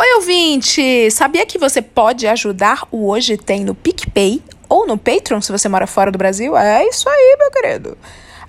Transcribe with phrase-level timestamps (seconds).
[0.00, 1.10] Oi, ouvinte!
[1.10, 5.68] Sabia que você pode ajudar o Hoje Tem no PicPay ou no Patreon se você
[5.68, 6.56] mora fora do Brasil?
[6.56, 7.98] É isso aí, meu querido.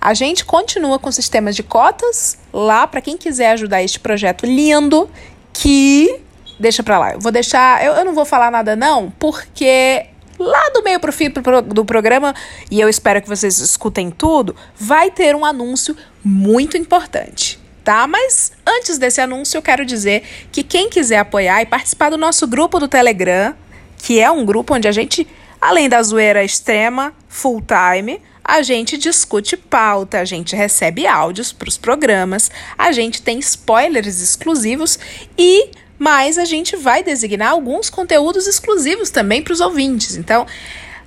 [0.00, 5.10] A gente continua com sistemas de cotas lá para quem quiser ajudar este projeto lindo
[5.52, 6.22] que
[6.58, 7.12] deixa pra lá.
[7.12, 10.06] Eu vou deixar, eu, eu não vou falar nada não, porque
[10.38, 11.28] lá do meio pro fim
[11.66, 12.34] do programa,
[12.70, 15.94] e eu espero que vocês escutem tudo, vai ter um anúncio
[16.24, 18.06] muito importante tá?
[18.06, 22.46] Mas antes desse anúncio, eu quero dizer que quem quiser apoiar e participar do nosso
[22.46, 23.54] grupo do Telegram,
[23.98, 25.26] que é um grupo onde a gente,
[25.60, 31.68] além da zoeira extrema, full time, a gente discute pauta, a gente recebe áudios para
[31.68, 34.98] os programas, a gente tem spoilers exclusivos
[35.38, 40.16] e mais a gente vai designar alguns conteúdos exclusivos também para os ouvintes.
[40.16, 40.46] Então,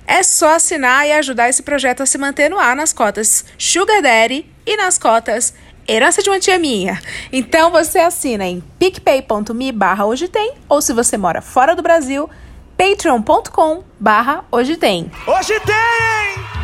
[0.06, 4.00] é só assinar e ajudar esse projeto a se manter no ar nas cotas Sugar
[4.00, 5.52] Daddy e nas cotas
[5.88, 7.00] herança de uma tia minha.
[7.32, 12.28] Então você assina em picpay.me barra hoje tem, ou se você mora fora do Brasil,
[12.76, 15.10] patreon.com barra hoje tem.
[15.26, 16.56] Hoje tem!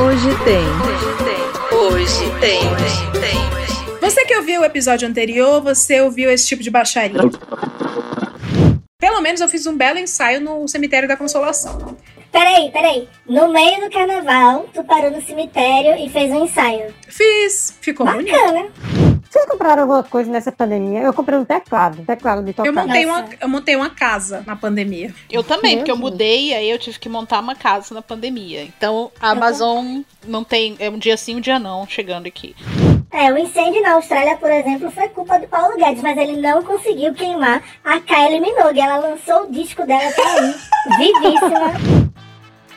[0.00, 0.64] Hoje tem.
[0.82, 1.78] Hoje tem.
[1.78, 2.58] Hoje tem.
[2.58, 3.98] Hoje tem.
[4.00, 7.20] Você que ouviu o episódio anterior, você ouviu esse tipo de baixaria.
[8.98, 11.96] Pelo menos eu fiz um belo ensaio no cemitério da Consolação.
[12.34, 13.08] Peraí, peraí.
[13.28, 16.92] No meio do carnaval, tu parou no cemitério e fez um ensaio.
[17.06, 17.78] Fiz.
[17.80, 18.24] Ficou Bacana.
[18.24, 19.22] bonito.
[19.30, 21.00] Vocês compraram alguma coisa nessa pandemia?
[21.02, 22.68] Eu comprei um teclado, um teclado de tocar.
[22.68, 25.14] Eu montei, uma, eu montei uma casa na pandemia.
[25.30, 28.64] Eu também, porque eu mudei e aí eu tive que montar uma casa na pandemia.
[28.64, 30.74] Então a Amazon não tem.
[30.80, 32.56] É um dia sim, um dia não, chegando aqui.
[33.14, 36.64] É, o incêndio na Austrália, por exemplo, foi culpa do Paulo Guedes, mas ele não
[36.64, 38.80] conseguiu queimar a Kylie Minogue.
[38.80, 40.54] Ela lançou o disco dela pra aí,
[40.98, 41.74] vivíssima.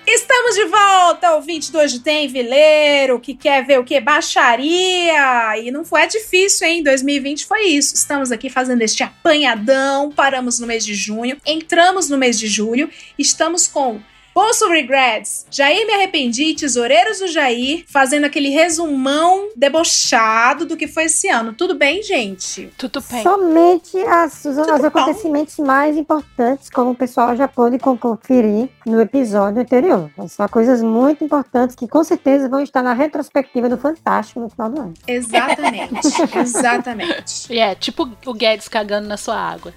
[0.05, 3.99] Estamos de volta, ouvinte do Hoje Tem Vileiro, que quer ver o que?
[3.99, 5.57] Baixaria!
[5.57, 6.83] E não foi difícil, hein?
[6.83, 7.95] 2020 foi isso.
[7.95, 12.91] Estamos aqui fazendo este apanhadão, paramos no mês de junho, entramos no mês de julho,
[13.17, 13.99] estamos com
[14.37, 21.05] Bolso Regrets, Jair Me Arrependi, Tesoureiros do Jair, fazendo aquele resumão debochado do que foi
[21.05, 21.53] esse ano.
[21.53, 22.71] Tudo bem, gente?
[22.77, 23.23] Tudo bem.
[23.23, 29.59] Somente as, os, os acontecimentos mais importantes, como o pessoal já pôde conferir no episódio
[29.59, 30.11] anterior.
[30.27, 34.69] São coisas muito importantes que com certeza vão estar na retrospectiva do Fantástico no final
[34.69, 34.93] do ano.
[35.07, 37.51] Exatamente, exatamente.
[37.51, 39.73] E é, tipo o Guedes cagando na sua água.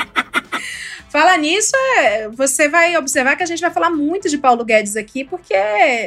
[1.13, 4.97] Fala nisso, é, você vai observar que a gente vai falar muito de Paulo Guedes
[4.97, 5.53] aqui, porque,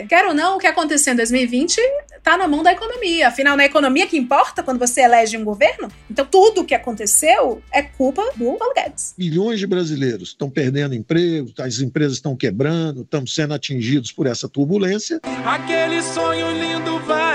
[0.09, 1.79] quer ou não, o que aconteceu em 2020
[2.17, 3.27] está na mão da economia.
[3.27, 5.89] Afinal, na economia que importa quando você elege um governo.
[6.09, 9.13] Então, tudo o que aconteceu é culpa do Paulo Guedes.
[9.15, 14.49] Milhões de brasileiros estão perdendo emprego, as empresas estão quebrando, estamos sendo atingidos por essa
[14.49, 15.21] turbulência.
[15.45, 17.34] Aquele sonho lindo vai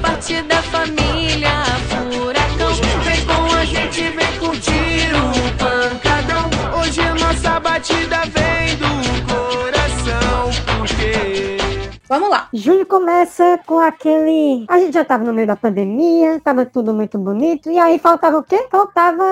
[0.00, 2.74] parte da família Furacão.
[3.04, 6.50] Vem com a gente, vem curtir o pancadão.
[6.80, 8.88] Hoje nossa batida vem do
[9.26, 10.50] coração.
[10.78, 11.58] Porque.
[12.08, 12.27] Vamos.
[12.52, 14.64] Julho começa com aquele.
[14.68, 17.70] A gente já tava no meio da pandemia, tava tudo muito bonito.
[17.70, 18.66] E aí faltava o quê?
[18.70, 19.24] Faltava.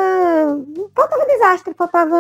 [0.95, 2.17] Faltava desastre, faltava.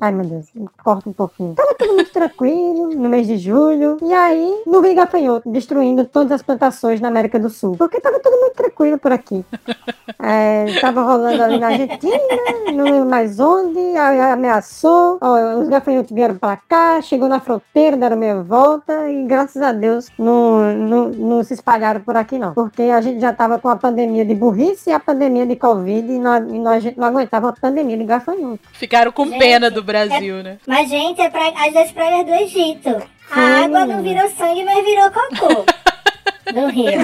[0.00, 0.46] Ai meu Deus,
[0.82, 1.54] corta um pouquinho.
[1.54, 3.96] Tava tudo muito tranquilo no mês de julho.
[4.02, 7.76] E aí, no Rio Gafanhoto, destruindo todas as plantações na América do Sul.
[7.76, 9.44] Porque tava tudo muito tranquilo por aqui.
[10.22, 12.18] É, tava rolando ali na Argentina,
[12.74, 15.16] não lembro mais onde, ameaçou.
[15.18, 19.72] Ó, os gafanhotos vieram pra cá, chegou na fronteira, deram meia volta e graças a
[19.72, 20.39] Deus não,
[20.74, 22.52] não, não se espalharam por aqui, não.
[22.54, 26.10] Porque a gente já estava com a pandemia de burrice e a pandemia de Covid
[26.12, 28.60] e nós, e nós a gente não aguentava a pandemia de gafanhoto.
[28.72, 30.58] Ficaram com Gente, pena do Brasil, né?
[30.66, 32.88] Mas, gente, é pra, as das praias do Egito.
[33.30, 35.64] A Foi, água não virou sangue, mas virou cocô.
[36.54, 37.00] no rio.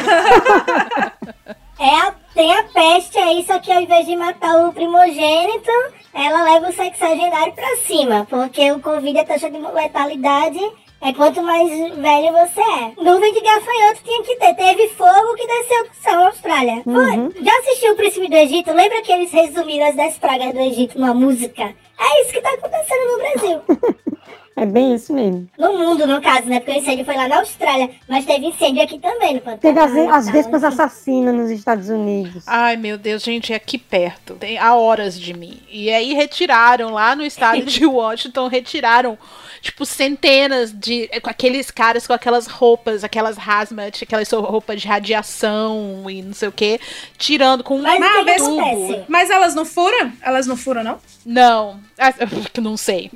[1.78, 5.70] É a- tem a peste aí, só que ao invés de matar o primogênito,
[6.12, 8.26] ela leva o sexagenário pra cima.
[8.28, 10.58] Porque o Covid, a taxa de letalidade
[11.00, 12.92] é quanto mais velho você é.
[13.02, 14.54] Nuvem de gafanhoto tinha que ter.
[14.54, 16.82] Teve fogo que desceu do céu na Austrália.
[16.82, 17.44] Foi.
[17.44, 18.72] Já assistiu o Príncipe do Egito?
[18.72, 21.74] Lembra que eles resumiram as 10 pragas do Egito numa música?
[21.98, 23.62] É isso que tá acontecendo no Brasil.
[24.56, 25.46] É bem isso mesmo.
[25.58, 26.60] No mundo, no caso, né?
[26.60, 29.58] Porque o incêndio foi lá na Austrália, mas teve incêndio aqui também, no Pantanal.
[29.58, 30.72] Teve as, e as vespas enfim.
[30.72, 32.42] assassinas nos Estados Unidos.
[32.46, 34.34] Ai, meu Deus, gente, é aqui perto.
[34.36, 35.60] Tem a horas de mim.
[35.70, 39.18] E aí retiraram lá no estado de Washington, retiraram
[39.60, 46.04] tipo centenas de com aqueles caras com aquelas roupas, aquelas hazmat, aquelas roupas de radiação
[46.08, 46.80] e não sei o que,
[47.18, 49.04] tirando com um Mas tubo.
[49.06, 50.12] Mas elas não furam?
[50.22, 50.98] Elas não furam, não?
[51.26, 52.14] Não, Ah,
[52.62, 53.10] não sei.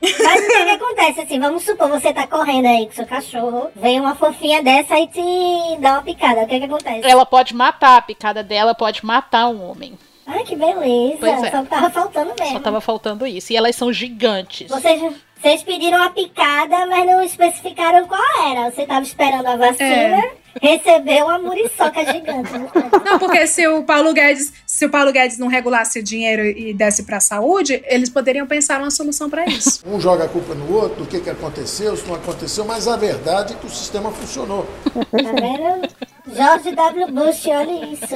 [0.00, 1.20] Mas o que, que acontece?
[1.20, 5.06] Assim, vamos supor, você tá correndo aí com seu cachorro, vem uma fofinha dessa e
[5.08, 6.42] te dá uma picada.
[6.42, 7.08] O que, que acontece?
[7.08, 9.98] Ela pode matar, a picada dela pode matar um homem.
[10.26, 11.16] Ai, que beleza.
[11.18, 11.50] Pois é.
[11.50, 12.56] Só que tava faltando mesmo.
[12.56, 13.52] Só tava faltando isso.
[13.52, 14.68] E elas são gigantes.
[14.68, 15.00] Vocês,
[15.40, 18.70] vocês pediram a picada, mas não especificaram qual era.
[18.70, 20.22] Você tava esperando a vacina,
[20.60, 22.52] recebeu uma muriçoca gigante.
[22.52, 22.68] né?
[23.04, 26.72] Não, porque se o Paulo Guedes, se o Paulo Guedes não regulasse o dinheiro e
[26.74, 29.82] desse pra saúde, eles poderiam pensar uma solução pra isso.
[29.88, 32.96] Um joga a culpa no outro, do que, que aconteceu, se não aconteceu, mas a
[32.96, 34.66] verdade é que o sistema funcionou.
[34.92, 35.88] Tá vendo?
[36.34, 37.06] George W.
[37.12, 38.06] Bush, olha isso.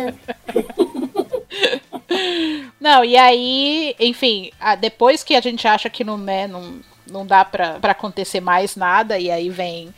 [2.81, 6.75] Não, e aí, enfim, a- depois que a gente acha que não, né, não,
[7.11, 9.95] não dá pra acontecer mais nada, e aí vem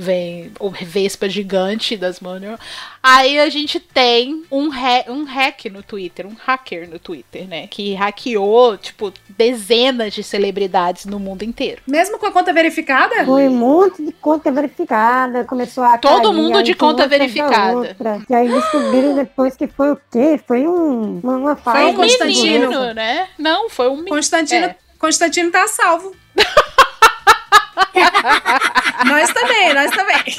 [0.00, 2.58] vem o Vespa gigante das Manuel.
[3.02, 7.66] Aí a gente tem um, ha um hack no Twitter, um hacker no Twitter, né?
[7.66, 11.82] Que hackeou, tipo, dezenas de celebridades no mundo inteiro.
[11.86, 13.24] Mesmo com a conta verificada?
[13.26, 17.76] Foi um monte de conta verificada, começou a Todo cair, mundo de foi conta verificada.
[17.76, 18.22] outra.
[18.28, 20.40] E aí descobriram depois que foi o quê?
[20.46, 22.68] Foi um, uma, uma Foi falha um Um Constantino.
[22.70, 23.28] menino, né?
[23.38, 24.08] Não, foi um menino.
[24.16, 24.76] Constantino, É.
[24.98, 26.14] Constantino tá salvo.
[29.06, 30.36] nós também, nós também.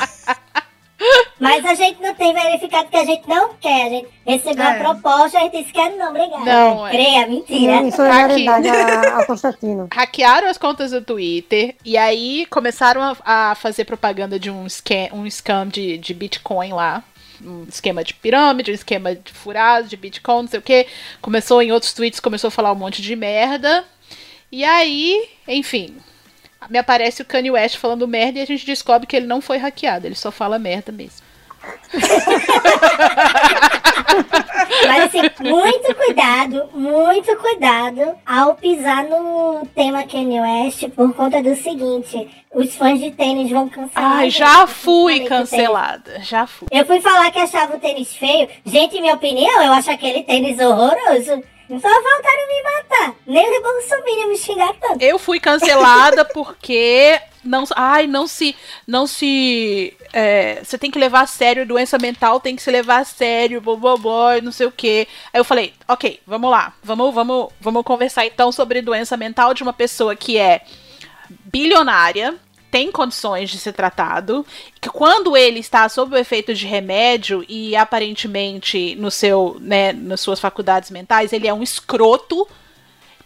[1.39, 3.87] Mas a gente não tem verificado que a gente não quer.
[3.87, 4.71] A gente recebeu É.
[4.71, 6.45] a proposta, a gente disse que não, obrigada.
[6.45, 6.91] Não, é.
[6.91, 7.73] Creia, mentira.
[7.77, 9.87] Em solidariedade a- ao Constantino.
[9.91, 13.17] hackearam as contas do Twitter e aí começaram a,
[13.51, 17.03] a fazer propaganda de um scam, um scam de, de Bitcoin lá.
[17.43, 20.85] Um esquema de pirâmide, um esquema de furado, de Bitcoin, não sei o que.
[21.19, 23.83] Começou em outros tweets, começou a falar um monte de merda.
[24.51, 25.97] E aí, enfim,
[26.69, 29.57] me aparece o Kanye West falando merda e a gente descobre que ele não foi
[29.57, 31.31] hackeado, ele só fala merda mesmo.
[34.87, 41.55] Mas assim, muito cuidado, muito cuidado ao pisar no tema Kanye West por conta do
[41.55, 44.11] seguinte: os fãs de tênis vão cancelar.
[44.13, 46.67] Ai, já fui cancelada, já fui.
[46.71, 48.49] Eu fui falar que achava o tênis feio.
[48.65, 51.43] Gente, minha opinião, eu acho aquele tênis horroroso.
[51.79, 53.15] Só faltaram me matar.
[53.25, 55.01] Nem o Bolsonaro me xingar tanto.
[55.01, 61.21] Eu fui cancelada porque não, ai, não se, não se, é, você tem que levar
[61.21, 65.07] a sério doença mental, tem que se levar a sério, blá, não sei o quê.
[65.33, 69.63] Aí eu falei, ok, vamos lá, vamos, vamos, vamos conversar então sobre doença mental de
[69.63, 70.61] uma pessoa que é
[71.45, 72.35] bilionária,
[72.71, 74.45] tem condições de ser tratado,
[74.79, 80.21] que quando ele está sob o efeito de remédio e aparentemente no seu, né, nas
[80.21, 82.47] suas faculdades mentais, ele é um escroto.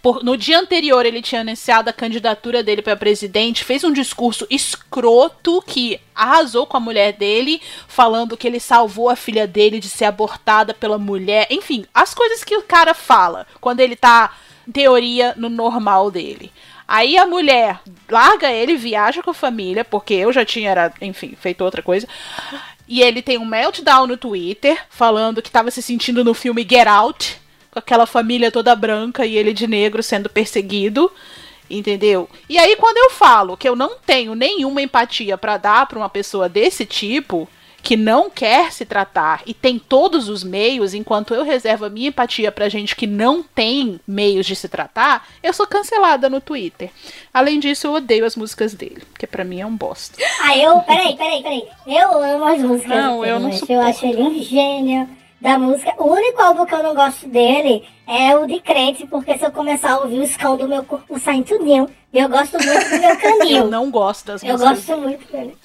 [0.01, 4.45] Por- no dia anterior ele tinha anunciado a candidatura dele para presidente, fez um discurso
[4.49, 9.89] escroto que arrasou com a mulher dele, falando que ele salvou a filha dele de
[9.89, 14.35] ser abortada pela mulher, enfim, as coisas que o cara fala quando ele tá
[14.67, 16.51] em teoria no normal dele.
[16.87, 17.79] Aí a mulher
[18.09, 22.07] larga ele, viaja com a família, porque eu já tinha, era, enfim, feito outra coisa.
[22.87, 26.87] E ele tem um meltdown no Twitter, falando que tava se sentindo no filme Get
[26.87, 27.41] Out,
[27.71, 31.11] com aquela família toda branca e ele de negro sendo perseguido.
[31.67, 32.29] Entendeu?
[32.47, 36.09] E aí, quando eu falo que eu não tenho nenhuma empatia pra dar pra uma
[36.09, 37.49] pessoa desse tipo,
[37.85, 42.07] que não quer se tratar e tem todos os meios, enquanto eu reservo a minha
[42.09, 46.89] empatia pra gente que não tem meios de se tratar, eu sou cancelada no Twitter.
[47.31, 50.17] Além disso, eu odeio as músicas dele, porque pra mim é um bosta.
[50.41, 50.79] Ah, eu.
[50.79, 51.63] Peraí, peraí, peraí.
[51.85, 53.71] Eu amo as músicas Não, do eu não suporto.
[53.73, 55.07] Eu acho ele um gênio
[55.39, 55.93] da música.
[55.99, 59.51] O único álbum que eu não gosto dele é o de crente, porque se eu
[59.51, 61.87] começar a ouvir o escão do meu corpo sai tudinho.
[62.11, 63.67] E eu gosto muito do meu Eu caninho.
[63.67, 64.85] não gosto das Eu músicas.
[64.87, 65.55] gosto muito dele.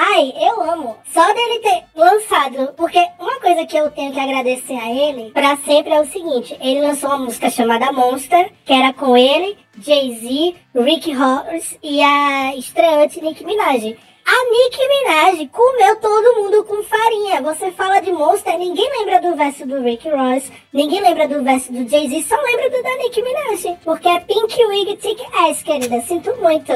[0.00, 0.96] Ai, eu amo.
[1.12, 2.72] Só dele ter lançado.
[2.76, 6.56] Porque uma coisa que eu tenho que agradecer a ele pra sempre é o seguinte:
[6.60, 12.54] ele lançou uma música chamada Monster, que era com ele, Jay-Z, Rick Ross e a
[12.54, 13.98] estreante Nicki Minaj.
[14.24, 17.42] A Nicki Minaj comeu todo mundo com farinha.
[17.42, 21.72] Você fala de Monster, ninguém lembra do verso do Rick Ross, ninguém lembra do verso
[21.72, 23.76] do Jay-Z, só lembra do da Nicki Minaj.
[23.82, 26.00] Porque é Pink Wig Thick Ass, querida.
[26.02, 26.72] Sinto muito.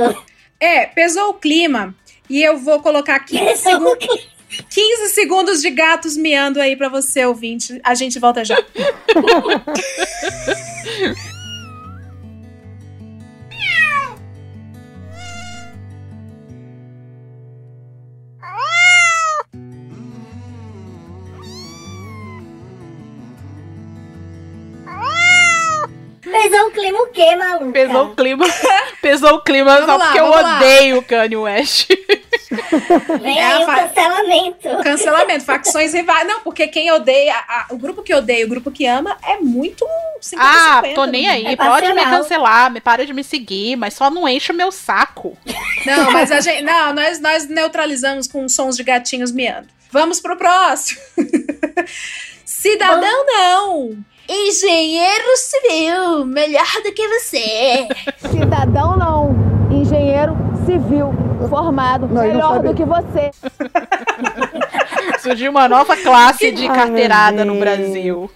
[0.59, 1.95] É, pesou o clima.
[2.33, 3.97] E eu vou colocar 15, segu-
[4.71, 7.79] 15 segundos de gatos miando aí pra você, ouvinte.
[7.85, 8.57] A gente volta já.
[26.43, 27.73] Pesou o clima o quê, maluca?
[27.73, 28.47] Pesou o clima.
[29.03, 30.57] Pesou o clima Vamos só lá, porque eu lá.
[30.57, 31.89] odeio o Kanye West.
[33.23, 34.69] Vem É aí o fa- cancelamento.
[34.83, 36.27] Cancelamento, facções rivais.
[36.27, 39.87] Não, porque quem odeia, a- o grupo que odeia o grupo que ama é muito
[40.21, 41.31] 50, Ah, 50, tô nem né?
[41.31, 41.47] aí.
[41.47, 44.71] É Pode me cancelar, me para de me seguir, mas só não enche o meu
[44.71, 45.37] saco.
[45.87, 46.63] Não, mas a gente.
[46.63, 49.69] Não, nós, nós neutralizamos com sons de gatinhos miando.
[49.91, 51.01] Vamos pro próximo.
[52.45, 54.05] Cidadão não.
[54.35, 57.87] Engenheiro civil, melhor do que você.
[58.31, 59.37] Cidadão não,
[59.71, 60.35] engenheiro
[60.65, 61.13] civil,
[61.51, 63.31] formado, Não, melhor do que você.
[65.21, 67.61] Surgiu uma nova classe de Ai, carteirada meu no.
[67.61, 68.31] Brasil.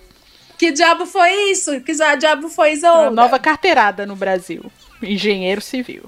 [0.59, 1.81] Que diabo foi isso?
[1.81, 2.87] Que diabo foi isso?
[2.87, 4.71] Uma nova carteirada no Brasil.
[5.03, 6.05] Engenheiro civil.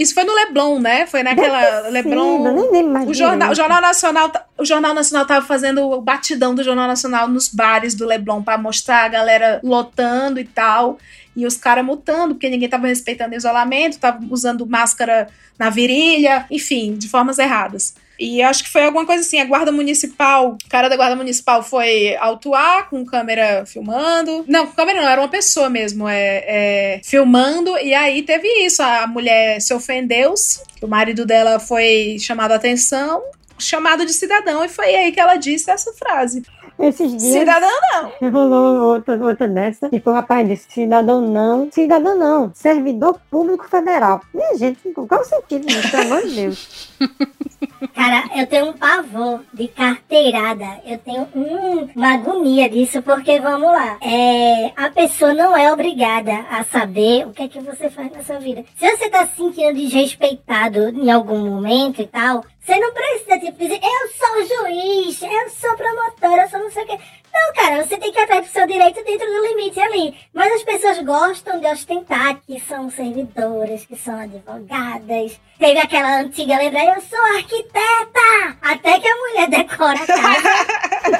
[0.00, 1.06] Isso foi no Leblon, né?
[1.06, 2.38] Foi naquela Leblon.
[2.38, 6.00] Sim, eu nem mais O jornal, o jornal Nacional, o Jornal Nacional tava fazendo o
[6.00, 10.96] batidão do Jornal Nacional nos bares do Leblon pra mostrar a galera lotando e tal.
[11.36, 15.28] E os caras multando, porque ninguém tava respeitando o isolamento, tava usando máscara
[15.58, 17.94] na virilha, enfim, de formas erradas.
[18.20, 21.62] E acho que foi alguma coisa assim, a guarda municipal, o cara da guarda municipal
[21.62, 24.44] foi autuar com câmera filmando.
[24.46, 27.78] Não, com câmera não, era uma pessoa mesmo, é, é, filmando.
[27.78, 33.22] E aí teve isso, a mulher se ofendeu-se, o marido dela foi chamado a atenção,
[33.58, 36.42] chamado de cidadão, e foi aí que ela disse essa frase.
[36.80, 42.50] Esses dias Cidadão rolou outra, outra dessa, e o rapaz disse, cidadão não, cidadão não,
[42.54, 44.20] servidor público federal.
[44.32, 46.90] Minha gente, qual o sentido disso, pelo amor de Deus?
[47.94, 50.80] Cara, eu tenho um pavor de carteirada.
[50.84, 53.98] Eu tenho hum, uma agonia disso, porque vamos lá.
[54.00, 58.22] É, a pessoa não é obrigada a saber o que é que você faz na
[58.22, 58.64] sua vida.
[58.76, 63.58] Se você tá se sentindo desrespeitado em algum momento e tal, você não precisa tipo,
[63.58, 66.98] dizer, eu sou juiz, eu sou promotor, eu sou não sei o quê.
[67.32, 70.14] Não, cara, você tem que atrás do seu direito dentro do limite ali.
[70.32, 75.40] Mas as pessoas gostam de ostentar que são servidoras, que são advogadas.
[75.60, 76.82] Teve aquela antiga, lembra?
[76.86, 78.56] Eu sou arquiteta!
[78.62, 80.48] Até que a mulher decora a casa.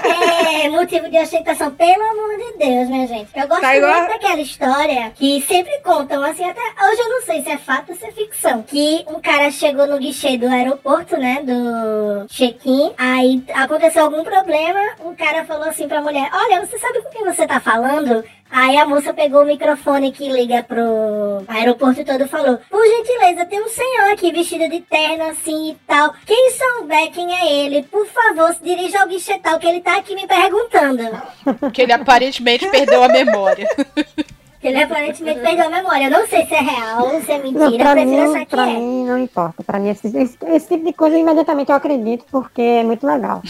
[0.64, 3.28] é motivo de ostentação, pelo amor de Deus, minha gente.
[3.38, 7.22] Eu gosto Tá igual- muito daquela história que sempre contam, assim, até hoje eu não
[7.22, 8.62] sei se é fato ou se é ficção.
[8.62, 11.42] Que um cara chegou no guichê do aeroporto, né?
[11.42, 12.94] Do check-in.
[12.96, 14.80] Aí aconteceu algum problema.
[15.00, 18.24] O cara falou assim pra mulher: Olha, você sabe com quem você tá falando?
[18.50, 23.44] Aí a moça pegou o microfone que liga pro aeroporto todo e falou: Por gentileza,
[23.44, 26.12] tem um senhor aqui vestido de terno assim e tal.
[26.26, 29.96] Quem souber quem é ele, por favor, se dirija ao guichê tal, que ele tá
[29.98, 31.02] aqui me perguntando.
[31.72, 33.66] Que ele aparentemente perdeu a memória.
[34.62, 36.04] Ele aparentemente perdeu a memória.
[36.04, 37.78] Eu não sei se é real ou se é Não, mentira.
[37.78, 38.74] pra eu prefiro mim, achar que pra é.
[38.74, 39.64] mim não importa.
[39.64, 43.40] Pra mim, esse, esse, esse tipo de coisa, imediatamente eu acredito, porque é muito legal.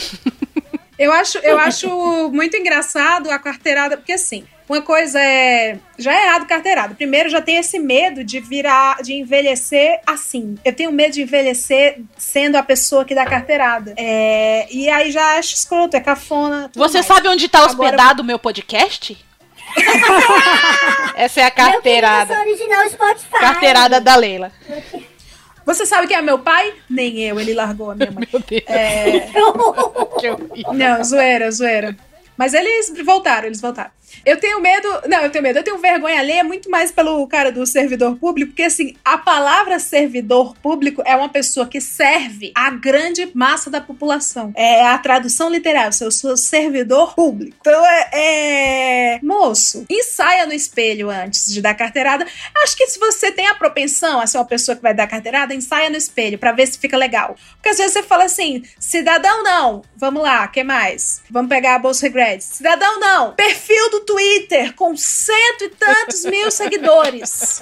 [0.96, 1.88] Eu acho, eu acho
[2.30, 5.78] muito engraçado a carteirada, porque assim, uma coisa é.
[5.98, 6.94] Já é errado carteirada.
[6.94, 10.56] Primeiro, já tem esse medo de virar, de envelhecer assim.
[10.64, 13.94] Eu tenho medo de envelhecer sendo a pessoa que dá carteirada.
[13.96, 16.70] É, e aí já acho escroto, é cafona.
[16.74, 17.06] Você mais.
[17.06, 19.16] sabe onde tá Agora- hospedado o meu podcast?
[21.14, 22.34] Essa é a carteirada.
[23.40, 24.52] Carteirada da Leila.
[25.66, 26.74] Você sabe quem é meu pai?
[26.88, 28.26] Nem eu, ele largou a minha mãe.
[28.32, 28.62] Meu Deus.
[28.66, 29.30] É.
[30.74, 31.96] Não, zoeira, zoeira.
[32.36, 33.90] Mas eles voltaram, eles voltaram.
[34.24, 34.88] Eu tenho medo.
[35.08, 35.58] Não, eu tenho medo.
[35.58, 39.78] Eu tenho vergonha alheia muito mais pelo cara do servidor público, porque assim, a palavra
[39.78, 44.52] servidor público é uma pessoa que serve a grande massa da população.
[44.56, 45.90] É a tradução literal.
[46.00, 47.56] Eu sou servidor público.
[47.60, 49.20] Então é, é.
[49.22, 52.26] Moço, ensaia no espelho antes de dar carteirada.
[52.62, 55.54] Acho que se você tem a propensão a ser uma pessoa que vai dar carteirada,
[55.54, 57.36] ensaia no espelho pra ver se fica legal.
[57.54, 59.82] Porque às vezes você fala assim, cidadão não.
[59.96, 61.22] Vamos lá, que mais?
[61.30, 62.46] Vamos pegar a Bolsa Regrets.
[62.46, 63.32] Cidadão não.
[63.32, 67.60] Perfil do Twitter com cento e tantos mil seguidores.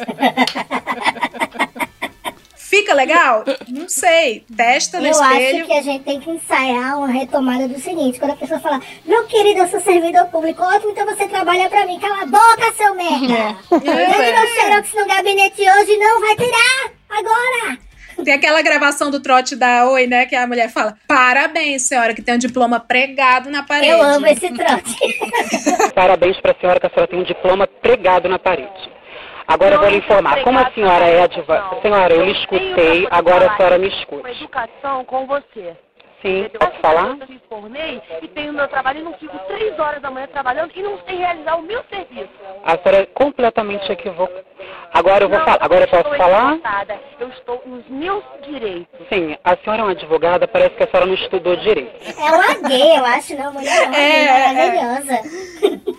[2.57, 3.45] Fica legal?
[3.67, 4.45] Não sei.
[4.55, 5.59] Testa no Eu espelho.
[5.59, 8.81] acho que a gente tem que ensaiar uma retomada do seguinte: quando a pessoa fala,
[9.07, 11.99] meu querido, eu sou servidor público, ótimo, então você trabalha pra mim.
[11.99, 13.57] Cala a boca, seu merda!
[13.73, 16.93] Ele não xerox no gabinete hoje, não, vai tirar!
[17.09, 17.79] Agora!
[18.25, 20.27] Tem aquela gravação do trote da Oi, né?
[20.27, 23.93] Que a mulher fala: Parabéns, senhora, que tem um diploma pregado na parede.
[23.93, 24.97] Eu amo esse trote.
[25.95, 28.99] Parabéns para a senhora que a senhora tem um diploma pregado na parede.
[29.47, 31.81] Agora eu vou lhe informar, como a senhora é advogada...
[31.81, 34.31] Senhora, eu lhe escutei, agora a senhora me escute.
[34.31, 35.75] educação com você.
[36.23, 36.59] Sim, Entendeu?
[36.61, 37.09] posso falar?
[37.21, 40.73] Eu me formei e tenho meu trabalho e não fico três horas da manhã trabalhando
[40.75, 42.29] e não sei realizar o meu serviço.
[42.65, 44.45] A senhora é completamente equivocada.
[44.93, 45.59] Agora eu vou Não, falar.
[45.61, 46.49] Agora eu posso estou falar?
[46.55, 47.01] equivocada.
[47.21, 48.89] Eu estou nos meus direitos.
[49.09, 51.93] Sim, a senhora é uma advogada, parece que a senhora não estudou direito.
[52.19, 54.55] É uma gay, eu acho, não, mulher, é uma É, gay é.
[54.83, 55.99] maravilhosa.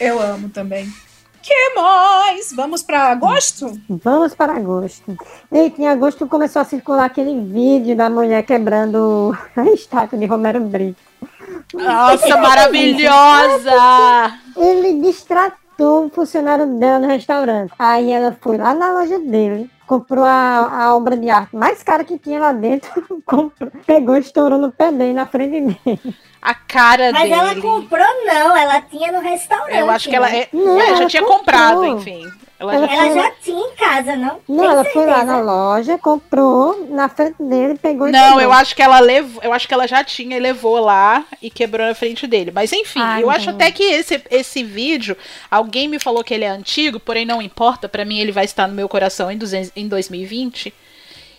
[0.00, 0.86] Eu amo também.
[1.44, 2.52] Que mais?
[2.54, 3.78] Vamos pra agosto?
[3.88, 5.14] Vamos para agosto.
[5.52, 10.60] Eita, em agosto começou a circular aquele vídeo da mulher quebrando a estátua de Romero
[10.60, 10.96] Brito.
[11.74, 13.72] Nossa, maravilhosa!
[14.56, 17.74] Ele distratou o funcionário dela no restaurante.
[17.78, 22.04] Aí ela foi lá na loja dele, comprou a, a obra de arte mais cara
[22.04, 22.90] que tinha lá dentro,
[23.24, 26.16] comprou, pegou e estourou no pé dele, na frente dele.
[26.40, 27.34] A cara Mas dele.
[27.34, 29.76] ela comprou, não, ela tinha no restaurante.
[29.78, 30.40] Eu acho que ela né?
[30.40, 30.48] é.
[30.52, 31.38] Não, é, já ela tinha comprou.
[31.38, 32.22] comprado, enfim.
[32.70, 34.40] Ela já- Ela já tinha em casa, não?
[34.48, 35.32] Não, Tem ela foi lá certeza?
[35.32, 38.40] na loja, comprou na frente dele, pegou e Não, quebrou.
[38.42, 41.50] eu acho que ela levou, eu acho que ela já tinha e levou lá e
[41.50, 42.50] quebrou na frente dele.
[42.54, 43.54] Mas enfim, Ai, eu acho não.
[43.54, 45.16] até que esse, esse vídeo,
[45.50, 48.66] alguém me falou que ele é antigo, porém não importa, pra mim ele vai estar
[48.68, 50.72] no meu coração em, 200 em 2020.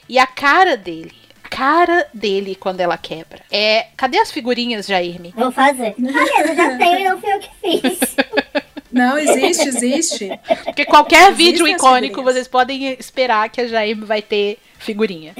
[0.07, 1.13] E a cara dele,
[1.43, 3.41] a cara dele quando ela quebra.
[3.51, 5.33] É, cadê as figurinhas, Jairme?
[5.35, 5.95] Vou fazer.
[5.97, 7.99] Eu já tenho e não fui eu que fiz.
[8.95, 10.39] Não, existe, existe.
[10.63, 15.33] Porque qualquer Existem vídeo icônico, vocês podem esperar que a Jairme vai ter figurinha.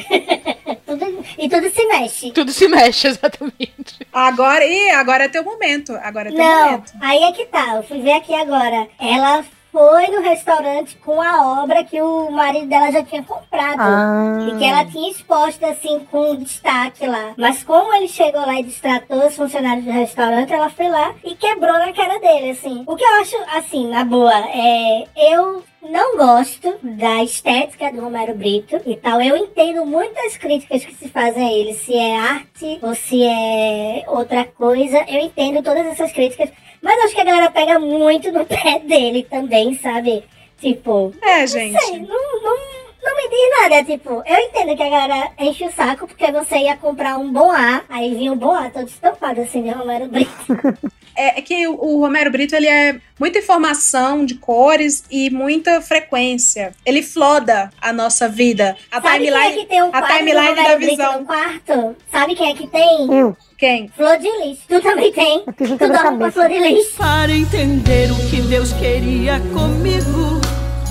[0.85, 2.31] Tudo- e tudo se mexe.
[2.31, 4.05] Tudo se mexe, exatamente.
[4.12, 5.93] Agora, e agora é teu momento.
[6.03, 6.91] Agora é teu Não, momento.
[7.01, 7.75] aí é que tá.
[7.75, 8.88] Eu fui ver aqui agora.
[9.00, 9.43] Ela
[9.75, 13.82] foi no restaurante com a obra que o marido dela já tinha comprado.
[13.82, 14.48] Ah.
[14.50, 17.34] E que ela tinha exposta assim com destaque lá.
[17.36, 21.36] Mas como ele chegou lá e distratou os funcionários do restaurante, ela foi lá e
[21.36, 22.86] quebrou na cara dele, assim.
[22.88, 25.08] O que eu acho, assim, na boa, é.
[25.17, 29.22] Eu não gosto da estética do Romero Brito e tal.
[29.22, 34.05] Eu entendo muitas críticas que se fazem a ele, se é arte ou se é
[34.08, 35.03] outra coisa.
[35.08, 36.50] Eu entendo todas essas críticas.
[36.85, 40.23] Mas acho que a galera pega muito no pé dele também, sabe?
[40.59, 41.79] Tipo, É, não gente.
[41.83, 42.57] sei, não, não,
[43.03, 43.83] não me diz nada.
[43.83, 47.49] Tipo, eu entendo que a galera enche o saco porque você ia comprar um bom
[47.49, 50.31] ar, aí vinha um bom ar todo estampado assim de Romero Brito.
[51.15, 55.81] É, é que o, o Romero Brito ele é muita informação de cores e muita
[55.81, 56.72] frequência.
[56.86, 58.75] Ele floda a nossa vida.
[58.91, 61.19] A Sabe quem é timeline, que tem um a timeline da Brito visão.
[61.19, 61.95] no quarto?
[62.12, 63.13] Sabe quem é que tem?
[63.13, 63.88] Eu, Quem?
[63.95, 64.60] Flor de lis.
[64.67, 65.43] Tu também tem?
[65.45, 66.88] eu Tu dorme com a flor de lis.
[66.98, 70.41] Para entender o que Deus queria comigo,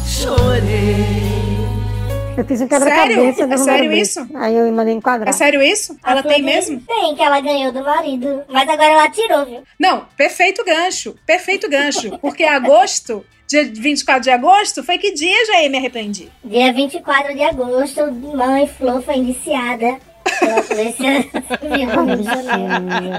[0.07, 1.43] chorei.
[2.37, 4.29] Eu fiz um quebra-cabeça É sério isso?
[4.35, 5.29] Aí eu mandei enquadrar.
[5.29, 5.97] É sério isso?
[6.03, 6.81] A Ela tem mesmo?
[6.81, 8.43] Tem, que ela ganhou do marido.
[8.49, 9.62] Mas agora ela tirou, viu?
[9.79, 11.14] Não, perfeito gancho.
[11.25, 12.18] Perfeito gancho.
[12.18, 16.29] Porque agosto, dia 24 de agosto, foi que dia já me arrependi?
[16.44, 19.99] Dia 24 de agosto, mãe Flor foi indiciada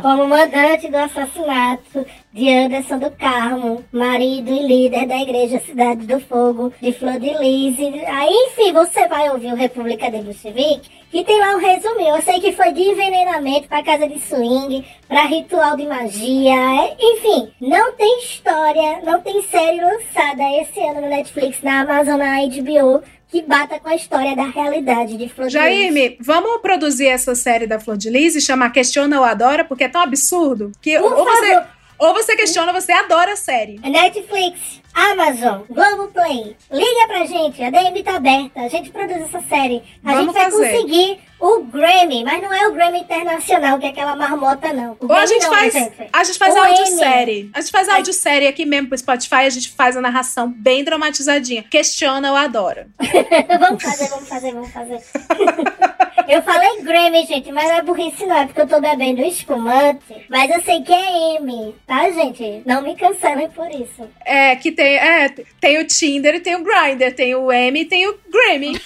[0.01, 6.19] como mandante do assassinato de Anderson do Carmo, marido e líder da Igreja Cidade do
[6.19, 7.77] Fogo de Flor de Lis.
[8.07, 11.99] Aí, enfim, você vai ouvir o República de Bolchevique, que tem lá um resumo.
[12.01, 16.95] Eu sei que foi de envenenamento pra casa de swing, pra ritual de magia, é-
[16.99, 22.41] enfim, não tem história, não tem série lançada esse ano no Netflix, na Amazon, na
[22.41, 25.63] HBO, que bata com a história da realidade de Flor de Lis.
[25.63, 29.83] Jaime, vamos produzir essa série da Flor de Lis e chamar Questiona ou Adora, porque
[29.85, 31.67] é tão absurdo que Por ou você, favor.
[31.97, 33.79] Ou você questiona você adora a série.
[33.79, 39.83] Netflix, Amazon, Globoplay, liga pra gente, a DM tá aberta, a gente produz essa série.
[40.03, 40.71] A Vamos gente vai fazer.
[40.71, 44.97] conseguir o Grammy, mas não é o Grammy internacional, que é aquela marmota, não.
[44.99, 46.09] O Ou a gente não, faz, gente.
[46.11, 47.49] a gente faz O audiosérie.
[47.53, 51.63] A gente faz audiosérie aqui mesmo pro Spotify, a gente faz a narração bem dramatizadinha.
[51.63, 52.87] Questiona ou adora.
[53.59, 55.01] vamos fazer, vamos fazer, vamos fazer.
[56.27, 60.25] eu falei Grammy, gente, mas não é burrice não, é porque eu tô bebendo espumante.
[60.29, 62.61] Mas eu sei que é M, tá, gente?
[62.65, 64.09] Não me cancelem por isso.
[64.25, 67.85] É, que tem, é, tem o Tinder e tem o Grindr, tem o M e
[67.85, 68.79] tem o Grammy.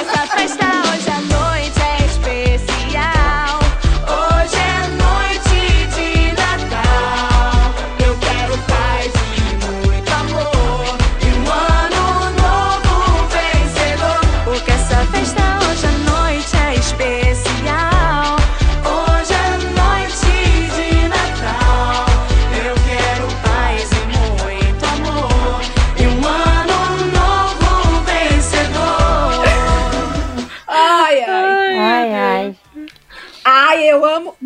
[0.00, 1.43] Essa festa hoje à noite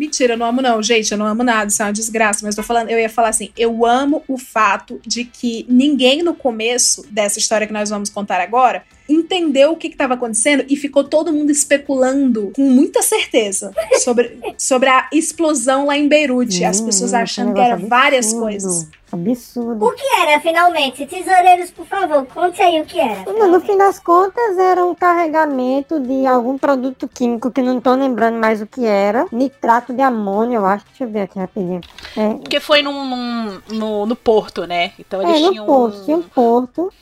[0.09, 1.11] Mentira, eu não amo, não, gente.
[1.11, 2.43] Eu não amo nada, isso é uma desgraça.
[2.43, 6.33] Mas tô falando, eu ia falar assim: eu amo o fato de que ninguém no
[6.33, 11.03] começo dessa história que nós vamos contar agora entendeu o que estava acontecendo e ficou
[11.03, 16.63] todo mundo especulando com muita certeza sobre, sobre a explosão lá em Beirute.
[16.63, 18.43] As Hum, pessoas esse achando que negócio era várias absurdo.
[18.43, 18.87] coisas.
[19.11, 19.85] Absurdo.
[19.85, 21.03] O que era, finalmente?
[21.07, 23.23] Tesoureiros, por favor, conte aí o que era.
[23.33, 27.93] No, no fim das contas, era um carregamento de algum produto químico que não tô
[27.95, 29.25] lembrando mais o que era.
[29.31, 30.85] Nitrato de amônio, eu acho.
[30.85, 31.81] Deixa eu ver aqui rapidinho.
[32.15, 34.91] É, Porque foi num, num- no, no porto, né?
[34.99, 35.65] Então eles é no tinham.
[35.65, 36.93] porto, tinha um porto.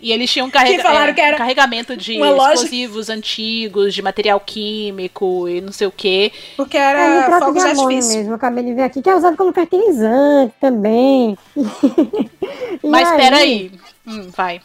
[0.00, 3.10] E eles tinham carrega Que falaram é, que era um carregamento de uma loja- explosivos
[3.10, 6.30] antigos, de material químico e não sei o quê.
[6.56, 8.16] Porque É era nitrato fogo de artifício.
[8.16, 11.36] mesmo, eu acabei de ver aqui, que é usado como fertilizante também.
[12.82, 13.72] E Mas aí- peraí.
[14.06, 14.60] Hum, vai.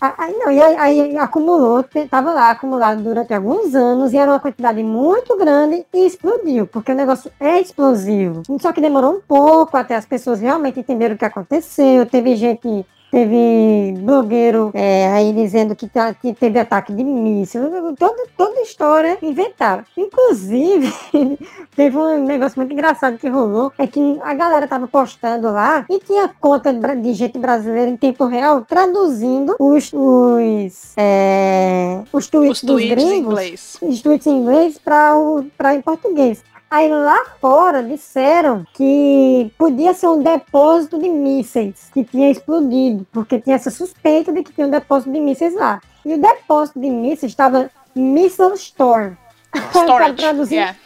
[0.00, 4.30] Aí, não, e aí, aí acumulou, te- tava lá acumulado durante alguns anos e era
[4.30, 8.42] uma quantidade muito grande e explodiu, porque o negócio é explosivo.
[8.60, 12.04] Só que demorou um pouco até as pessoas realmente entenderem o que aconteceu.
[12.04, 17.62] Teve gente, teve blogueiro é, aí dizendo que, tá- que teve ataque de míssil,
[17.96, 19.84] toda, toda história inventaram.
[19.96, 20.92] Inclusive,
[21.76, 26.00] teve um negócio muito engraçado que rolou, é que a galera tava postando lá e
[26.00, 32.64] tinha conta de gente brasileira em tempo real traduzindo os, os, é, os tweets Os
[32.64, 33.76] dos tweets em gringos, inglês.
[33.80, 36.42] os tweets em inglês para em português.
[36.70, 43.38] Aí lá fora disseram que podia ser um depósito de mísseis que tinha explodido, porque
[43.38, 45.80] tinha essa suspeita de que tinha um depósito de mísseis lá.
[46.04, 49.16] E o depósito de mísseis estava Missile Store.
[49.70, 50.54] Storage.
[50.54, 50.76] yeah.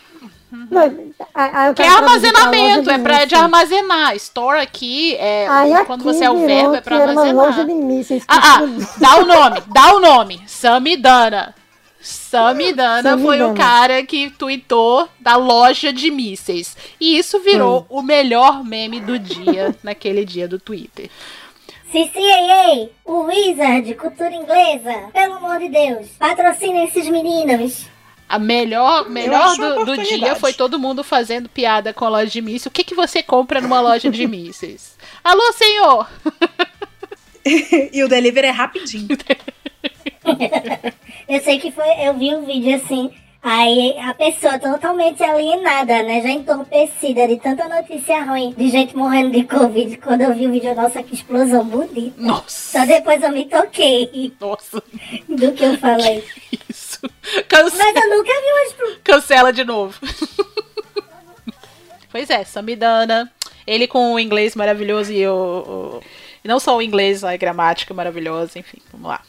[1.35, 4.17] Aí- eu Que é traduzir armazenamento, é pra de armazenar.
[4.17, 7.71] Store aqui é Aí quando aqui você é o verbo, é loja armazenar.
[8.29, 8.61] Ah, ah,
[8.99, 10.43] dá o nome, dá o nome.
[10.47, 11.55] Samidana.
[12.09, 16.75] Samidana foi o cara que tweetou da loja de mísseis.
[16.99, 21.11] E isso virou o melhor meme do dia, naquele dia do Twitter.
[21.93, 25.11] CCAA, o Wizard, cultura inglesa.
[25.13, 27.87] Pelo amor de Deus, patrocina esses meninos.
[28.27, 32.41] A melhor, melhor do, do dia foi todo mundo fazendo piada com a loja de
[32.41, 32.67] mísseis.
[32.67, 34.97] O que, que você compra numa loja de mísseis?
[35.23, 36.09] Alô, senhor!
[37.93, 39.09] e o delivery é rapidinho.
[41.29, 43.11] Eu sei que foi, eu vi um vídeo assim,
[43.43, 46.23] aí a pessoa totalmente alienada, né?
[46.23, 49.97] Já entorpecida de tanta notícia ruim, de gente morrendo de Covid.
[49.99, 52.15] Quando eu vi o vídeo, nossa, que explosão bonita.
[52.21, 54.83] Nossa, Só depois eu me toquei nossa,
[55.29, 56.25] do que eu falei.
[56.69, 56.99] isso.
[57.47, 58.97] Cance- Mas eu nunca vi uma explosão.
[59.05, 59.99] Cancela de novo.
[62.11, 63.31] pois é, Samidana.
[63.67, 66.01] Ele com o inglês maravilhoso e o.
[66.01, 66.03] o-
[66.43, 69.21] e não só o inglês, a gramática maravilhosa, enfim, vamos lá.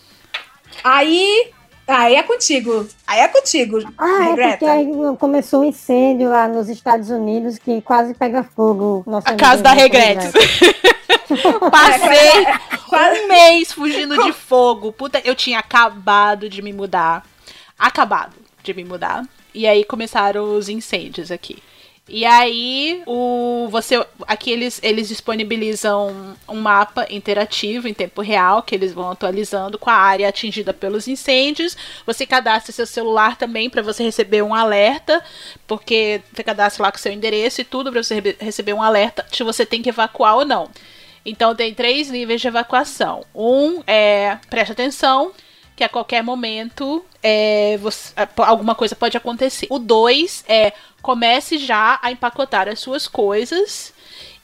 [0.84, 1.52] Aí.
[1.90, 2.88] Aí é contigo.
[3.08, 3.80] Aí é contigo.
[3.98, 9.04] Ah, é porque aí começou um incêndio lá nos Estados Unidos que quase pega fogo.
[9.08, 10.32] Nossa A casa da Regretes.
[11.72, 12.46] Passei
[12.92, 14.92] um mês fugindo de fogo.
[14.92, 17.26] Puta, eu tinha acabado de me mudar.
[17.78, 19.26] Acabado de me mudar.
[19.54, 21.58] E aí começaram os incêndios aqui.
[22.12, 28.74] E aí, o você aqui eles, eles disponibilizam um mapa interativo em tempo real que
[28.74, 31.78] eles vão atualizando com a área atingida pelos incêndios.
[32.08, 35.24] Você cadastra seu celular também para você receber um alerta,
[35.68, 39.44] porque você cadastra lá com seu endereço e tudo para você receber um alerta se
[39.44, 40.68] você tem que evacuar ou não.
[41.24, 43.24] Então tem três níveis de evacuação.
[43.36, 45.32] Um é preste atenção,
[45.80, 49.66] que a qualquer momento é, você- alguma coisa pode acontecer.
[49.70, 53.94] O dois é comece já a empacotar as suas coisas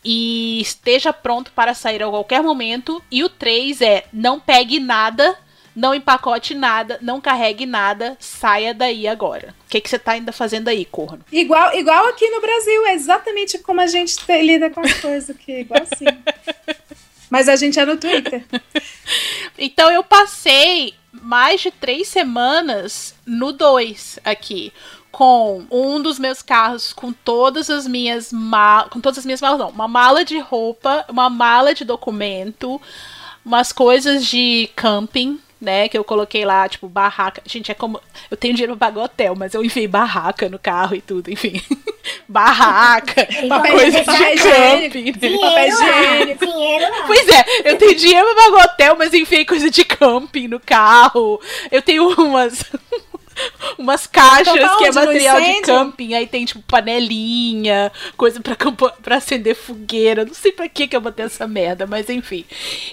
[0.02, 3.04] e esteja pronto para sair a qualquer momento.
[3.12, 5.38] E o três é não pegue nada,
[5.76, 9.54] não empacote nada, não carregue nada, saia daí agora.
[9.65, 11.19] O que, que você tá ainda fazendo aí, corno?
[11.34, 15.30] Igual, igual aqui no Brasil, é exatamente como a gente te- lida com as coisas
[15.32, 16.06] aqui, igual assim.
[17.30, 18.45] Mas a gente é no Twitter.
[19.58, 20.93] Então eu passei
[21.26, 24.72] mais de três semanas no 2 aqui.
[25.12, 28.90] Com um dos meus carros com todas as minhas malas.
[28.92, 29.70] Com todas as minhas malas, não.
[29.70, 32.80] Uma mala de roupa, uma mala de documento,
[33.44, 35.89] umas coisas de camping, né?
[35.89, 37.41] Que eu coloquei lá, tipo, barraca.
[37.45, 37.99] Gente, é como.
[38.32, 41.60] Eu tenho dinheiro pra pagar hotel, mas eu enfiei barraca no carro e tudo, enfim.
[42.30, 43.28] barraca,
[43.71, 45.13] coisa de camping.
[45.13, 46.45] papel Dinheiro higiênico.
[46.45, 47.04] dinheiro lá.
[47.08, 51.41] Pois é, eu tenho dinheiro pra pagar hotel, mas enfiei coisa de camping no carro.
[51.71, 52.63] Eu tenho umas.
[53.78, 58.56] Umas caixas Então tá que é material de camping, aí tem tipo panelinha, coisa pra,
[59.02, 60.26] pra acender fogueira.
[60.26, 62.45] Não sei pra que que eu botei essa merda, mas enfim.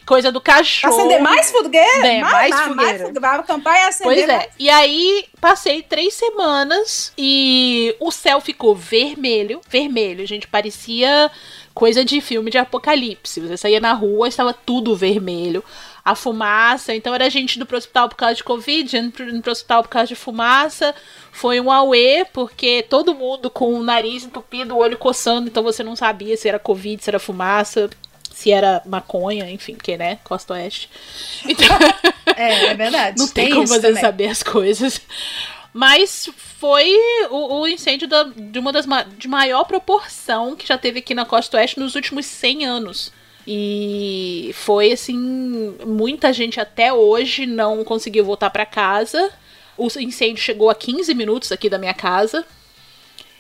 [0.05, 0.94] Coisa do cachorro.
[0.94, 2.07] Acender mais fogueira?
[2.07, 2.98] É, mais fogueira.
[2.98, 3.20] fogueira.
[3.20, 4.37] Vai acampar e acender Pois é.
[4.37, 4.48] mais.
[4.59, 9.61] E aí, passei três semanas e o céu ficou vermelho.
[9.68, 10.46] Vermelho, gente.
[10.46, 11.31] Parecia
[11.74, 13.40] coisa de filme de apocalipse.
[13.40, 15.64] Você saía na rua, estava tudo vermelho.
[16.05, 16.95] A fumaça.
[16.95, 19.83] Então era gente indo pro hospital por causa de Covid, indo pro, indo pro hospital
[19.83, 20.95] por causa de fumaça.
[21.31, 25.83] Foi um auê, porque todo mundo com o nariz entupido, o olho coçando, então você
[25.83, 27.88] não sabia se era Covid, se era fumaça,
[28.33, 30.91] se era maconha, enfim, porque, né, Costa Oeste.
[31.47, 31.67] Então,
[32.37, 33.19] É, é verdade.
[33.19, 34.01] não tem, Tem como você também.
[34.01, 35.01] saber as coisas.
[35.75, 36.95] Mas foi
[37.31, 38.87] o, o incêndio da- de uma das
[39.19, 43.12] de maior proporção que já teve aqui na Costa Oeste nos últimos 100 anos.
[43.46, 49.31] E foi assim, muita gente até hoje não conseguiu voltar para casa.
[49.76, 52.44] O incêndio chegou a 15 minutos aqui da minha casa.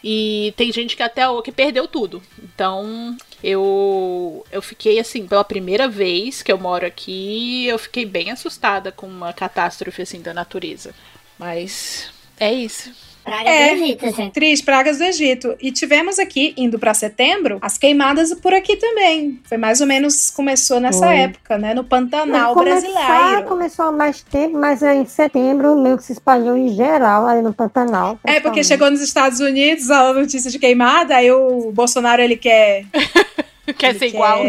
[0.04, 2.20] E tem gente que até que perdeu tudo.
[2.42, 8.30] Então, eu eu fiquei assim, pela primeira vez que eu moro aqui, eu fiquei bem
[8.30, 10.92] assustada com uma catástrofe assim da natureza.
[11.38, 12.90] Mas é isso.
[13.24, 13.74] Praga É.
[13.74, 14.32] do Egito, gente.
[14.32, 15.54] Três pragas do Egito.
[15.60, 19.40] E tivemos aqui, indo pra setembro, as queimadas por aqui também.
[19.44, 21.16] Foi mais ou menos, começou nessa Foi.
[21.16, 21.72] época, né?
[21.74, 23.48] No Pantanal começar, brasileiro.
[23.48, 27.42] começou há mais tempo, mas é em setembro meio que se espalhou em geral ali
[27.42, 28.18] no Pantanal.
[28.24, 32.84] É, porque chegou nos Estados Unidos a notícia de queimada, aí o Bolsonaro, ele quer...
[33.78, 34.40] Quer ele ser igual.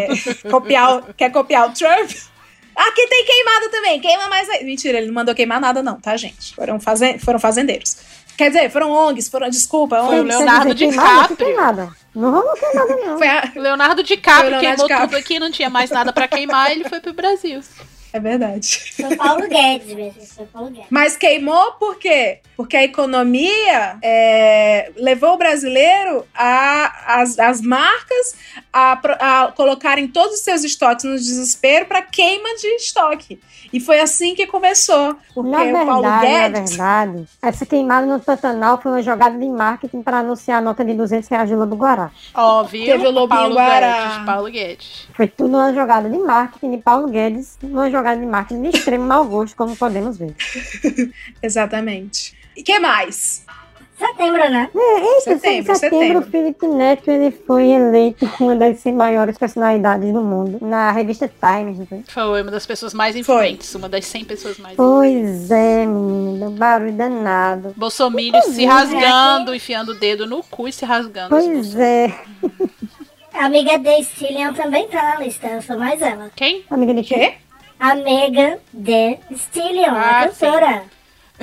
[0.50, 2.10] Copiar, o- quer copiar o Trump.
[2.76, 4.64] Aqui tem queimada também, queima mais aí.
[4.66, 6.56] Mentira, ele não mandou queimar nada não, tá, gente?
[6.56, 7.96] Foram, fazen foram fazendeiros.
[8.38, 10.38] Quer dizer, foram ONGs, foram, desculpa, Foi o ONGs.
[10.38, 11.28] Leonardo DiCaprio.
[11.38, 11.90] que queimada.
[12.16, 13.18] Não rolou queimada, não.
[13.18, 15.10] Foi a- O Leonardo DiCaprio Foi o Leonardo queimou DiCaprio.
[15.10, 17.62] tudo aqui, não tinha mais nada pra queimar, ele foi pro Brasil.
[18.12, 18.94] É verdade.
[18.96, 20.22] Foi Paulo Guedes mesmo.
[20.36, 20.86] Foi Paulo Guedes.
[20.92, 22.42] Mas queimou por quê?
[22.56, 28.36] Porque a economia é, levou o brasileiro a as, as marcas
[28.72, 33.40] a, a colocarem todos os seus estoques no desespero para queima de estoque.
[33.74, 35.16] E foi assim que começou.
[35.34, 36.70] Porque Na o Paulo verdade, na Guedes.
[36.70, 40.94] verdade, essa queimada no Pantanal foi uma jogada de marketing para anunciar a nota de
[40.94, 42.12] 200 reais de Lobo Guará.
[42.36, 42.86] Ó, viu?
[42.86, 43.98] Teve o Lobinho Paulo Guará.
[44.12, 45.08] Guedes, Paulo Guedes.
[45.16, 49.06] Foi tudo uma jogada de marketing de Paulo Guedes, uma jogada de marketing de extremo
[49.06, 50.36] mau gosto, como podemos ver.
[51.42, 52.38] Exatamente.
[52.56, 53.44] E que mais?
[54.08, 54.70] Setembro, né?
[54.76, 56.20] É, em Setembro, setembro, setembro.
[56.20, 61.28] o Felipe Neto ele foi eleito uma das 100 maiores personalidades do mundo na revista
[61.28, 61.80] Times.
[61.80, 62.04] não foi?
[62.08, 66.94] Foi uma das pessoas mais influentes, uma das 100 pessoas mais Pois é, menino, barulho
[66.94, 67.74] danado.
[67.78, 71.30] Bolsominion se rasgando, enfiando o dedo no cu e se rasgando.
[71.30, 72.14] Pois é.
[73.34, 75.48] A amiga de Stillion também tá na lista.
[75.48, 76.30] Eu sou mais ela.
[76.36, 76.64] Quem?
[76.70, 77.34] Amiga de Quê?
[77.80, 80.84] A Megan de Stillion, Ah, a cantora.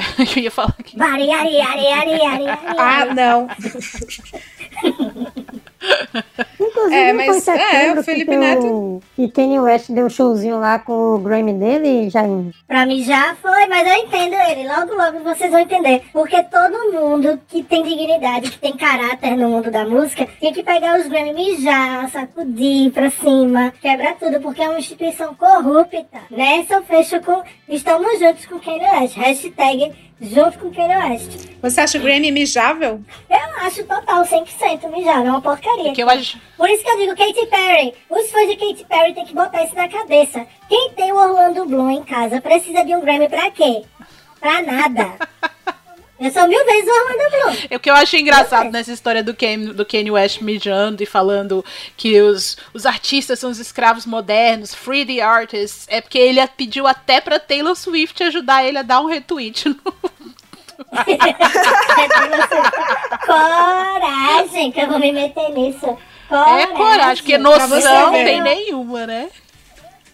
[0.37, 0.97] Eu ia falar aqui.
[0.97, 3.49] Bari, ari, ari, ari, ari, ari, Ah, não.
[6.61, 10.11] Inclusive, É, não mas, é, o Felipe que, Neto- deu- que Kanye West deu um
[10.11, 12.21] showzinho lá com o Grammy dele, já
[12.67, 14.69] Pra mim já foi, mas eu entendo ele.
[14.69, 16.03] Logo, logo vocês vão entender.
[16.13, 20.63] Porque todo mundo que tem dignidade, que tem caráter no mundo da música, tem que
[20.63, 26.05] pegar os Grammy, mijar, sacudir pra cima, quebrar tudo, porque é uma instituição corrupta.
[26.31, 27.43] Nessa eu fecho com.
[27.69, 29.17] Estamos juntos com Kanye West.
[29.17, 31.49] Hashtag junto com Kanye West.
[31.63, 33.01] Você acha o Grammy mijável?
[33.31, 35.93] Eu acho total 100% mijável, é uma porcaria.
[35.93, 36.39] Que eu acho.
[36.61, 37.95] Por isso que eu digo Katy Perry.
[38.11, 40.47] Os fãs de Katy Perry têm que botar isso na cabeça.
[40.69, 43.83] Quem tem o Orlando Bloom em casa precisa de um Grammy pra quê?
[44.39, 45.15] Pra nada.
[46.21, 47.77] Eu sou mil vezes o Orlando Bloom.
[47.77, 51.65] O que eu achei engraçado nessa história do Kanye, do Kanye West mijando e falando
[51.97, 56.87] que os, os artistas são os escravos modernos, free the artists, é porque ele pediu
[56.87, 59.67] até pra Taylor Swift ajudar ele a dar um retweet.
[59.71, 59.77] no-
[63.27, 65.97] Coragem que eu vou me meter nisso.
[66.37, 69.29] É coragem, porque noção não tem nenhuma, né?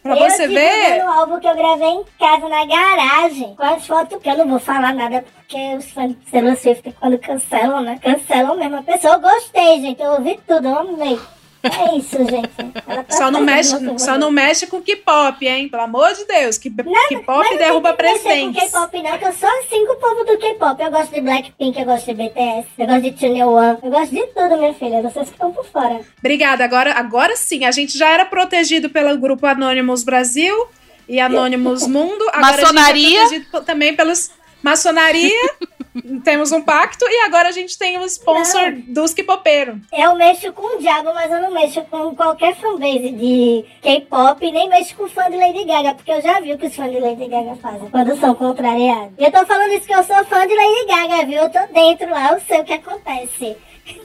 [0.03, 1.05] Pra eu você ver.
[1.05, 3.55] o álbum que eu gravei em casa, na garagem.
[3.57, 6.95] Com as fotos que eu não vou falar nada, porque os fãs de Taylor Swift,
[7.01, 7.99] quando cancelam, né?
[8.01, 9.15] Cancelam mesmo a pessoa.
[9.15, 10.01] Eu gostei, gente.
[10.01, 11.19] Eu ouvi tudo, eu amei.
[11.67, 12.51] É isso, gente.
[12.87, 15.69] Ela tá Só não, mexe, só não mexe com K-pop, hein?
[15.69, 16.59] Pelo amor de Deus.
[16.59, 20.25] Que- K-pop derruba Não mexer com K-pop não, que eu sou assim com o povo
[20.25, 20.83] do K-pop.
[20.83, 24.15] Eu gosto de Blackpink, eu gosto de BTS, eu gosto de Tune One, eu gosto
[24.15, 25.03] de tudo, minha filha.
[25.03, 26.01] Vocês estão por fora.
[26.19, 26.65] Obrigada.
[26.65, 30.67] Agora, agora sim, a gente já era protegido pelo grupo Anonymous Brasil
[31.09, 32.25] e Anonymous Mundo.
[32.33, 33.23] Agora Maçonaria.
[33.23, 34.31] A gente é protegido p- também pelos
[34.63, 35.51] maçonaria.
[36.25, 39.77] Temos um pacto e agora a gente tem o sponsor dos K-popeiros.
[39.93, 44.69] Eu mexo com o diabo, mas eu não mexo com qualquer fanbase de K-pop, nem
[44.69, 47.01] mexo com fã de Lady Gaga, porque eu já vi o que os fãs de
[47.01, 49.13] Lady Gaga fazem quando são contrariados.
[49.19, 51.43] E eu tô falando isso que eu sou fã de Lady Gaga, viu?
[51.43, 53.57] Eu tô dentro lá, eu sei o que acontece.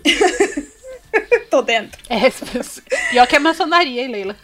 [1.49, 1.99] Tô dentro.
[2.09, 2.17] É,
[3.11, 4.35] pior que é maçonaria, hein, Leila?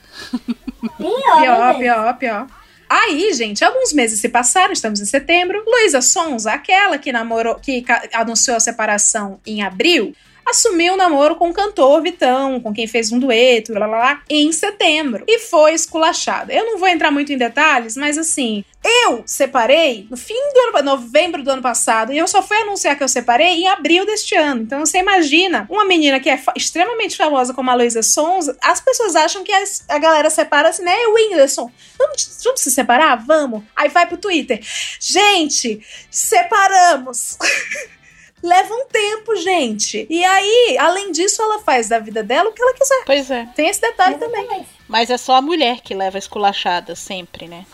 [0.97, 1.79] Pior, Pior, gente.
[1.79, 2.47] pior, pior.
[2.89, 5.63] Aí, gente, alguns meses se passaram, estamos em setembro.
[5.67, 10.15] Luísa Sonza, aquela que namorou, que anunciou a separação em abril,
[10.47, 14.21] assumiu um namoro com o cantor Vitão, com quem fez um dueto, lá, lá, lá,
[14.29, 15.23] em setembro.
[15.27, 16.53] E foi esculachada.
[16.53, 18.63] Eu não vou entrar muito em detalhes, mas assim,
[19.03, 22.95] eu separei no fim do ano, novembro do ano passado, e eu só fui anunciar
[22.97, 24.61] que eu separei em abril deste ano.
[24.61, 28.79] Então você imagina, uma menina que é fa- extremamente famosa como a Luísa Sonza, as
[28.79, 30.95] pessoas acham que as- a galera separa assim, né?
[31.07, 33.17] O Whindersson, vamos, vamos se separar?
[33.25, 33.63] Vamos.
[33.75, 34.61] Aí vai pro Twitter.
[34.99, 37.37] Gente, separamos.
[38.43, 40.05] Leva um tempo, gente.
[40.09, 43.03] E aí, além disso, ela faz da vida dela o que ela quiser.
[43.05, 43.47] Pois é.
[43.55, 44.65] Tem esse detalhe também.
[44.87, 47.65] Mas é só a mulher que leva esculachada sempre, né?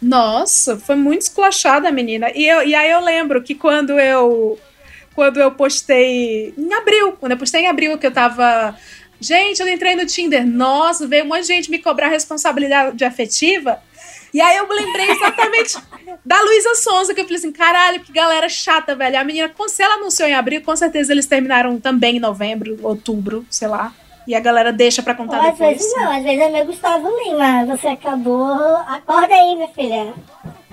[0.00, 2.30] Nossa, foi muito esculachada a menina.
[2.34, 4.58] E, eu, e aí eu lembro que quando eu
[5.14, 8.74] quando eu postei em abril, quando eu postei em abril que eu tava
[9.22, 10.44] Gente, eu entrei no Tinder.
[10.44, 13.80] Nossa, veio um monte de gente me cobrar responsabilidade afetiva.
[14.32, 15.76] E aí eu lembrei exatamente
[16.24, 19.18] da Luísa Sonza, que eu falei assim, caralho, que galera chata, velho.
[19.18, 23.44] A menina, se ela anunciou em abril, com certeza eles terminaram também em novembro, outubro,
[23.50, 23.92] sei lá.
[24.26, 25.76] E a galera deixa pra contar Ou às depois.
[25.78, 27.66] vezes não, às vezes é meu Gustavo Lima.
[27.66, 28.76] Você acabou.
[28.86, 30.14] Acorda aí, minha filha.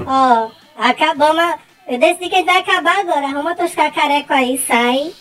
[0.06, 1.56] Ó, acabamos.
[1.88, 3.26] Eu decidi que ele vai acabar agora.
[3.26, 5.12] Arruma teus cacarecos aí, sai.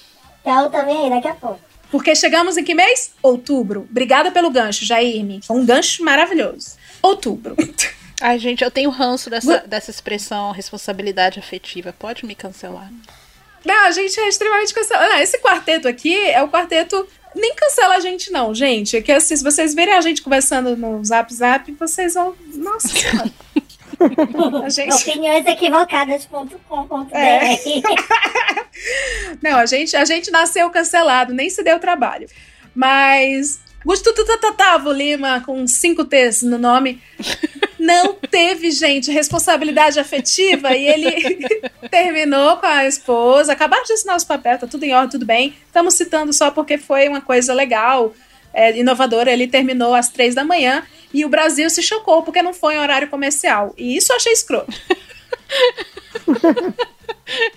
[0.45, 1.61] Que a outra vem aí daqui a pouco.
[1.91, 3.15] Porque chegamos em que mês?
[3.23, 3.87] Outubro.
[3.91, 5.41] Obrigada pelo gancho, Jairme.
[5.43, 6.77] Foi um gancho maravilhoso.
[7.03, 7.57] Outubro.
[8.21, 11.95] Ai, gente, eu tenho ranço dessa, dessa expressão responsabilidade afetiva.
[11.97, 12.91] Pode me cancelar.
[13.65, 15.09] Não, a gente é extremamente cancelado.
[15.09, 17.07] Não, esse quarteto aqui é o quarteto.
[17.35, 18.97] Nem cancela a gente, não, gente.
[18.97, 22.35] É que assim, se vocês verem a gente conversando no Zap Zap, vocês vão.
[22.55, 23.31] Nossa Senhora.
[24.65, 24.95] A gente.
[24.95, 27.59] Opiniõesequivocadas.com.br É.
[29.43, 32.29] Não, a gente, a gente nasceu cancelado, nem se deu trabalho.
[32.73, 33.59] Mas.
[34.79, 37.01] Gustavo Lima, com cinco T's no nome,
[37.79, 41.47] não teve, gente, responsabilidade afetiva e ele
[41.91, 43.53] terminou com a esposa.
[43.53, 45.55] Acabaram de assinar os papéis, tá tudo em ordem, tudo bem.
[45.67, 48.15] Estamos citando só porque foi uma coisa legal,
[48.53, 49.33] é, inovadora.
[49.33, 52.79] Ele terminou às três da manhã e o Brasil se chocou porque não foi em
[52.79, 53.75] horário comercial.
[53.77, 54.73] E isso eu achei escroto.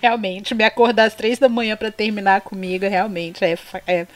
[0.00, 3.58] Realmente, me acordar às três da manhã pra terminar comigo, realmente, é...
[3.86, 4.06] é...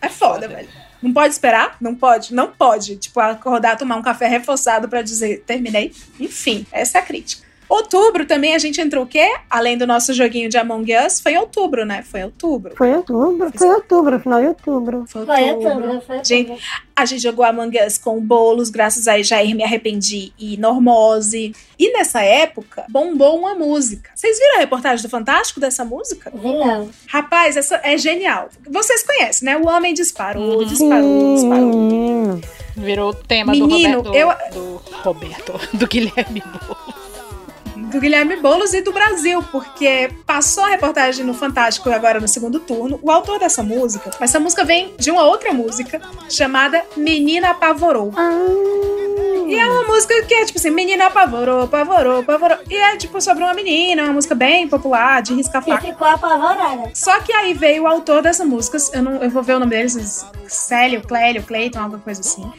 [0.00, 0.68] É foda, velho.
[1.02, 1.76] Não pode esperar?
[1.80, 2.32] Não pode?
[2.32, 2.96] Não pode.
[2.96, 5.92] Tipo, acordar, tomar um café reforçado pra dizer, terminei.
[6.20, 7.51] Enfim, essa é a crítica.
[7.74, 9.32] Outubro também a gente entrou o quê?
[9.48, 12.02] Além do nosso joguinho de Among Us, foi em outubro, né?
[12.02, 12.74] Foi outubro.
[12.76, 15.04] Foi outubro, foi outubro, final de outubro.
[15.08, 16.52] Foi Foi outubro, foi Gente,
[16.94, 21.54] a gente jogou Among Us com bolos, graças a Jair Me Arrependi e Normose.
[21.78, 24.10] E nessa época, bombou uma música.
[24.14, 26.30] Vocês viram a reportagem do Fantástico dessa música?
[26.34, 26.90] Vi não.
[27.08, 28.50] Rapaz, essa é genial.
[28.68, 29.56] Vocês conhecem, né?
[29.56, 31.72] O homem disparou, disparou, disparou.
[31.90, 32.40] Sim.
[32.76, 34.16] Virou o tema Menino, do Roberto...
[34.54, 36.81] eu- Do Roberto, do Guilherme Boulos.
[37.92, 42.58] Do Guilherme Boulos e do Brasil, porque passou a reportagem no Fantástico agora no segundo
[42.58, 42.98] turno.
[43.02, 48.12] O autor dessa música, essa música vem de uma outra música chamada Menina Apavorou.
[49.48, 52.58] E é uma música que é tipo assim, menina apavorou, apavorou, apavorou.
[52.68, 55.80] E é tipo sobre uma menina, uma música bem popular, de Que risca-faca.
[55.86, 56.90] ficou apavorada.
[56.94, 59.70] Só que aí veio o autor dessa música, eu, não, eu vou ver o nome
[59.70, 62.50] deles, Célio, Clélio, Cleiton, alguma coisa assim.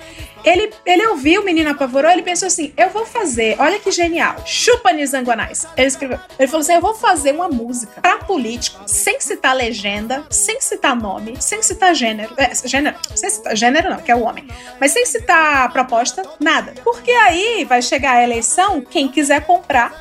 [0.43, 4.91] Ele, ele ouviu Menina Apavorou, ele pensou assim, eu vou fazer, olha que genial, chupa
[4.91, 5.65] Nizanguanais.
[5.77, 10.25] Ele escreveu, ele falou assim, eu vou fazer uma música pra político, sem citar legenda,
[10.29, 14.23] sem citar nome, sem citar gênero, é, gênero, sem citar, gênero não, que é o
[14.23, 14.45] homem,
[14.79, 16.62] mas sem citar proposta, nada.
[16.83, 19.93] Porque aí vai chegar a eleição, quem quiser comprar,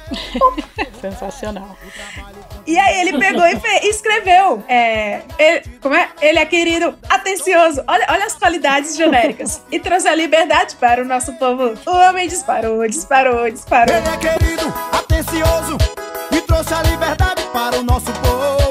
[1.00, 1.76] Sensacional.
[2.66, 4.62] e aí ele pegou e e escreveu.
[4.68, 6.08] É, ele, como é?
[6.20, 7.82] Ele é querido, atencioso.
[7.86, 9.62] Olha, olha as qualidades genéricas.
[9.70, 11.74] E trouxe a liberdade para o nosso povo.
[11.86, 13.94] O homem disparou, disparou, disparou.
[13.94, 15.76] Ele é querido, atencioso
[16.30, 18.61] e trouxe a liberdade para o nosso povo.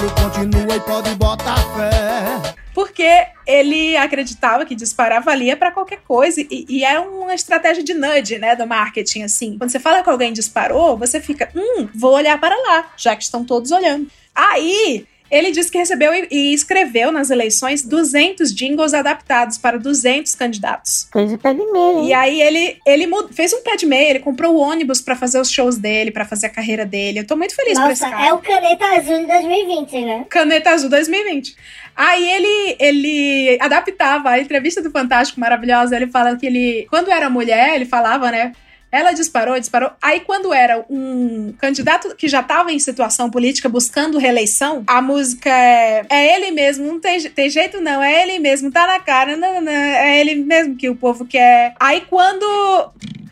[0.00, 2.54] Trabalho continua e pode botar fé.
[2.72, 6.40] Porque ele acreditava que disparar valia para qualquer coisa.
[6.40, 8.56] E, e é uma estratégia de nudge, né?
[8.56, 9.58] Do marketing, assim.
[9.58, 13.22] Quando você fala que alguém disparou, você fica, hum, vou olhar para lá, já que
[13.22, 14.06] estão todos olhando.
[14.34, 15.06] Aí.
[15.30, 21.08] Ele disse que recebeu e- escreveu nas eleições 200 jingles adaptados para 200 candidatos.
[21.12, 22.00] Fez o pé de meia?
[22.02, 25.40] E aí ele, ele fez um pé de meia, ele comprou o ônibus pra fazer
[25.40, 27.20] os shows dele, pra fazer a carreira dele.
[27.20, 28.28] Eu tô muito feliz por esse Nossa, cara.
[28.28, 30.26] é o Caneta Azul de 2020, né?
[30.28, 31.54] Caneta Azul 2020.
[31.94, 35.94] Aí ele, ele adaptava a entrevista do Fantástico maravilhosa.
[35.94, 38.52] Ele fala que ele, quando era mulher, ele falava, né?
[38.92, 39.92] Ela disparou, disparou.
[40.02, 45.50] Aí, quando era um candidato que já estava em situação política buscando reeleição, a música
[45.50, 49.36] é, é ele mesmo, não tem, tem jeito não, é ele mesmo, tá na cara,
[49.36, 51.74] não, não, é ele mesmo que o povo quer.
[51.78, 52.44] Aí, quando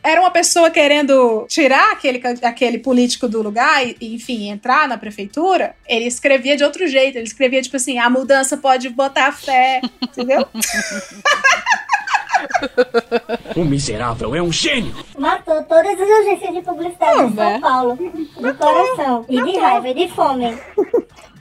[0.03, 5.75] era uma pessoa querendo tirar aquele, aquele político do lugar e, enfim, entrar na prefeitura,
[5.87, 7.17] ele escrevia de outro jeito.
[7.17, 10.47] Ele escrevia, tipo assim, a mudança pode botar fé, entendeu?
[13.57, 14.95] O miserável é um gênio.
[15.19, 17.53] Matou todas as agências de publicidade de né?
[17.53, 17.97] São Paulo.
[17.97, 19.25] Do coração.
[19.29, 20.59] E de raiva, e de fome.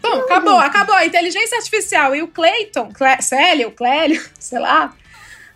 [0.02, 0.95] Bom, acabou, acabou.
[0.95, 4.93] A inteligência artificial e o Clayton, Cle Célio, Clélio, sei lá,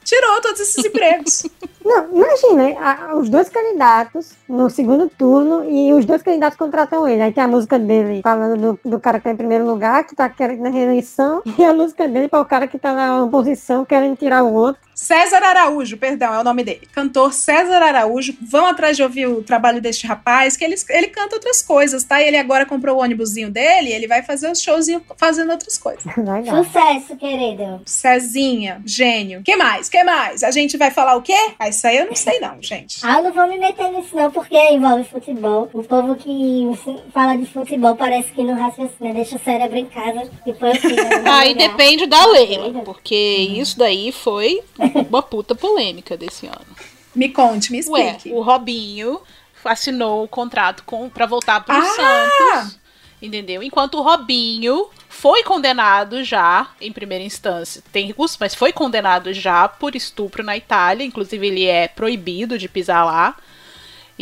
[0.04, 1.44] tirou todos esses empregos.
[1.84, 7.24] Não, imagina, a- os dois candidatos no segundo turno e os dois candidatos contratam ele.
[7.24, 10.16] Aí tem a música dele falando do, do cara que tá em primeiro lugar, que
[10.16, 13.84] tá querendo na reeleição, e a música dele para o cara que tá na oposição
[13.84, 14.80] querendo tirar o outro.
[15.02, 16.88] César Araújo, perdão, é o nome dele.
[16.93, 18.36] Cantor César Araújo.
[18.39, 22.22] Vão atrás de ouvir o trabalho deste rapaz, que ele, ele canta outras coisas, tá?
[22.22, 26.04] E ele agora comprou o ônibusinho dele, ele vai fazer os showzinhos fazendo outras coisas.
[26.45, 27.82] Sucesso, querido.
[27.84, 29.41] Cezinha, gênio.
[29.43, 29.89] Que mais?
[29.89, 30.43] Que mais?
[30.43, 31.49] A gente vai falar o quê?
[31.58, 32.99] Ah, isso aí eu não sei não, gente.
[33.04, 35.68] Ah, eu não vou me meter nisso não, porque envolve futebol.
[35.74, 36.70] O povo que
[37.12, 40.80] fala de futebol parece que não raciocina, deixa o cérebro em casa e põe o
[40.80, 40.95] filho
[41.26, 44.62] Aí depende da Leila, porque isso daí foi
[44.96, 46.76] uma puta polêmica desse ano.
[47.16, 48.32] Me conte, me Ué, explique.
[48.36, 49.20] o Robinho
[49.66, 51.84] assinou o contrato com para voltar pro Ah!
[51.84, 52.80] Santos,
[53.22, 53.62] entendeu?
[53.62, 59.68] Enquanto o Robinho foi condenado já em primeira instância, tem recurso, mas foi condenado já
[59.68, 63.36] por estupro na Itália, inclusive ele é proibido de pisar lá.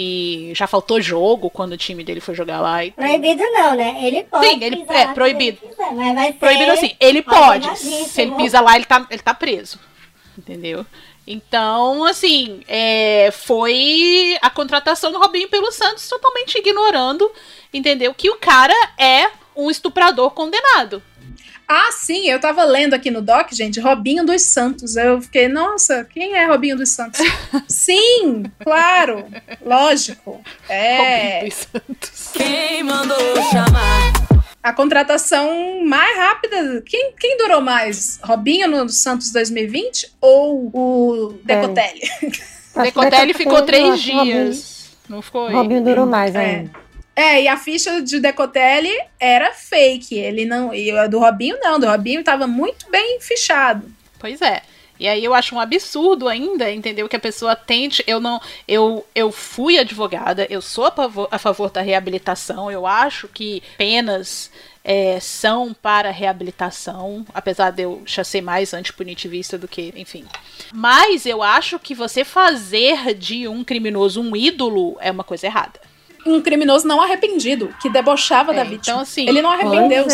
[0.02, 2.86] E já faltou jogo quando o time dele foi jogar lá.
[2.86, 3.98] E Proibido não, né?
[4.02, 4.48] Ele pode.
[4.48, 5.58] Sim, ele pisar é proibido.
[5.62, 7.78] ele quiser, mas vai ser Proibido assim, ele pode.
[7.80, 9.78] Se ele pisa lá, ele tá, ele tá preso.
[10.40, 10.86] Entendeu?
[11.28, 17.30] Então, assim, é, foi a contratação do Robinho pelo Santos totalmente ignorando,
[17.74, 18.14] entendeu?
[18.14, 21.04] Que o cara é um estuprador condenado.
[21.68, 24.96] Ah, sim, eu tava lendo aqui no doc, gente, Robinho dos Santos.
[24.96, 27.20] Eu fiquei, nossa, quem é Robinho dos Santos?
[27.68, 29.26] sim, claro,
[29.64, 30.42] lógico.
[30.68, 31.42] É.
[31.42, 32.32] Robinho dos Santos.
[32.34, 34.14] Quem mandou chamar?
[34.62, 36.82] A contratação mais rápida.
[36.86, 38.20] Quem, quem durou mais?
[38.24, 42.02] Robinho no Santos 2020 ou o Decotelli?
[42.84, 44.90] Decotelli ficou três o Robinho- dias.
[45.08, 45.52] Não foi?
[45.54, 46.40] Robinho durou mais É.
[46.40, 46.72] ainda.
[47.16, 50.16] É, e a ficha de Decotelli era fake.
[50.18, 50.74] Ele não.
[50.74, 51.80] E a do Robinho não.
[51.80, 53.90] Do Robinho tava muito bem fichado.
[54.20, 54.62] Pois é.
[55.00, 57.08] E aí eu acho um absurdo ainda, entendeu?
[57.08, 58.04] Que a pessoa tente.
[58.06, 58.42] Eu não.
[58.68, 62.70] Eu, eu fui advogada, eu sou a favor, a favor da reabilitação.
[62.70, 64.52] Eu acho que penas
[64.84, 70.26] é, são para reabilitação, apesar de eu já ser mais antipunitivista do que, enfim.
[70.74, 75.80] Mas eu acho que você fazer de um criminoso um ídolo é uma coisa errada.
[76.26, 78.80] Um criminoso não arrependido, que debochava da É, vítima.
[78.82, 80.06] então, assim, Ele não arrependeu.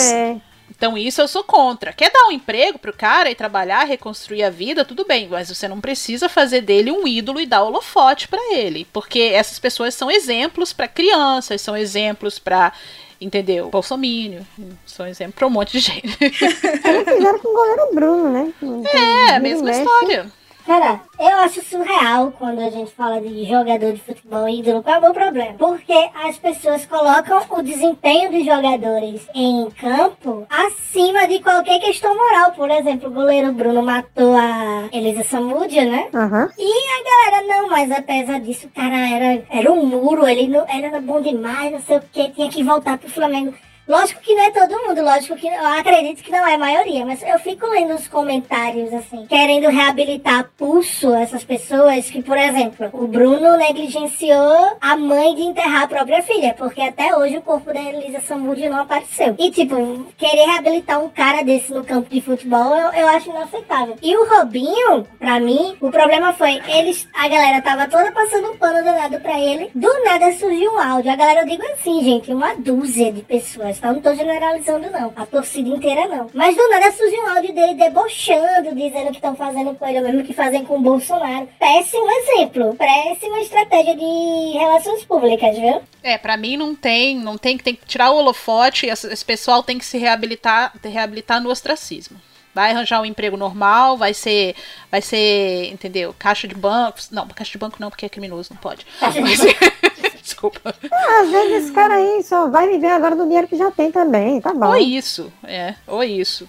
[0.69, 1.93] Então isso eu sou contra.
[1.93, 5.67] Quer dar um emprego pro cara e trabalhar, reconstruir a vida, tudo bem, mas você
[5.67, 10.09] não precisa fazer dele um ídolo e dar holofote pra ele, porque essas pessoas são
[10.09, 12.73] exemplos pra crianças, são exemplos pra,
[13.21, 13.69] entendeu?
[13.69, 14.45] Bolsomínio,
[14.85, 16.17] são exemplos pra um monte de gente.
[16.17, 18.53] Como fizeram com o goleiro Bruno, né?
[18.93, 20.31] É, a mesma história.
[20.65, 24.81] Cara, eu acho surreal quando a gente fala de jogador de futebol ídolo.
[24.81, 25.53] Qual é o meu problema?
[25.59, 32.51] Porque as pessoas colocam o desempenho dos jogadores em campo acima de qualquer questão moral.
[32.53, 36.09] Por exemplo, o goleiro Bruno matou a Elisa Samudia, né?
[36.11, 36.49] Aham.
[36.57, 40.67] E a galera, não, mas apesar disso, o cara era, era um muro, ele, não,
[40.67, 43.53] ele era bom demais, não sei o que, tinha que voltar pro Flamengo.
[43.87, 47.05] Lógico que não é todo mundo, lógico que eu acredito que não é a maioria,
[47.05, 52.89] mas eu fico lendo os comentários assim, querendo reabilitar pulso essas pessoas que, por exemplo,
[52.93, 57.71] o Bruno negligenciou a mãe de enterrar a própria filha, porque até hoje o corpo
[57.71, 59.35] da Elisa Samudi não apareceu.
[59.37, 63.97] E tipo, querer reabilitar um cara desse no campo de futebol, eu, eu acho inaceitável.
[64.01, 68.57] E o Robinho, pra mim, o problema foi, eles, a galera tava toda passando um
[68.57, 71.11] pano danado pra ele, do nada surgiu um áudio.
[71.11, 73.87] A galera, eu digo assim, gente, uma dúzia de pessoas, tá?
[73.89, 75.13] Eu não tô generalizando, não.
[75.15, 76.29] A torcida inteira, não.
[76.33, 80.03] Mas do nada surgiu um áudio dele debochando, dizendo que estão fazendo com ele o
[80.03, 81.47] mesmo que fazem com o Bolsonaro.
[81.59, 82.75] Péssimo exemplo.
[82.75, 85.81] Péssima estratégia de relações públicas, viu?
[86.03, 89.63] É, pra mim não tem, não tem, tem que tirar o holofote, esse, esse pessoal
[89.63, 92.19] tem que se reabilitar, reabilitar no ostracismo.
[92.53, 94.55] Vai arranjar um emprego normal, vai ser,
[94.89, 96.15] vai ser, entendeu?
[96.17, 98.85] Caixa de banco, não, caixa de banco não, porque é criminoso, não pode.
[99.01, 99.57] Vai ser-
[100.35, 100.75] Desculpa.
[100.91, 103.89] Ah, Às vezes esse cara aí só vai viver agora do dinheiro que já tem
[103.89, 104.67] também, tá bom.
[104.67, 106.47] Ou isso, é, ou isso.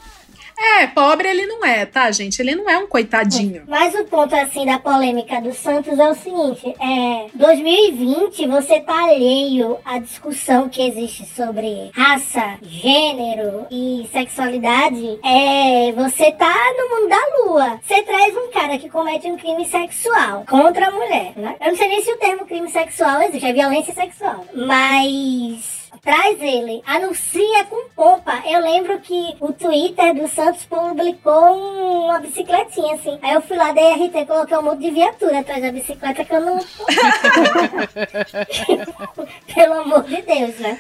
[0.59, 2.40] É, pobre ele não é, tá, gente?
[2.40, 3.64] Ele não é um coitadinho.
[3.68, 7.26] Mas o ponto, assim, da polêmica do Santos é o seguinte, é...
[7.34, 15.92] 2020, você tá alheio à discussão que existe sobre raça, gênero e sexualidade, é...
[15.92, 17.80] Você tá no mundo da lua.
[17.82, 21.57] Você traz um cara que comete um crime sexual contra a mulher, né?
[21.61, 24.44] Eu não sei nem se o termo crime sexual existe, é violência sexual.
[24.54, 28.42] Mas traz ele, anuncia com pompa.
[28.47, 33.18] Eu lembro que o Twitter do Santos publicou uma bicicletinha assim.
[33.22, 36.34] Aí eu fui lá, dei RT, coloquei um monte de viatura atrás da bicicleta que
[36.34, 36.59] eu não.
[39.55, 40.78] Pelo amor de Deus, né?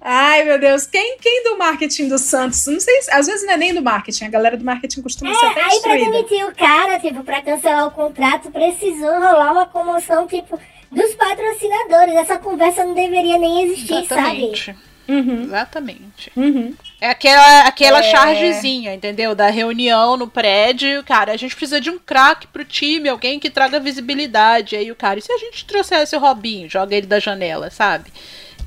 [0.00, 0.86] Ai, meu Deus.
[0.86, 2.66] Quem, quem do marketing do Santos?
[2.66, 4.24] Não sei, se- às vezes não é nem do marketing.
[4.26, 6.10] A galera do marketing costuma ser até É, aí pra destruída.
[6.10, 10.58] demitir o cara, tipo, pra cancelar o contrato, precisou rolar uma comoção, tipo,
[10.92, 12.14] dos patrocinadores.
[12.14, 14.44] Essa conversa não deveria nem existir, sabe?
[14.52, 14.76] Exatamente.
[15.08, 16.32] Exatamente.
[17.00, 18.02] É aquela, aquela É.
[18.04, 19.34] chargezinha, entendeu?
[19.34, 23.50] Da reunião no prédio, cara, a gente precisa de um craque pro time, alguém que
[23.50, 24.76] traga visibilidade.
[24.76, 28.12] Aí o cara, e se a gente trouxesse o Robinho, joga ele da janela, sabe?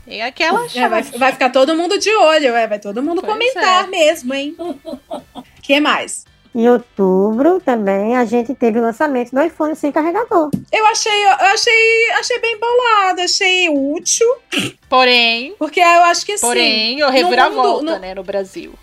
[0.07, 3.33] É aquela É, vai, vai ficar todo mundo de olho, é, vai todo mundo Pois
[3.33, 3.87] comentar é.
[3.87, 4.55] mesmo, hein?
[5.63, 6.25] que mais?
[6.55, 10.49] Em outubro também a gente teve o lançamento do iPhone sem carregador.
[10.71, 14.25] Eu achei, eu achei, achei bem bolado, achei útil.
[14.87, 15.53] Porém.
[15.59, 16.45] Porque eu acho que assim.
[16.47, 18.73] Porém, no reviravolta, no- né, no Brasil.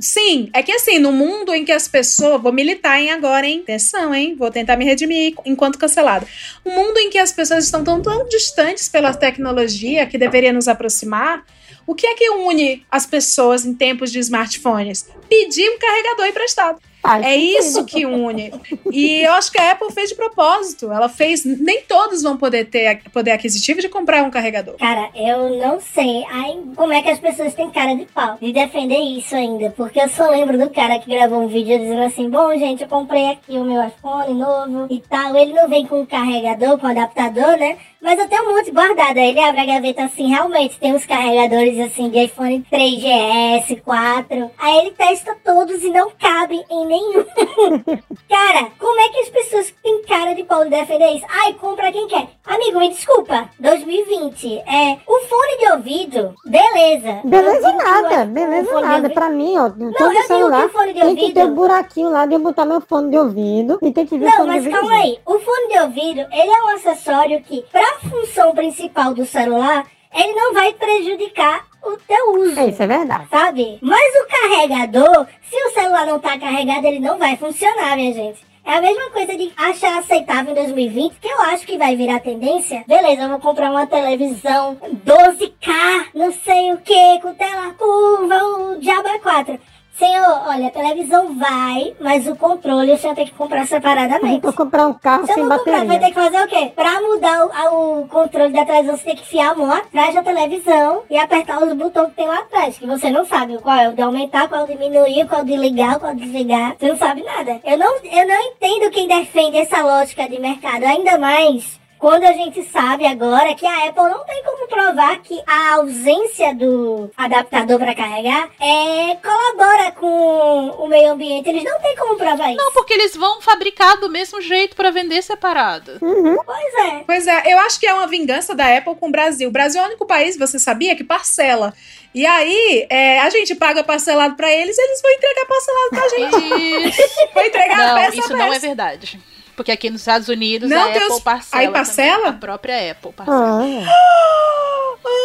[0.00, 2.42] Sim, é que assim, no mundo em que as pessoas.
[2.42, 3.60] Vou militar, hein, agora, hein?
[3.62, 4.34] Atenção, hein?
[4.36, 6.26] Vou tentar me redimir enquanto cancelado.
[6.66, 10.66] Um mundo em que as pessoas estão tão, tão distantes pela tecnologia que deveria nos
[10.66, 11.44] aproximar.
[11.86, 15.06] O que é que une as pessoas em tempos de smartphones?
[15.28, 16.80] Pedir um carregador emprestado.
[17.22, 18.52] É isso que une.
[18.90, 20.90] E eu acho que a Apple fez de propósito.
[20.90, 21.44] Ela fez.
[21.44, 24.76] Nem todos vão poder ter poder aquisitivo de comprar um carregador.
[24.76, 28.52] Cara, eu não sei ai, como é que as pessoas têm cara de pau de
[28.52, 29.70] defender isso ainda.
[29.70, 32.88] Porque eu só lembro do cara que gravou um vídeo dizendo assim: Bom, gente, eu
[32.88, 35.36] comprei aqui o meu iPhone novo e tal.
[35.36, 37.76] Ele não vem com um carregador, com adaptador, né?
[38.04, 39.16] Mas eu tenho um monte guardado.
[39.18, 44.50] Aí ele abre a gaveta assim, realmente tem uns carregadores assim de iPhone 3GS, 4.
[44.58, 47.24] Aí ele testa todos e não cabe em nenhum.
[48.28, 51.26] Cara, como é que as pessoas têm cara de pau de defender isso?
[51.28, 52.28] Ai, compra quem quer.
[52.46, 53.48] Amigo, me desculpa.
[53.58, 54.58] 2020.
[54.58, 57.20] É, o fone de ouvido, beleza.
[57.24, 59.10] Beleza que nada, o- beleza o fone nada.
[59.10, 61.54] Pra mim, ó, eu todo celular que o fone de tem que ouvido- ter um
[61.54, 64.36] buraquinho lá de eu botar meu fone de ouvido e tem que ver o Não,
[64.36, 64.80] fone mas de ouvido.
[64.88, 65.18] calma aí.
[65.24, 70.32] O fone de ouvido, ele é um acessório que, pra função principal do celular, ele
[70.32, 72.58] não vai prejudicar o teu uso.
[72.58, 73.28] É, isso é verdade.
[73.28, 73.78] Sabe?
[73.82, 78.44] Mas o carregador, se o celular não tá carregado, ele não vai funcionar, minha gente.
[78.66, 82.20] É a mesma coisa de achar aceitável em 2020, que eu acho que vai virar
[82.20, 82.82] tendência.
[82.88, 88.80] Beleza, eu vou comprar uma televisão 12K, não sei o que, com tela curva, o
[88.80, 89.58] diabo é 4.
[89.96, 94.42] Senhor, olha, a televisão vai, mas o controle o senhor tem que comprar separadamente.
[94.42, 96.00] Vou comprar um carro sem não comprar, vai bateria.
[96.00, 96.72] ter que fazer o quê?
[96.74, 100.22] Pra mudar o, o controle da televisão, você tem que enfiar a mão atrás da
[100.22, 103.88] televisão e apertar os botões que tem lá atrás, que você não sabe qual é
[103.88, 106.14] o de aumentar, qual é o de diminuir, qual é o de ligar, qual é
[106.14, 106.74] o de desligar.
[106.76, 107.60] Você não sabe nada.
[107.64, 112.32] Eu não, eu não entendo quem defende essa lógica de mercado, ainda mais quando a
[112.32, 117.78] gente sabe agora que a Apple não tem como provar que a ausência do adaptador
[117.78, 121.48] para carregar é, colabora com o meio ambiente.
[121.48, 122.56] Eles não têm como provar isso.
[122.62, 125.98] Não, porque eles vão fabricar do mesmo jeito pra vender separado.
[126.00, 127.02] Pois é.
[127.06, 129.48] Pois é, eu acho que é uma vingança da Apple com o Brasil.
[129.48, 131.72] O Brasil é o único país, você sabia, que parcela.
[132.14, 136.88] E aí, é, a gente paga parcelado pra eles, eles vão entregar parcelado pra gente.
[136.88, 137.02] Isso.
[137.34, 138.60] Vão entregar Não, peça a isso não é peça.
[138.60, 139.20] verdade.
[139.56, 141.62] Porque aqui nos Estados Unidos Não, a tem Apple os- parcela.
[141.62, 142.16] aí parcela?
[142.18, 142.30] também.
[142.30, 143.62] A própria Apple parcela.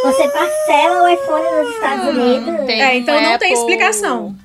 [0.03, 2.65] Você parcela o iPhone nos Estados Unidos.
[2.65, 4.36] Tem É, então um não tem Apple- explicação.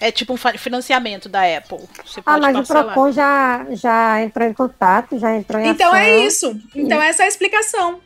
[0.00, 1.78] É tipo um financiamento da Apple.
[2.04, 2.84] Você Ah, pode mas o parcelar.
[2.86, 6.00] Procon já, já entrou em contato, já entrou em Então ação.
[6.00, 6.60] é isso.
[6.74, 8.00] Então essa é a explicação.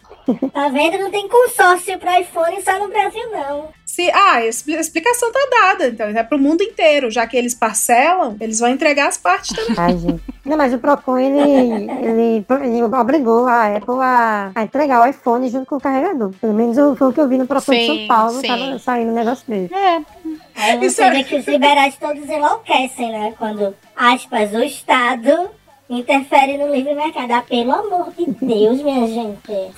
[0.53, 0.99] Tá vendo?
[0.99, 3.69] Não tem consórcio para iPhone só no Brasil, não.
[3.85, 5.89] Se, ah, a expli- a explicação tá dada.
[5.89, 7.11] Então é pro mundo inteiro.
[7.11, 9.75] Já que eles parcelam, eles vão entregar as partes também.
[9.79, 10.23] Ai, gente.
[10.45, 15.49] Não, mas o Procon, ele, ele, ele obrigou a Apple a, a entregar o iPhone
[15.49, 16.31] junto com o carregador.
[16.41, 18.47] Pelo menos o- foi o que eu vi no Procon de Sim, São Paulo, sim.
[18.47, 19.71] tava saindo um negócio dele.
[19.73, 19.97] É.
[20.57, 23.35] Aí você Isso é- vê que os liberais todos enlouquecem, né?
[23.39, 25.51] Quando, aspas, o Estado
[25.89, 27.31] interfere no livre mercado.
[27.33, 29.71] Ah, pelo amor de Deus, minha gente.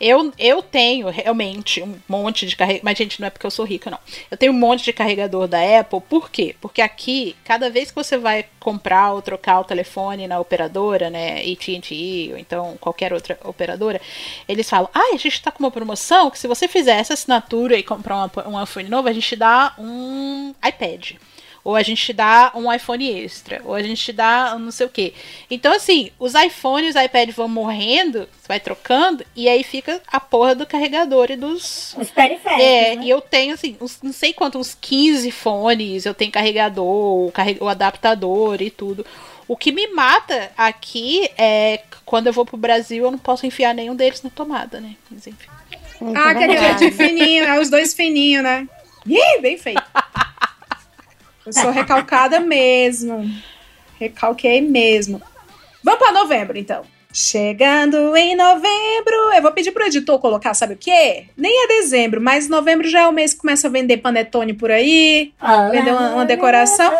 [0.00, 2.84] Eu, eu tenho realmente um monte de carregador.
[2.84, 3.98] Mas, gente, não é porque eu sou rica, não.
[4.30, 6.00] Eu tenho um monte de carregador da Apple.
[6.00, 6.56] Por quê?
[6.60, 11.40] Porque aqui, cada vez que você vai comprar ou trocar o telefone na operadora, né?
[11.40, 14.00] AT&T ou então qualquer outra operadora,
[14.48, 17.76] eles falam: Ah, a gente tá com uma promoção que se você fizer essa assinatura
[17.76, 21.12] e comprar um, um iPhone novo, a gente dá um iPad.
[21.62, 24.86] Ou a gente te dá um iPhone extra, ou a gente te dá não sei
[24.86, 25.12] o quê.
[25.50, 30.00] Então, assim, os iPhones e os iPads vão morrendo, você vai trocando, e aí fica
[30.06, 31.94] a porra do carregador e dos.
[31.98, 32.64] Os periféricos.
[32.64, 33.04] É, né?
[33.04, 37.30] e eu tenho, assim, uns, não sei quantos, uns 15 fones, eu tenho carregador,
[37.60, 39.04] o, adaptador e tudo.
[39.46, 43.74] O que me mata aqui é quando eu vou pro Brasil, eu não posso enfiar
[43.74, 44.94] nenhum deles na tomada, né?
[45.10, 45.48] Mas enfim.
[46.14, 48.66] Ah, aquele de fininho, é os dois fininhos, né?
[49.06, 49.82] Ih, bem feito.
[51.44, 53.28] Eu sou recalcada mesmo.
[53.98, 55.20] Recalquei mesmo.
[55.82, 56.84] Vamos para novembro, então.
[57.12, 61.24] Chegando em novembro, eu vou pedir pro editor colocar, sabe o quê?
[61.36, 64.70] Nem é dezembro, mas novembro já é o mês que começa a vender panetone por
[64.70, 65.32] aí,
[65.70, 66.92] vender uma, uma decoração.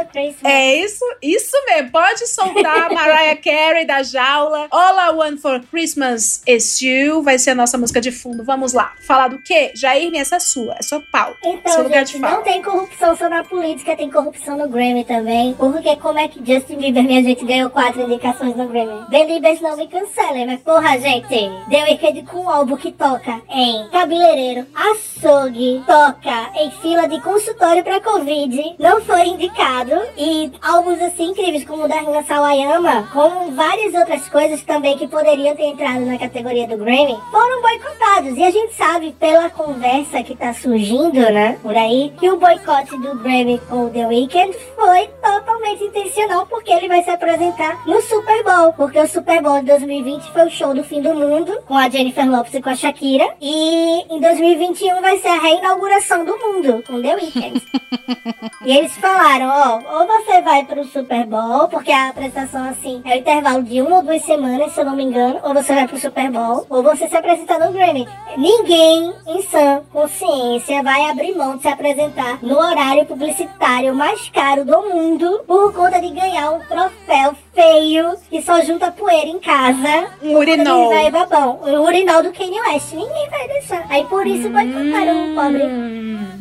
[0.44, 1.90] É isso, isso mesmo.
[1.90, 4.66] Pode soltar Mariah Carey da jaula.
[4.70, 8.42] All I Want for Christmas is You vai ser a nossa música de fundo.
[8.42, 8.92] Vamos lá.
[9.06, 9.72] Falar do quê?
[9.74, 11.38] Jair, essa é sua, é sua pauta.
[11.42, 12.36] seu Então, lugar gente, de fala.
[12.36, 15.54] não tem corrupção só na política, tem corrupção no Grammy também.
[15.54, 19.08] Porque como é que Justin Bieber, minha gente, ganhou quatro indicações no Grammy?
[19.08, 23.86] Belieber não me cancelem, mas porra, gente, The Wicked com um álbum que toca em
[23.88, 29.92] cabeleireiro, açougue, toca em fila de consultório pra Covid, não foi indicado.
[30.16, 35.06] E álbuns assim incríveis como o da Rina Sawayama, com várias outras coisas também que
[35.06, 38.38] poderiam ter entrado na categoria do Grammy, foram boicotados.
[38.38, 42.96] E a gente sabe pela conversa que tá surgindo, né, por aí, que o boicote
[42.98, 48.42] do Grammy com The Weeknd foi totalmente intencional, porque ele vai se apresentar no Super
[48.42, 48.72] Bowl.
[48.72, 49.89] Porque o Super Bowl de 2020
[50.32, 53.28] foi o show do fim do mundo, com a Jennifer Lopez e com a Shakira.
[53.40, 57.62] E em 2021 vai ser a reinauguração do mundo, com The Weeknd.
[58.62, 63.14] E eles falaram, ó, ou você vai pro Super Bowl, porque a apresentação assim é
[63.14, 65.88] o intervalo de uma ou duas semanas, se eu não me engano, ou você vai
[65.88, 68.06] pro Super Bowl, ou você se apresenta no Grammy.
[68.36, 74.62] Ninguém em sã consciência vai abrir mão de se apresentar no horário publicitário mais caro
[74.62, 79.79] do mundo por conta de ganhar um troféu feio que só junta poeira em casa.
[80.22, 80.88] Um urinol.
[80.90, 81.60] Vai babão.
[81.62, 82.92] O urinol do Kanye West.
[82.92, 83.84] Ninguém vai deixar.
[83.88, 85.62] Aí por isso boicotaram o pobre.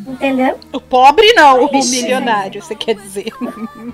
[0.08, 0.60] Entendeu?
[0.74, 3.32] O pobre não, o Ixi, milionário, você quer dizer.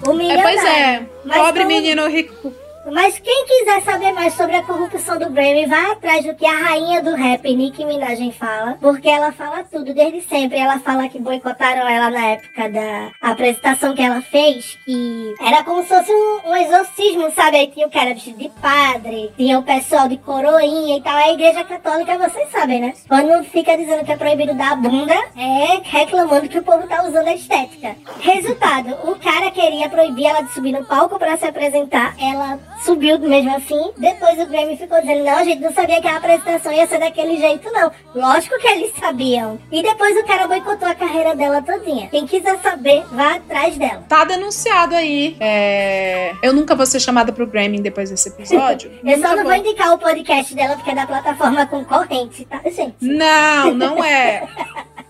[0.07, 0.41] O milionário.
[0.43, 1.03] pois é.
[1.23, 2.53] Mas Pobre menino rico.
[2.91, 6.57] Mas quem quiser saber mais sobre a corrupção do Grammy, vai atrás do que a
[6.57, 8.77] rainha do rap, Nicki Minaj, fala.
[8.79, 10.59] Porque ela fala tudo desde sempre.
[10.59, 15.81] Ela fala que boicotaram ela na época da apresentação que ela fez, que era como
[15.81, 17.57] se fosse um, um exorcismo, sabe?
[17.57, 21.15] Aí tinha o cara vestido de padre, tinha o pessoal de coroinha e tal.
[21.15, 22.93] A igreja católica, vocês sabem, né?
[23.07, 27.27] Quando fica dizendo que é proibido dar bunda, é reclamando que o povo tá usando
[27.27, 27.95] a estética.
[28.19, 32.15] Resultado, o cara queria proibir ela de subir no palco pra se apresentar.
[32.19, 33.91] Ela subiu mesmo assim.
[33.97, 36.99] Depois o Grammy ficou dizendo: Não, a gente não sabia que a apresentação ia ser
[36.99, 37.91] daquele jeito, não.
[38.13, 39.59] Lógico que eles sabiam.
[39.71, 42.07] E depois o cara boicotou a carreira dela todinha.
[42.09, 44.03] Quem quiser saber, vá atrás dela.
[44.07, 45.35] Tá denunciado aí.
[45.39, 48.91] É, Eu nunca vou ser chamada pro Grammy depois desse episódio.
[49.03, 49.45] Eu só não vou.
[49.45, 52.95] vou indicar o podcast dela porque é da plataforma concorrente, tá, gente?
[53.01, 54.47] Não, não é.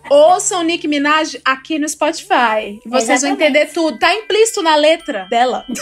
[0.10, 2.80] Ouçam Nick Minaj aqui no Spotify.
[2.84, 3.44] que Vocês vão Exatamente.
[3.44, 3.98] entender tudo.
[3.98, 5.66] Tá implícito na letra dela.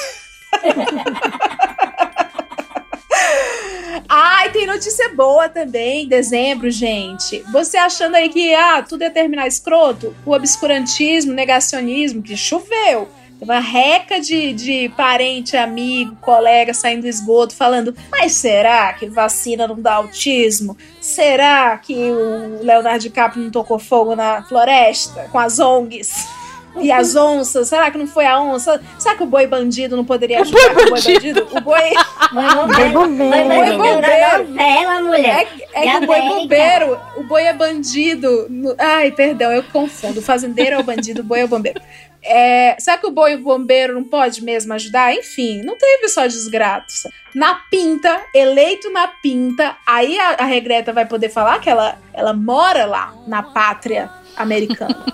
[4.09, 7.43] Ai, tem notícia boa também, em dezembro, gente.
[7.51, 10.15] Você achando aí que ah, tudo ia terminar escroto?
[10.25, 13.09] O obscurantismo, negacionismo, que choveu.
[13.41, 19.67] Uma reca de, de parente, amigo, colega saindo do esgoto falando: Mas será que vacina
[19.67, 20.77] não dá autismo?
[21.01, 26.42] Será que o Leonardo DiCaprio não tocou fogo na floresta com as ONGs?
[26.81, 28.81] E as onças, será que não foi a onça?
[28.97, 31.47] Será que o boi bandido não poderia ajudar o boi bandido?
[31.51, 31.91] O boi.
[32.31, 32.91] Boi bombeiro.
[32.93, 33.77] Boi bombeiro.
[33.77, 35.47] novela, mulher.
[35.73, 38.47] É, é que o boi bombeiro, o boi é bandido.
[38.79, 40.19] Ai, perdão, eu confundo.
[40.19, 41.79] O fazendeiro é o bandido, o boi é o bombeiro.
[42.25, 45.13] É, será que o boi bombeiro não pode mesmo ajudar?
[45.13, 47.09] Enfim, não teve só desgraça.
[47.35, 52.33] Na pinta, eleito na pinta, aí a, a Regreta vai poder falar que ela, ela
[52.33, 55.05] mora lá, na pátria americana.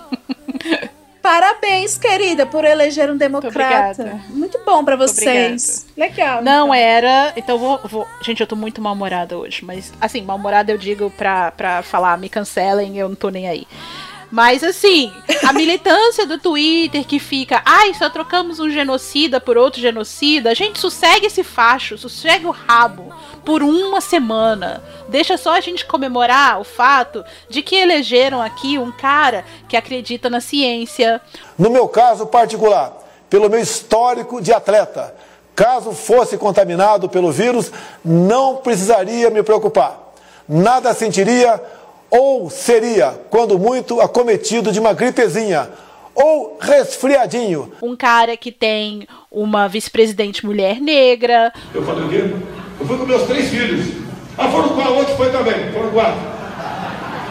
[1.22, 3.92] Parabéns, querida, por eleger um democrata.
[4.02, 4.20] obrigada.
[4.30, 5.86] Muito bom pra vocês.
[5.96, 6.42] Legal.
[6.42, 7.32] Não era.
[7.36, 8.06] Então vou, vou.
[8.22, 9.64] Gente, eu tô muito mal-humorada hoje.
[9.64, 13.66] Mas, assim, mal-humorada eu digo pra, pra falar, me cancelem, eu não tô nem aí.
[14.30, 15.12] Mas assim,
[15.46, 20.54] a militância do Twitter que fica, ai, só trocamos um genocida por outro genocida.
[20.54, 23.12] Gente, sossegue esse facho, sossegue o rabo
[23.44, 24.82] por uma semana.
[25.08, 30.30] Deixa só a gente comemorar o fato de que elegeram aqui um cara que acredita
[30.30, 31.20] na ciência.
[31.58, 32.96] No meu caso particular,
[33.28, 35.14] pelo meu histórico de atleta,
[35.54, 37.72] caso fosse contaminado pelo vírus,
[38.04, 40.14] não precisaria me preocupar.
[40.48, 41.62] Nada sentiria
[42.10, 45.70] ou seria, quando muito, acometido de uma gripezinha
[46.14, 47.72] ou resfriadinho?
[47.80, 51.52] Um cara que tem uma vice-presidente mulher negra.
[51.72, 52.59] Eu falei o quê?
[52.80, 53.94] Eu fui com meus três filhos.
[54.38, 56.20] Ah, foram quatro, outro foi também, foram quatro.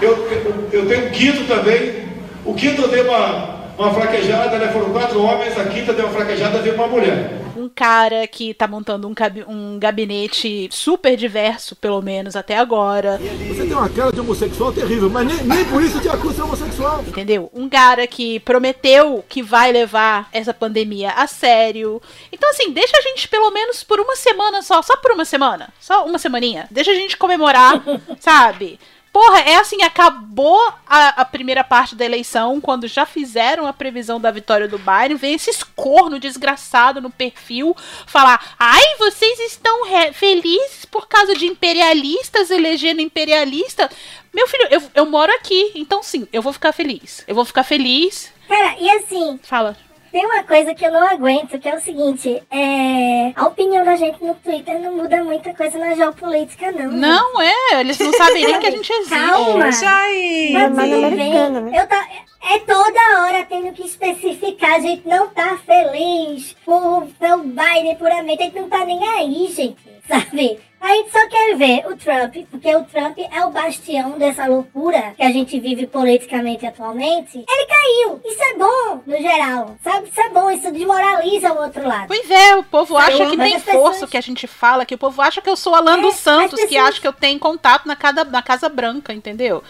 [0.02, 2.08] Eu, eu, eu tenho um quinto também.
[2.46, 4.68] O quinto eu dei uma, uma fraquejada, né?
[4.74, 7.40] Foram quatro homens, a quinta deu uma fraquejada, veio uma mulher.
[7.56, 9.14] Um cara que tá montando um,
[9.48, 13.18] um gabinete super diverso, pelo menos até agora.
[13.48, 16.42] Você tem uma cara de homossexual terrível, mas nem, nem por isso te acusa de
[16.42, 17.04] homossexual.
[17.08, 17.50] Entendeu?
[17.54, 22.02] Um cara que prometeu que vai levar essa pandemia a sério.
[22.32, 25.70] Então, assim, deixa a gente pelo menos por uma semana só, só por uma semana,
[25.80, 26.68] só uma semaninha.
[26.70, 27.82] Deixa a gente comemorar,
[28.20, 28.80] sabe?
[29.12, 34.22] Porra, é assim, acabou a, a primeira parte da eleição, quando já fizeram a previsão
[34.22, 40.86] da vitória do Biden, vem esses corno desgraçado no perfil falar: ai, vocês estão felizes
[40.86, 43.90] por causa de imperialistas elegendo imperialista.
[44.32, 47.24] Meu filho, eu, eu moro aqui, então sim, eu vou ficar feliz.
[47.28, 48.32] Eu vou ficar feliz.
[48.48, 49.40] Cara, e assim.
[49.44, 49.76] Fala.
[50.12, 53.32] Tem uma coisa que eu não aguento, que é o seguinte, é...
[53.36, 56.92] A opinião da gente no Twitter não muda muita coisa na geopolítica, não.
[56.92, 59.16] Não, é, eles não sabem nem que a gente existe.
[59.16, 59.68] Calma.
[59.68, 60.70] É, Jair.
[60.70, 61.80] Tudo americana, né?
[61.80, 62.08] Eu tá...
[62.42, 68.42] É toda hora tendo que especificar, a gente não tá feliz por, pelo Biden puramente,
[68.42, 69.78] a gente não tá nem aí, gente,
[70.10, 70.60] sabe?
[70.82, 75.14] A gente só quer ver o Trump, porque o Trump é o bastião dessa loucura
[75.18, 77.36] que a gente vive politicamente atualmente.
[77.38, 78.22] Ele caiu.
[78.24, 79.76] Isso é bom, no geral.
[79.84, 80.08] Sabe?
[80.08, 82.08] Isso é bom, isso desmoraliza o outro lado.
[82.08, 84.96] Pois é, o povo acha que tem pessoas- força o que a gente fala, que
[84.96, 87.08] o povo acha que eu sou a Lando É, Santos, as que pessoas- acha que
[87.10, 89.62] eu tenho contato na, cada, na Casa Branca, entendeu?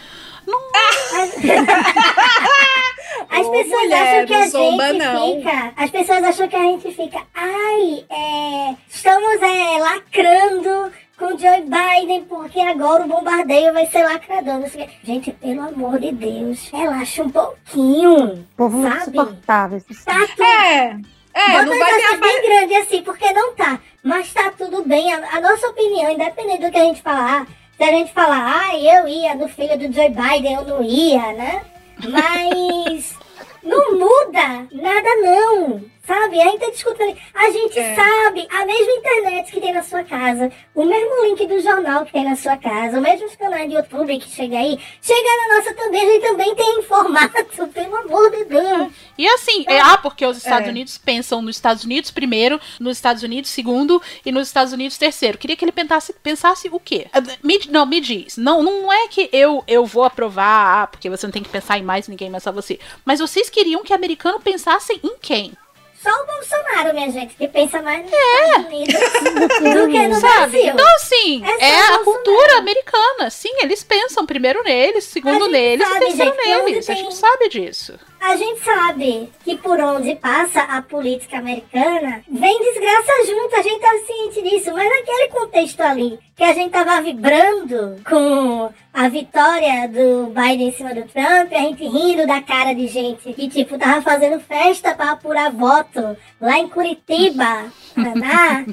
[3.30, 5.36] As Ô, pessoas mulher, acham que a zomba, gente não.
[5.36, 5.74] fica.
[5.76, 7.22] As pessoas acham que a gente fica.
[7.34, 14.63] Ai, é, estamos é, lacrando com Joe Biden porque agora o bombardeio vai ser lacrador.
[15.03, 18.47] Gente, pelo amor de Deus, relaxa um pouquinho.
[18.55, 19.01] Povo sabe?
[19.01, 19.82] insuportável.
[20.05, 20.43] Tá tudo.
[20.43, 20.86] É,
[21.34, 23.80] é, Bota não vai ter bem grande assim, porque não tá.
[24.01, 25.13] Mas tá tudo bem.
[25.13, 27.47] A, a nossa opinião, independente do que a gente falar,
[27.78, 31.34] se a gente falar, ah, eu ia no filho do Joe Biden, eu não ia,
[31.34, 31.61] né?
[32.08, 33.16] Mas
[33.64, 35.84] não muda nada não.
[36.10, 36.41] Sabe?
[36.41, 37.16] A gente tá discutindo.
[37.36, 37.93] A gente É.
[37.95, 42.12] sabe a mesma internet que tem na sua casa, o mesmo link do jornal que
[42.12, 45.72] tem na sua casa, o mesmo canal de YouTube que chega aí, chega na nossa
[45.76, 48.91] também, a gente também tem formato, pelo amor de Deus.
[49.20, 50.72] E assim, é, ah, porque os Estados É.
[50.72, 55.38] Unidos pensam nos Estados Unidos primeiro, nos Estados Unidos segundo e nos Estados Unidos terceiro.
[55.38, 57.05] Queria que ele pensasse, pensasse o quê?
[57.14, 58.36] Ah, Me, não, me diz.
[58.36, 61.78] Não, não é que eu, eu vou aprovar, ah, porque você não tem que pensar
[61.78, 62.80] em mais ninguém, mas só você.
[63.05, 65.53] Mas vocês queriam que o americano pensasse em quem?
[66.02, 68.95] Só o Bolsonaro, minha gente, que pensa mais nos Estados Unidos
[69.60, 70.20] do que no É.
[70.20, 70.52] Sabe?
[70.52, 70.74] Brasil.
[70.74, 73.30] Então, assim, É é, a cultura americana.
[73.30, 76.89] Sim, eles pensam primeiro neles, segundo neles e sabe, terceiro gente, neles.
[76.89, 78.00] A gente sabe disso.
[78.22, 83.80] A gente sabe que por onde passa a política americana, vem desgraça junto, a gente
[83.80, 89.88] tá ciente disso, mas naquele contexto ali, que a gente tava vibrando com a vitória
[89.88, 93.78] do Biden em cima do Trump, a gente rindo da cara de gente que, tipo,
[93.78, 98.65] tava fazendo festa pra apurar voto lá em Curitiba, Paraná,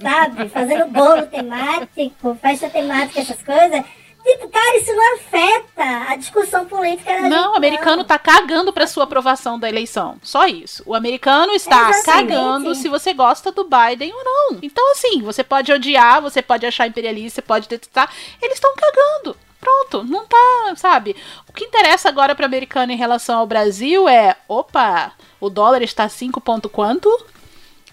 [0.00, 0.48] sabe?
[0.48, 3.84] Fazendo bolo temático, festa temática, essas coisas.
[4.52, 8.86] Cara, isso não afeta a discussão política da Não, gente, o americano tá cagando pra
[8.86, 10.16] sua aprovação da eleição.
[10.22, 10.82] Só isso.
[10.86, 12.28] O americano está Exatamente.
[12.28, 14.58] cagando se você gosta do Biden ou não.
[14.62, 18.12] Então, assim, você pode odiar, você pode achar imperialista, você pode detestar.
[18.40, 19.36] Eles estão cagando.
[19.60, 21.14] Pronto, não tá, sabe?
[21.48, 26.08] O que interessa agora para americano em relação ao Brasil é, opa, o dólar está
[26.08, 27.08] 5 ponto quanto?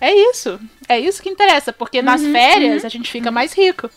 [0.01, 0.59] É isso.
[0.87, 2.87] É isso que interessa, porque nas Uhum, férias uhum.
[2.87, 3.89] a gente fica mais rico.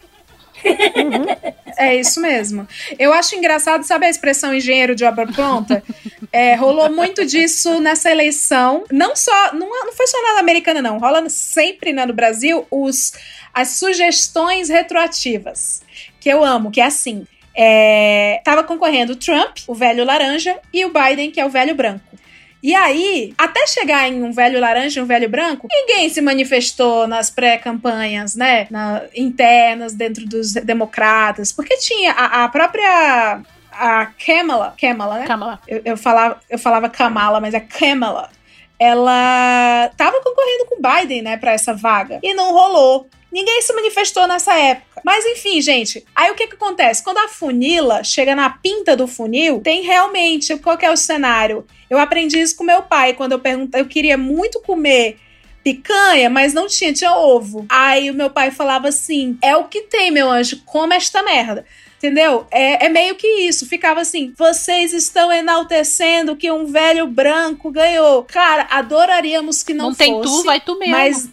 [1.76, 2.66] É isso mesmo.
[2.98, 5.82] Eu acho engraçado, sabe a expressão engenheiro de obra pronta?
[6.30, 8.84] É, rolou muito disso nessa eleição.
[8.90, 10.98] Não só, não, não foi só na americana, não.
[10.98, 13.12] Rola sempre né, no Brasil os,
[13.52, 15.82] as sugestões retroativas.
[16.20, 17.26] Que eu amo, que é assim.
[17.54, 21.74] É, tava concorrendo o Trump, o velho laranja, e o Biden, que é o velho
[21.74, 22.04] branco.
[22.62, 27.08] E aí, até chegar em um velho laranja e um velho branco, ninguém se manifestou
[27.08, 28.68] nas pré-campanhas, né?
[28.70, 33.40] na- internas dentro dos democratas, porque tinha a, a própria.
[33.72, 35.26] A Kamala, Kamala, né?
[35.26, 35.58] Kamala.
[35.66, 38.30] Eu, eu, falava, eu falava Kamala, mas é Kamala.
[38.78, 42.18] Ela tava concorrendo com o Biden, né, pra essa vaga.
[42.22, 43.08] E não rolou.
[43.32, 45.00] Ninguém se manifestou nessa época.
[45.02, 46.04] Mas enfim, gente.
[46.14, 47.02] Aí o que que acontece?
[47.02, 51.66] Quando a funila chega na pinta do funil, tem realmente qual que é o cenário?
[51.88, 55.16] Eu aprendi isso com meu pai quando eu perguntei, eu queria muito comer
[55.64, 57.64] picanha, mas não tinha, tinha ovo.
[57.68, 61.64] Aí o meu pai falava assim: "É o que tem, meu anjo, coma esta merda".
[61.96, 62.48] Entendeu?
[62.50, 63.64] É, é meio que isso.
[63.64, 68.24] Ficava assim: vocês estão enaltecendo que um velho branco ganhou.
[68.24, 70.96] Cara, adoraríamos que não, Não tem tu, fosse, vai tu mesmo.
[70.96, 71.30] Mas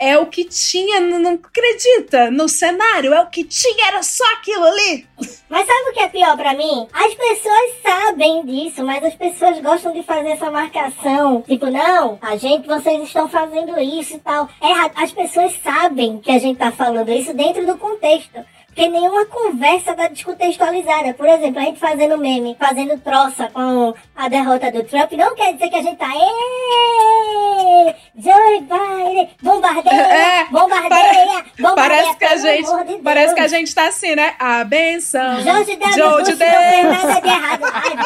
[0.00, 2.30] é o que tinha, não, acredita?
[2.30, 5.06] No cenário, é o que tinha, era só aquilo ali.
[5.48, 6.86] Mas sabe o que é pior pra mim?
[6.92, 11.42] As pessoas sabem disso, mas as pessoas gostam de fazer essa marcação.
[11.42, 14.48] Tipo, não, a gente, vocês estão fazendo isso e tal.
[14.60, 15.02] É.
[15.02, 18.44] As pessoas sabem que a gente tá falando isso dentro do contexto.
[18.78, 21.12] Porque nenhuma conversa tá descontextualizada.
[21.14, 25.52] Por exemplo, a gente fazendo meme, fazendo troça com a derrota do Trump, não quer
[25.54, 26.06] dizer que a gente tá.
[26.14, 31.74] "Ê, Joe Biden, bombardeia, É, bombardeia, bombardeia.
[31.74, 33.34] Parece que a gente, de parece Deus.
[33.34, 34.34] que a gente tá assim, né?
[34.38, 35.40] A benção.
[35.40, 37.04] Joe de Deus, Joe Bush de não Deus.
[37.04, 37.64] nada de errado.
[37.74, 37.96] Ai,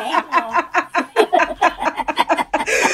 [0.00, 0.14] vem.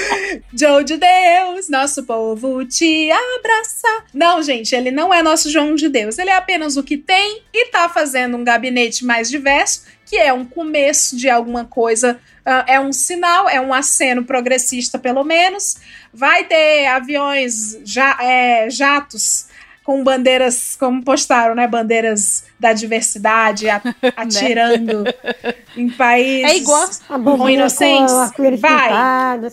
[0.53, 4.05] Joe de Deus, nosso povo te abraça.
[4.12, 6.18] Não, gente, ele não é nosso João de Deus.
[6.18, 10.32] Ele é apenas o que tem e tá fazendo um gabinete mais diverso, que é
[10.32, 12.18] um começo de alguma coisa.
[12.44, 15.76] ah, é um sinal, é um aceno progressista, pelo menos.
[16.12, 19.46] Vai ter aviões, ja- é, jatos
[19.84, 21.66] com bandeiras, como postaram, né?
[21.68, 23.80] Bandeiras da diversidade a-
[24.16, 25.04] atirando
[25.76, 26.86] em países É igual-
[27.38, 28.12] com inocentes.
[28.61, 28.90] Vai.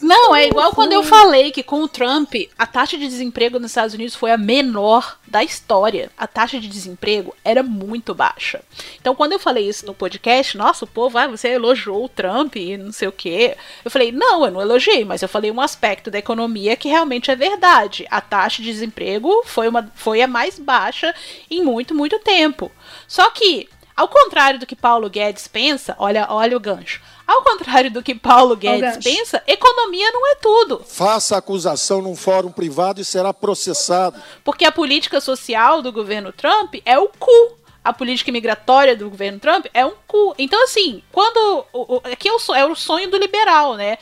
[0.01, 3.71] Não, é igual quando eu falei que com o Trump a taxa de desemprego nos
[3.71, 6.09] Estados Unidos foi a menor da história.
[6.17, 8.61] A taxa de desemprego era muito baixa.
[8.99, 12.55] Então, quando eu falei isso no podcast, nossa, o povo, ah, você elogiou o Trump
[12.57, 13.55] e não sei o quê.
[13.85, 17.31] Eu falei, não, eu não elogiei, mas eu falei um aspecto da economia que realmente
[17.31, 18.05] é verdade.
[18.11, 21.13] A taxa de desemprego foi, uma, foi a mais baixa
[21.49, 22.71] em muito, muito tempo.
[23.07, 27.01] Só que, ao contrário do que Paulo Guedes pensa, olha, olha o gancho.
[27.25, 30.81] Ao contrário do que Paulo Guedes pensa, economia não é tudo.
[30.87, 34.21] Faça a acusação num fórum privado e será processado.
[34.45, 37.56] Porque a política social do governo Trump é o cu.
[37.87, 40.35] A política migratória do governo Trump é um cu.
[40.37, 41.65] Então, assim, quando.
[41.73, 43.97] o- o- Aqui é o, é o sonho do liberal, né?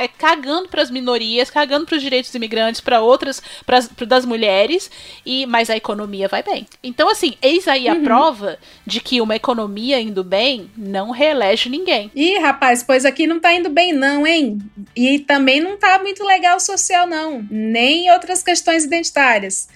[0.00, 4.90] É Cagando pras minorias, cagando pros direitos dos imigrantes, para outras, pras, pro das mulheres,
[5.24, 6.66] e mas a economia vai bem.
[6.82, 12.10] Então, assim, eis aí a prova de que uma economia indo bem não reelege ninguém.
[12.14, 14.58] Ih, rapaz, pois aqui não tá indo bem, não, hein?
[14.96, 17.46] E também não tá muito legal o social, não.
[17.50, 19.68] Nem outras questões identitárias.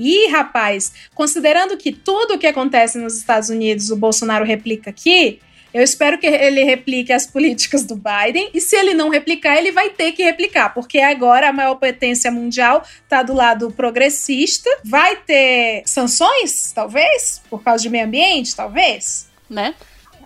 [0.00, 5.40] Ih, rapaz, considerando que tudo o que acontece nos Estados Unidos o Bolsonaro replica aqui,
[5.72, 8.50] eu espero que ele replique as políticas do Biden.
[8.52, 12.30] E se ele não replicar, ele vai ter que replicar, porque agora a maior potência
[12.30, 14.68] mundial tá do lado progressista.
[14.84, 19.28] Vai ter sanções, talvez, por causa de meio ambiente, talvez.
[19.48, 19.74] Né?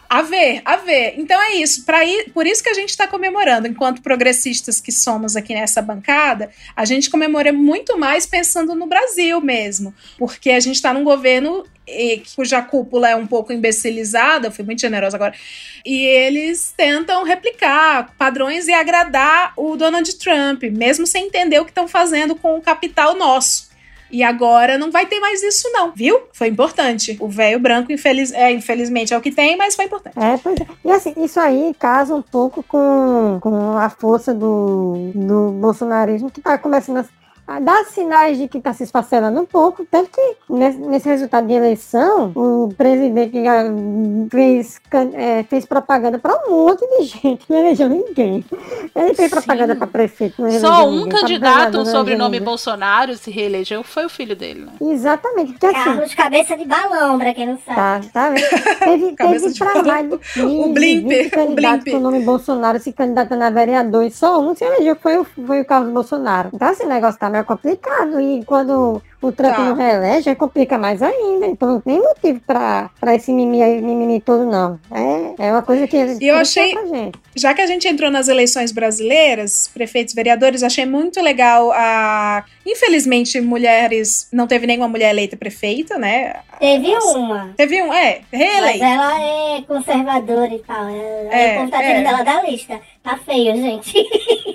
[0.09, 1.15] A ver, a ver.
[1.17, 1.85] Então é isso.
[2.07, 3.67] Ir, por isso que a gente está comemorando.
[3.67, 9.41] Enquanto progressistas que somos aqui nessa bancada, a gente comemora muito mais pensando no Brasil
[9.41, 9.95] mesmo.
[10.19, 14.81] Porque a gente está num governo eh, cuja cúpula é um pouco imbecilizada, fui muito
[14.81, 15.35] generosa agora,
[15.85, 21.71] e eles tentam replicar padrões e agradar o Donald Trump, mesmo sem entender o que
[21.71, 23.74] estão fazendo com o capital nosso.
[24.11, 26.21] E agora não vai ter mais isso, não, viu?
[26.33, 27.17] Foi importante.
[27.21, 30.19] O velho branco, infeliz, é, infelizmente, é o que tem, mas foi importante.
[30.19, 30.67] É, pois é.
[30.85, 36.41] E assim, isso aí casa um pouco com, com a força do, do bolsonarismo que
[36.41, 37.05] tá começando a,
[37.47, 39.87] a dar sinais de que tá se esfacelando um pouco.
[39.91, 43.39] Tanto que nesse, nesse resultado de eleição, o presidente
[44.31, 44.81] fez,
[45.15, 48.45] é, fez propaganda para um monte de gente, não elegeu ninguém.
[48.95, 53.17] Ele fez propaganda para prefeito, não elegeu Só um ninguém, candidato, um não sobrenome Bolsonaro,
[53.17, 54.73] se reelegeu, foi o filho dele, né?
[54.81, 57.75] Exatamente, porque assim, Carlos cabeça de balão, pra quem não sabe.
[57.75, 58.79] Tá, tá vendo?
[58.79, 61.93] Teve, teve pra de 15, O blimper, 20 o candidatos blimper.
[61.93, 65.25] com o nome Bolsonaro se candidatando a vereador e só um se elegeu, foi o,
[65.25, 66.51] foi o Carlos Bolsonaro.
[66.53, 69.63] Então esse negócio tá complicado e quando o Trump Tá.
[69.65, 71.47] não reelege, aí complica mais ainda.
[71.47, 74.79] Então não tem motivo pra, pra esse mimimi, mimimi todo, não.
[74.91, 75.97] É, é uma coisa que...
[75.97, 77.19] E eu achei- Pra gente.
[77.37, 82.45] Já que a gente entrou nas eleições brasileiras, prefeitos e vereadores, achei muito legal a.
[82.65, 84.29] Infelizmente, mulheres.
[84.33, 86.37] Não teve nenhuma mulher eleita prefeita, né?
[86.61, 87.19] Teve Nossa.
[87.19, 87.51] uma.
[87.57, 88.85] Teve um, é, Mas reeleita.
[88.85, 90.85] ela é conservadora e tal.
[90.89, 91.87] Ela, É, tá é.
[91.89, 92.81] tirando ela da lista.
[93.03, 93.93] Tá feio, gente.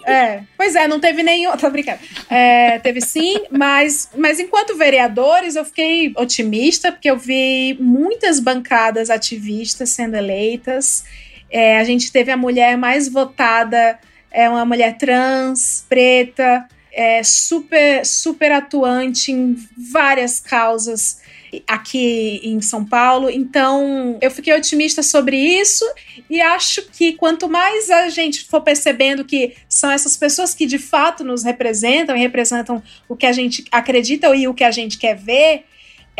[0.08, 1.56] É, pois é, não teve nenhum.
[1.58, 2.00] Tô brincando.
[2.30, 9.10] É, teve sim, mas, mas enquanto vereadores, eu fiquei otimista, porque eu vi muitas bancadas
[9.10, 11.06] ativistas sendo eleitas.
[11.50, 13.98] É, a gente teve a mulher mais votada,
[14.30, 21.22] é uma mulher trans, preta, é, super, super atuante em várias causas
[21.68, 23.30] aqui em São Paulo.
[23.30, 25.86] Então, eu fiquei otimista sobre isso
[26.30, 30.78] e acho que quanto mais a gente for percebendo que são essas pessoas que de
[30.78, 34.98] fato nos representam e representam o que a gente acredita e o que a gente
[34.98, 35.66] quer ver,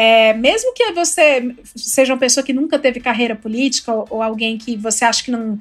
[0.02, 4.58] É, mesmo que você seja uma pessoa que nunca teve carreira política ou, ou alguém
[4.58, 5.60] que você acha que não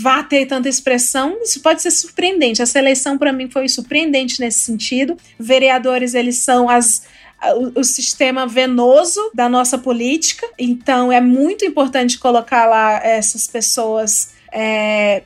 [0.00, 2.62] vá ter tanta expressão, isso pode ser surpreendente.
[2.62, 5.16] Essa eleição, para mim, foi surpreendente nesse sentido.
[5.38, 7.02] Vereadores, eles são as
[7.54, 14.30] o, o sistema venoso da nossa política, então é muito importante colocar lá essas pessoas
[14.52, 15.22] é,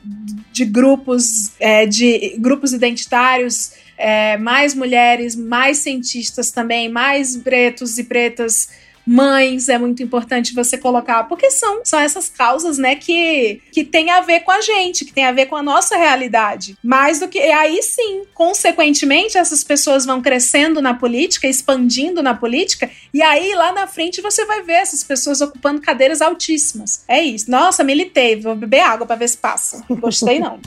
[0.51, 8.03] de grupos é, de grupos identitários é, mais mulheres, mais cientistas também, mais pretos e
[8.03, 8.69] pretas
[9.05, 14.09] mães é muito importante você colocar, porque são, são essas causas, né, que, que tem
[14.09, 16.77] a ver com a gente, que tem a ver com a nossa realidade.
[16.83, 17.39] Mais do que.
[17.39, 23.53] E aí sim, consequentemente, essas pessoas vão crescendo na política, expandindo na política, e aí
[23.55, 27.03] lá na frente você vai ver essas pessoas ocupando cadeiras altíssimas.
[27.07, 27.49] É isso.
[27.49, 29.83] Nossa, militei, vou beber água pra ver se passa.
[29.89, 30.59] Gostei, não.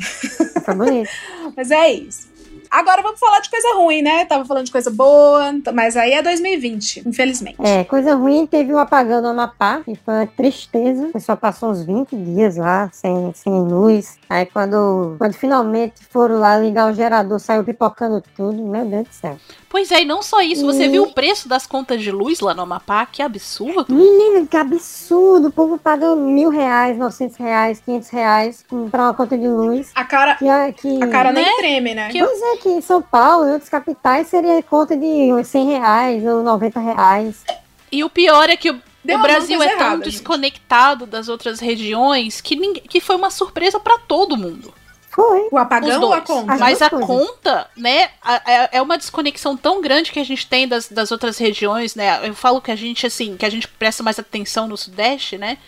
[0.64, 1.10] Tá bonito.
[1.56, 2.29] Mas é isso.
[2.70, 4.24] Agora vamos falar de coisa ruim, né?
[4.26, 7.56] Tava falando de coisa boa, mas aí é 2020, infelizmente.
[7.60, 11.08] É, coisa ruim, teve um apagão no Amapá, que foi uma tristeza.
[11.08, 14.16] O pessoal passou uns 20 dias lá, sem, sem luz.
[14.28, 19.12] Aí quando, quando finalmente foram lá ligar o gerador, saiu pipocando tudo, meu Deus do
[19.14, 19.36] céu.
[19.68, 22.40] Pois é, e não só isso, você E- viu o preço das contas de luz
[22.40, 23.06] lá no Amapá?
[23.06, 23.86] Que absurdo.
[23.94, 25.48] Menina, que absurdo!
[25.48, 29.90] O povo paga mil reais, 900 reais, 500 reais pra uma conta de luz.
[29.94, 31.02] A cara, que, a- que...
[31.02, 31.52] a cara nem Né?
[31.58, 32.08] treme, né?
[32.12, 36.24] Pois é, que em São Paulo e outras capitais seria conta de uns 100 reais
[36.26, 37.44] ou 90 reais.
[37.90, 40.10] E o pior é que o, o Brasil é tão errada, gente.
[40.10, 44.72] desconectado das outras regiões que, ninguém, que foi uma surpresa pra todo mundo.
[45.10, 45.48] Foi.
[45.50, 46.52] O apagão ou a conta?
[46.52, 47.06] As Mas a coisas.
[47.08, 51.10] conta, né, a- é- é uma desconexão tão grande que a gente tem das, das
[51.10, 52.20] outras regiões, né?
[52.28, 55.58] Eu falo que a gente, assim, que a gente presta mais atenção no Sudeste, né?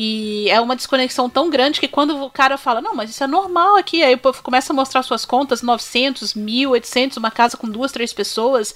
[0.00, 3.26] E é uma desconexão tão grande que quando o cara fala, não, mas isso é
[3.26, 7.56] normal aqui, aí o povo começa a mostrar suas contas, 900, 1.000, 800, uma casa
[7.56, 8.72] com duas, três pessoas.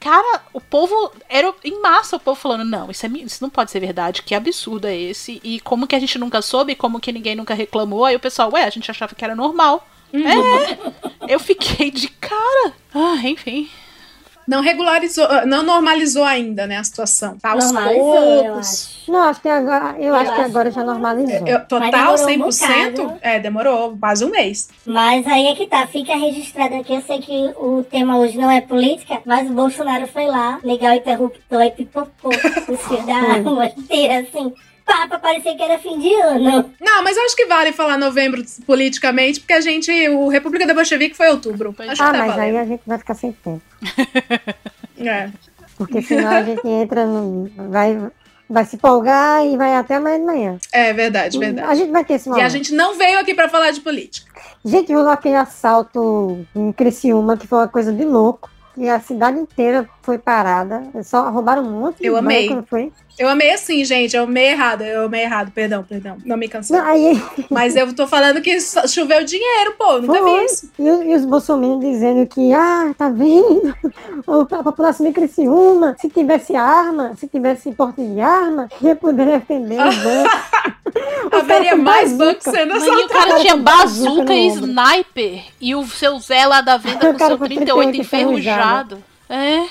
[0.00, 3.70] Cara, o povo, era em massa o povo falando, não, isso, é, isso não pode
[3.70, 5.42] ser verdade, que absurdo é esse?
[5.44, 8.50] E como que a gente nunca soube, como que ninguém nunca reclamou, aí o pessoal,
[8.54, 9.86] ué, a gente achava que era normal.
[10.14, 12.72] É, eu fiquei de cara.
[12.94, 13.68] Ah, enfim.
[14.46, 17.36] Não regularizou, ah, não normalizou ainda, né, a situação.
[17.38, 18.68] Tá aos eu poucos.
[18.68, 19.10] acho.
[19.10, 21.46] Não, acho que agora, eu, acho que acho agora já normalizou.
[21.46, 22.92] Eu- total, demorou um 100%?
[22.96, 23.18] bocado.
[23.20, 24.68] é, demorou quase um mês.
[24.86, 26.94] Mas aí é que tá, fica registrado aqui.
[26.94, 30.92] Eu sei que o tema hoje não é política, mas o Bolsonaro foi lá, ligar
[30.92, 34.52] o interruptor e pipocou os fios da água inteira, assim.
[34.96, 36.70] Pá, pra parecer que era fim de ano.
[36.80, 40.74] Não, mas eu acho que vale falar novembro politicamente, porque a gente, o República da
[40.74, 41.74] Bolchevique foi outubro.
[41.78, 42.56] Acho que Ah, tá mas aí valendo.
[42.58, 43.62] a gente vai ficar sem tempo.
[44.98, 45.30] É.
[45.76, 47.50] Porque senão a gente entra no.
[47.70, 47.98] Vai,
[48.48, 50.58] vai se empolgar e vai até amanhã de manhã.
[50.70, 51.68] É verdade, verdade.
[51.68, 52.44] A gente vai ter esse E momento.
[52.46, 54.30] a gente não veio aqui pra falar de política.
[54.64, 58.48] Gente, rolou aquele assalto em Criciúma, que foi uma coisa de louco.
[58.76, 60.82] E a cidade inteira foi parada.
[61.02, 62.44] Só roubaram um monte de Eu amei.
[62.48, 62.92] banco, não foi?
[63.18, 64.16] Eu amei assim, gente.
[64.16, 64.82] Eu amei errado.
[64.82, 65.52] Eu amei errado.
[65.52, 66.16] Perdão, perdão.
[66.24, 66.76] Não me cansei.
[67.50, 68.58] Mas eu tô falando que
[68.88, 69.98] choveu dinheiro, pô.
[70.00, 70.38] Nunca Foi.
[70.40, 70.70] vi isso.
[70.78, 73.74] E, o- e os bolsominions dizendo que, ah, tá vendo?
[74.26, 79.26] O- A população de Criciúma, se tivesse arma, se tivesse porte de arma, ia poder
[79.26, 80.32] defender os bancos.
[81.32, 83.24] Haveria mais bancos sendo Mas e o assaltados.
[83.26, 85.44] cara tinha bazuca e sniper.
[85.60, 89.02] E o seu Zé lá da venda O com seu com 38 38 enferrujado.
[89.28, 89.64] É.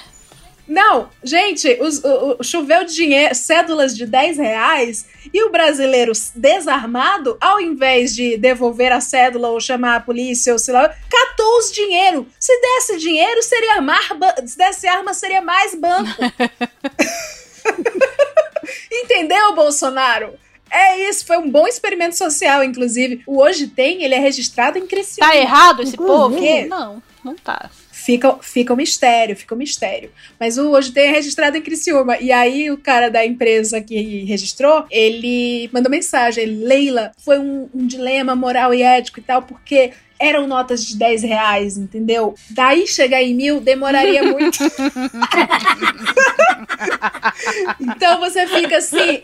[0.71, 7.35] Não, gente, os- o, o- choveu dinheiro, cédulas de 10 reais e o brasileiro desarmado,
[7.41, 11.73] ao invés de devolver a cédula ou chamar a polícia ou sei lá, catou os
[11.73, 12.25] dinheiro.
[12.39, 16.09] Se desse dinheiro, seria mais, ba- se desse arma, seria mais banco.
[18.91, 20.33] Entendeu, Bolsonaro?
[20.69, 23.21] É isso, foi um bom experimento social, inclusive.
[23.27, 25.29] O Hoje Tem, ele é registrado em Criciúma.
[25.29, 26.37] Tá errado esse povo?
[26.69, 27.69] Não, não tá.
[28.03, 30.09] Fica, fica um mistério, fica um mistério.
[30.39, 32.17] Mas o hoje tem registrado em Criciúma.
[32.17, 36.47] E aí o cara da empresa que registrou, ele mandou mensagem.
[36.47, 41.23] Leila, foi um, um dilema moral e ético e tal, porque eram notas de 10
[41.23, 42.33] reais, entendeu?
[42.49, 44.57] Daí chegar em mil demoraria muito.
[47.79, 49.21] então você fica assim.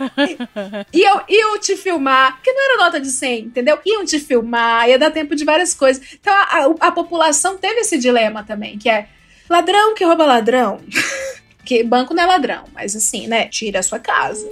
[0.93, 3.79] Iam, iam te filmar, porque não era nota de 100, entendeu?
[3.85, 6.03] Iam te filmar, ia dar tempo de várias coisas.
[6.13, 9.07] Então a, a- a população teve esse dilema também, que é
[9.49, 10.79] ladrão que rouba ladrão.
[11.65, 13.47] que banco não é ladrão, mas assim, né?
[13.47, 14.47] Tira a sua casa.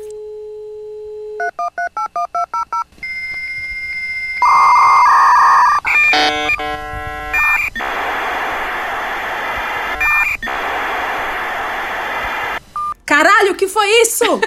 [13.06, 14.24] Caralho, o que foi isso?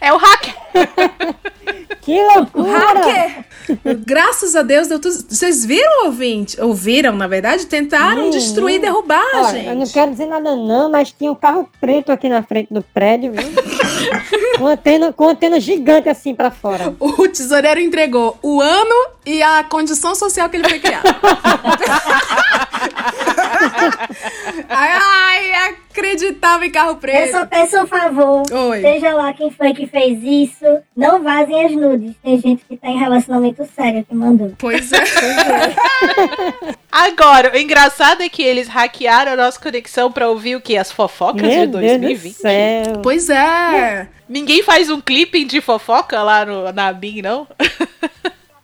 [0.00, 0.54] É o hacker.
[2.00, 2.78] Que O loucura!
[2.78, 3.44] hacker!
[4.06, 5.14] Graças a Deus deu tudo.
[5.28, 6.60] Vocês viram, ouvinte?
[6.60, 7.66] Ouviram, na verdade?
[7.66, 9.66] Tentaram destruir, derrubar, Olha, gente.
[9.68, 12.82] eu não quero dizer nada não, mas tinha um carro preto aqui na frente do
[12.82, 13.42] prédio, viu?
[14.58, 16.94] com, antena, com antena gigante assim pra fora.
[17.00, 18.94] O tesoureiro entregou o ano
[19.26, 21.04] e a condição social que ele foi criado.
[24.68, 27.30] Ai, ai, acreditava em carro Eu preto.
[27.32, 28.42] só peço um favor.
[28.50, 28.80] Oi.
[28.80, 30.64] Seja lá quem foi que fez isso,
[30.96, 32.14] não vazem as nudes.
[32.22, 34.52] Tem gente que tá em relacionamento sério que mandou.
[34.58, 35.00] Pois é.
[36.90, 40.76] Agora, o engraçado é que eles hackearam a nossa conexão pra ouvir o que?
[40.76, 42.32] As fofocas Meu de Deus 2020.
[42.34, 43.00] do céu.
[43.02, 44.08] Pois é.
[44.28, 47.46] Ninguém faz um clipping de fofoca lá no, na Bing, não?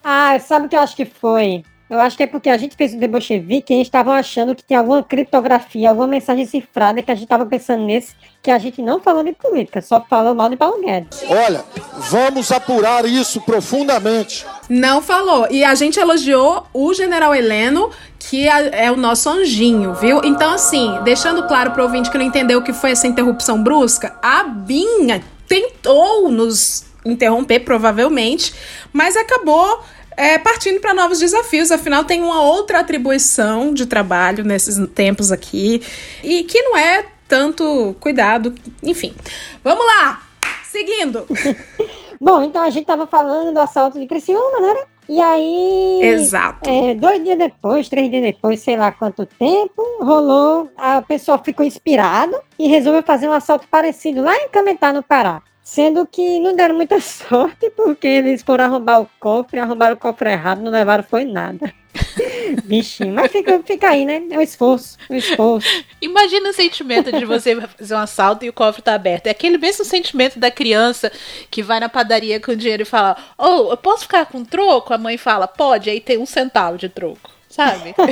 [0.03, 1.65] Ah, sabe o que eu acho que foi?
[1.89, 4.65] Eu acho que é porque a gente fez o debochevique e eles estavam achando que
[4.65, 8.83] tinha alguma criptografia, alguma mensagem cifrada que a gente tava pensando nesse, que a gente
[8.83, 11.23] não falou de política, só falou mal de Paulo Guedes.
[11.29, 11.65] Olha,
[12.11, 14.45] vamos apurar isso profundamente.
[14.69, 15.47] Não falou.
[15.49, 20.21] E a gente elogiou o general Heleno, que é é o nosso anjinho, viu?
[20.25, 24.17] Então, assim, deixando claro pro ouvinte que não entendeu o que foi essa interrupção brusca,
[24.21, 28.53] a Binha tentou nos interromper, provavelmente,
[28.93, 29.81] mas acabou
[30.17, 31.71] é, partindo para novos desafios.
[31.71, 35.83] Afinal, tem uma outra atribuição de trabalho nesses tempos aqui
[36.23, 38.55] e que não é tanto cuidado.
[38.83, 39.15] Enfim,
[39.63, 40.23] vamos lá!
[40.65, 41.27] Seguindo.
[42.21, 44.83] Bom, então a gente tava falando do assalto de Criciúma, né?
[45.09, 46.01] E aí.
[46.03, 46.69] Exato.
[46.69, 50.69] é, dois dias depois, três dias depois, sei lá quanto tempo, rolou.
[50.77, 55.43] A pessoa ficou inspirada e resolveu fazer um assalto parecido lá em Cametá, no Pará.
[55.69, 60.31] Sendo que não deram muita sorte, porque eles foram arrombar o cofre, arrombaram o cofre
[60.31, 61.75] errado, não levaram foi nada.
[62.65, 63.13] Bichinho.
[63.13, 64.23] Mas fica, fica aí, né?
[64.31, 65.67] É um esforço, um esforço.
[66.01, 69.27] Imagina o sentimento de você fazer um assalto e o cofre tá aberto.
[69.27, 71.11] É aquele mesmo sentimento da criança
[71.51, 74.95] que vai na padaria com dinheiro e fala: Oh, eu posso ficar com troco?
[74.95, 77.36] A mãe fala: Pode, aí tem um centavo de troco.
[77.57, 77.95] Sabe?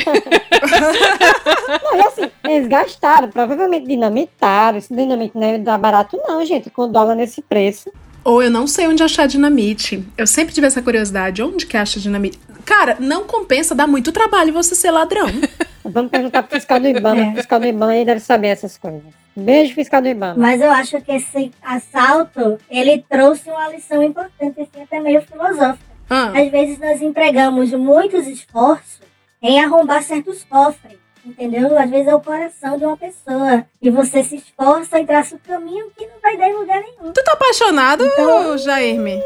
[1.85, 4.79] Não, e assim, eles gastaram, provavelmente dinamitaram.
[4.79, 7.93] Esse dinamite não é dá barato, não, gente, com o dólar nesse preço.
[8.25, 10.03] Ou eu não sei onde achar dinamite.
[10.17, 11.43] Eu sempre tive essa curiosidade.
[11.43, 12.41] Onde que acha dinamite?
[12.65, 15.27] Cara, não compensa, dá muito trabalho você ser ladrão.
[15.85, 17.33] Vamos perguntar pro fiscal do Ibama.
[17.33, 19.03] O fiscal do Ibama deve saber essas coisas.
[19.37, 20.37] Beijo, fiscal do Ibama.
[20.39, 25.85] Mas eu acho que esse assalto, ele trouxe uma lição importante, assim, até meio filosófica.
[26.09, 26.33] Ah.
[26.35, 29.05] Às vezes nós empregamos muitos esforços
[29.45, 31.79] em arrombar certos cofres, entendeu?
[31.79, 33.65] Às vezes é o coração de uma pessoa.
[33.81, 37.13] E você se esforça e traça o caminho que não vai dar em lugar nenhum.
[37.13, 39.23] Tu tá apaixonado, Então- Jairme?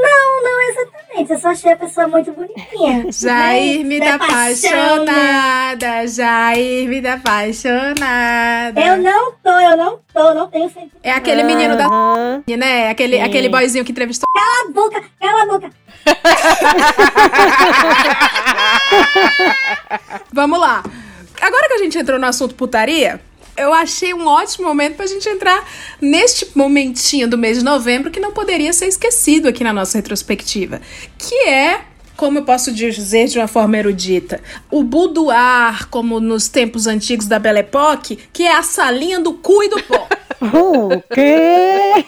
[0.00, 1.32] Não, não exatamente.
[1.32, 3.06] Eu só achei a pessoa muito bonitinha.
[3.12, 4.12] Jair me Da né?
[4.12, 6.06] apaixonada.
[6.06, 8.80] Jair me tá apaixonada.
[8.80, 10.92] Eu não tô, eu não tô, não tenho sentido.
[11.02, 11.88] É aquele menino da.
[12.56, 12.90] Né?
[12.90, 13.22] Aquele, Sim.
[13.22, 14.28] aquele boyzinho que entrevistou.
[14.32, 15.70] Cala a boca, cala a boca.
[20.32, 20.82] Vamos lá.
[21.40, 23.20] Agora que a gente entrou no assunto putaria,
[23.56, 25.66] eu achei um ótimo momento pra gente entrar
[26.00, 30.80] neste momentinho do mês de novembro que não poderia ser esquecido aqui na nossa retrospectiva,
[31.18, 31.82] que é
[32.16, 34.40] como eu posso dizer de uma forma erudita,
[34.70, 39.62] o boudoir, como nos tempos antigos da Belle Époque, que é a salinha do cu
[39.62, 40.08] e do pó.
[40.42, 42.04] O quê?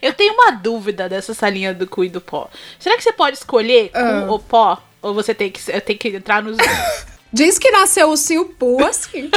[0.00, 2.48] Eu tenho uma dúvida dessa salinha do cu e do pó.
[2.78, 4.24] Será que você pode escolher Ah.
[4.28, 4.82] ou pó?
[5.02, 6.56] Ou você tem que, tem que entrar nos.
[7.32, 9.30] Diz que nasceu o Silpu assim.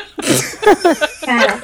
[1.23, 1.61] Cara,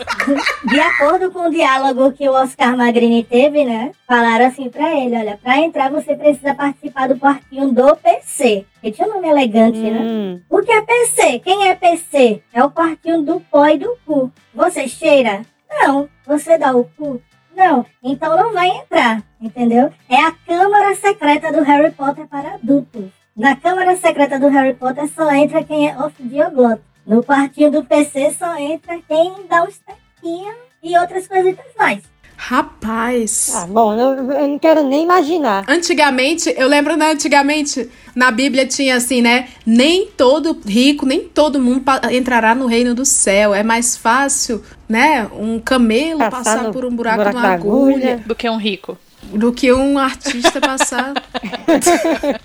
[0.66, 3.92] de acordo com o diálogo que o Oscar Magrini teve, né?
[4.08, 8.66] Falaram assim pra ele, olha, pra entrar você precisa participar do parquinho do PC.
[8.82, 10.00] Que tinha um nome elegante, né?
[10.02, 10.42] Hum.
[10.50, 11.40] O que é PC?
[11.40, 12.44] Quem é PC?
[12.54, 14.32] É o parquinho do pó e do cu.
[14.54, 15.42] Você cheira?
[15.70, 16.08] Não.
[16.28, 17.22] Você dá o cu?
[17.56, 17.86] Não.
[18.04, 19.92] Então não vai entrar, entendeu?
[20.08, 23.19] É a Câmara Secreta do Harry Potter para adultos.
[23.36, 26.82] Na Câmara Secreta do Harry Potter só entra quem é off-dioglota.
[27.06, 32.04] No parquinho do PC só entra quem dá uns taquinhos e outras coisitas mais.
[32.36, 33.52] Rapaz.
[33.54, 35.66] Ah, bom, eu, eu não quero nem imaginar.
[35.68, 37.12] Antigamente, eu lembro, né?
[37.12, 39.50] Antigamente, na Bíblia tinha assim, né?
[39.66, 43.54] Nem todo rico, nem todo mundo entrará no reino do céu.
[43.54, 45.28] É mais fácil, né?
[45.34, 47.96] Um camelo Passar passar, no por um buraco, buraco de uma agulha.
[47.96, 48.98] agulha do que um rico.
[49.24, 51.14] Do que um artista passar.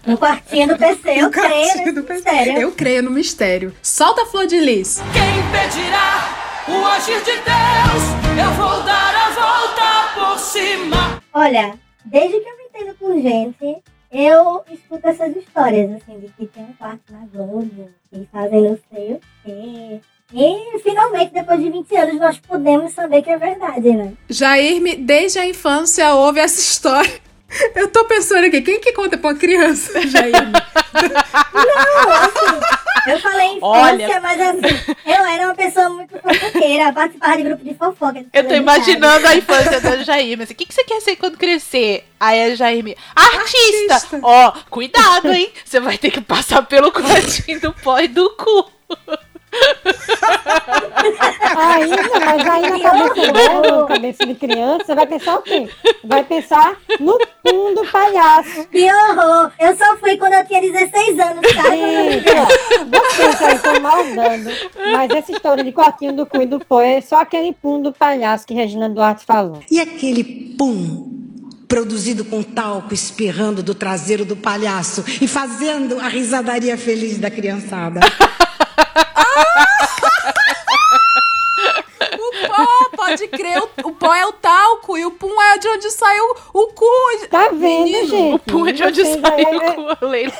[0.06, 2.14] No quartinho do PC, eu No creio do PC.
[2.30, 2.58] mistério.
[2.62, 3.74] Eu creio no mistério.
[3.82, 5.00] Solta a flor de lis.
[5.12, 6.28] Quem impedirá
[6.68, 8.44] o agir de Deus?
[8.44, 11.22] Eu vou dar a volta por cima.
[11.32, 16.46] Olha, desde que eu me entendo por gente, eu escuto essas histórias, assim, de que
[16.46, 20.00] tem um quarto na Globo, que fazem não sei o quê.
[20.36, 24.12] E finalmente, depois de 20 anos, nós podemos saber que é verdade, né?
[24.28, 27.22] Jair, me- desde a infância, ouve essa história.
[27.76, 30.32] Eu tô pensando aqui, quem que conta pra uma criança, Jair?
[30.32, 32.60] Não, assim,
[33.06, 34.20] eu falei infância, Olha.
[34.20, 38.24] mas assim, eu era uma pessoa muito fofoqueira, participava de grupo de fofoca.
[38.32, 41.36] Eu tô imaginando a infância da Jair, mas o que, que você quer ser quando
[41.38, 42.08] crescer?
[42.18, 42.96] Aí a Jair me.
[43.14, 44.18] Artista!
[44.22, 45.52] Ó, cuidado, hein?
[45.64, 48.70] Você vai ter que passar pelo quartinho do pó e do cu.
[51.56, 55.42] Aí, não, mas aí na cabeça dela, na cabeça de criança, você vai pensar o
[55.42, 55.68] quê?
[56.02, 58.66] Vai pensar no pum do palhaço.
[58.68, 59.52] Que horror!
[59.58, 61.70] Eu só fui quando eu tinha 16 anos, tá?
[61.70, 64.50] Gente, ó, vocês aí estão maldando.
[64.92, 67.92] Mas essa história de quartinho do cu e do pó é só aquele pum do
[67.92, 69.60] palhaço que Regina Duarte falou.
[69.70, 70.24] E aquele
[70.58, 71.12] pum
[71.68, 78.00] produzido com talco espirrando do traseiro do palhaço e fazendo a risadaria feliz da criançada.
[82.18, 82.66] O pó,
[82.96, 86.18] pode crer, o, o pó é o talco e o pum é de onde sai
[86.20, 86.84] o, o cu.
[87.30, 88.34] Tá vendo, gente?
[88.34, 90.32] O pum é de onde Vocês sai aí- o cu, Leila.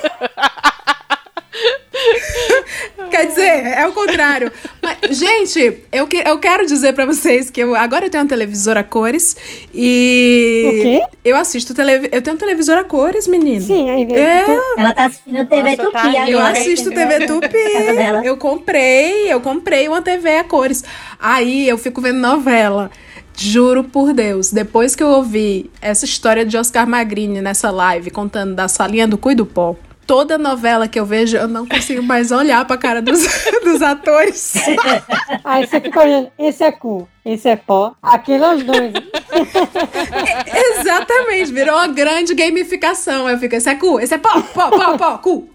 [3.10, 4.50] Quer dizer, é o contrário.
[4.82, 8.28] Mas, gente, eu, que- eu quero dizer pra vocês que eu, agora eu tenho uma
[8.28, 9.36] televisora a cores
[9.72, 10.64] e.
[10.66, 11.02] O quê?
[11.24, 12.10] Eu assisto televisão.
[12.12, 13.60] Eu tenho um televisor a cores, menino.
[13.64, 14.16] Sim, aí vem.
[14.16, 14.44] É.
[14.76, 16.58] Ela tá assistindo TV Nossa, tá Tupi aí, Eu agora.
[16.58, 17.18] assisto entendeu?
[17.18, 18.24] TV Tupi.
[18.24, 20.82] Eu comprei, eu comprei uma TV a cores.
[21.20, 22.90] Aí eu fico vendo novela.
[23.36, 28.54] Juro por Deus, depois que eu ouvi essa história de Oscar Magrini nessa live contando
[28.54, 29.74] da salinha do cu e do pó,
[30.06, 33.20] toda novela que eu vejo, eu não consigo mais olhar pra cara dos,
[33.64, 34.54] dos atores.
[35.44, 38.92] Aí você fica olhando, esse é cu, esse é pó, aquele é os dois.
[40.80, 43.28] Exatamente, virou uma grande gamificação.
[43.28, 45.48] Eu fico, esse é cu, esse é pó, pó, pó, pó, cu.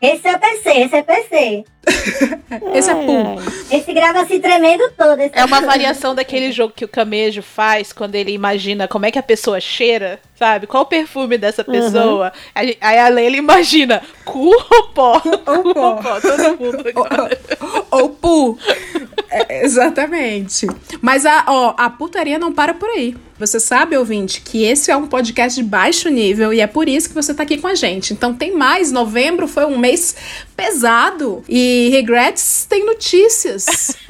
[0.00, 1.64] Esse é o PC, esse é PC.
[2.74, 3.12] Esse é Ai, pu.
[3.16, 3.78] ai.
[3.78, 5.20] Esse grava se tremendo todo.
[5.20, 9.10] Esse É uma variação daquele jogo que o Camejo faz quando ele imagina como é
[9.10, 10.66] que a pessoa cheira, sabe?
[10.66, 12.32] Qual o perfume dessa pessoa?
[12.54, 15.22] Aí, aí a Leila imagina cu ou pó?
[15.46, 15.98] Ou pó.
[16.20, 16.84] todo mundo.
[17.90, 18.58] Ou pu.
[19.30, 20.66] É, exatamente.
[21.00, 23.16] Mas a, ó, a putaria não para por aí.
[23.38, 27.08] Você sabe, ouvinte, que esse é um podcast de baixo nível e é por isso
[27.08, 28.12] que você tá aqui com a gente.
[28.12, 28.92] Então tem mais.
[28.92, 30.14] Novembro foi um mês
[30.60, 31.44] pesado.
[31.48, 33.96] E Regrets tem notícias.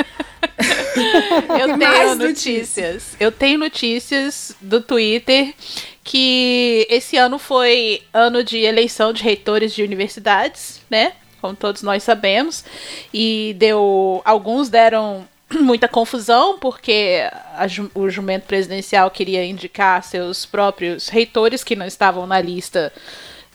[1.61, 3.17] Eu tenho mais notícias.
[3.19, 5.55] Eu tenho notícias do Twitter
[6.03, 11.13] que esse ano foi ano de eleição de reitores de universidades, né?
[11.41, 12.65] Como todos nós sabemos.
[13.13, 14.21] E deu.
[14.25, 15.27] Alguns deram
[15.61, 17.23] muita confusão, porque
[17.55, 22.93] a o jumento presidencial queria indicar seus próprios reitores que não estavam na lista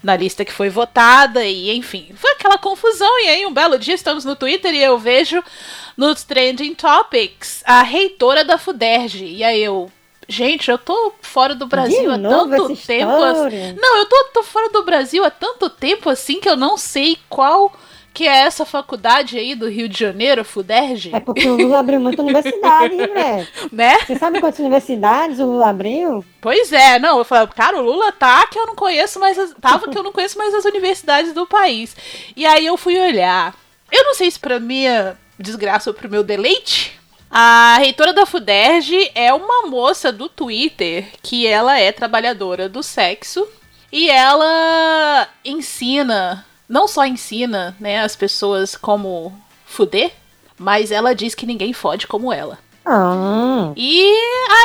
[0.03, 3.95] na lista que foi votada e enfim, foi aquela confusão e aí um belo dia
[3.95, 5.43] estamos no Twitter e eu vejo
[5.97, 9.91] nos trending topics a reitora da Fuderj e aí eu
[10.27, 12.17] Gente, eu tô fora do Brasil há
[12.47, 13.11] tanto tempo.
[13.45, 16.77] assim- Não, eu tô, tô fora do Brasil há tanto tempo assim que eu não
[16.77, 17.72] sei qual
[18.16, 22.00] que é essa faculdade aí do Rio de Janeiro, Fuderj, É porque o Lula abriu
[22.00, 23.46] muita universidade, né?
[23.72, 24.00] né?
[24.00, 26.24] Você sabe quantas universidades o Lula abriu?
[26.40, 29.54] Pois é, não, eu falei, cara, o Lula tá que eu não conheço mais as,
[29.60, 31.94] tava que eu não conheço mais as universidades do país.
[32.38, 33.54] E aí eu fui olhar.
[33.92, 36.98] Eu não sei se pra minha desgraça ou pro meu deleite,
[37.30, 43.46] a reitora da FUDERJ é uma moça do Twitter que ela é trabalhadora do sexo
[43.92, 49.34] e ela ensina, não só ensina, né, as pessoas como
[49.66, 50.12] fuder,
[50.58, 52.58] mas ela diz que ninguém fode como ela.
[52.86, 54.14] Ah, E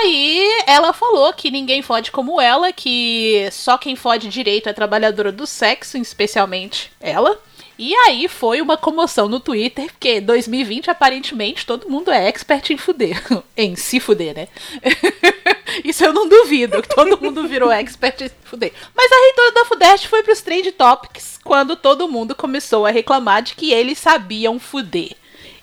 [0.03, 5.33] aí ela falou que ninguém fode como ela, que só quem fode direito é trabalhadora
[5.33, 7.39] do sexo, especialmente ela.
[7.83, 12.77] E aí foi uma comoção no Twitter, porque 2020 aparentemente todo mundo é expert em
[12.77, 13.19] fuder.
[13.57, 14.49] em se fuder, né?
[15.83, 18.71] Isso eu não duvido, que todo mundo virou expert em fuder.
[18.95, 23.41] Mas a reitora da Fudest foi pros Trade Topics quando todo mundo começou a reclamar
[23.41, 25.17] de que eles sabiam fuder.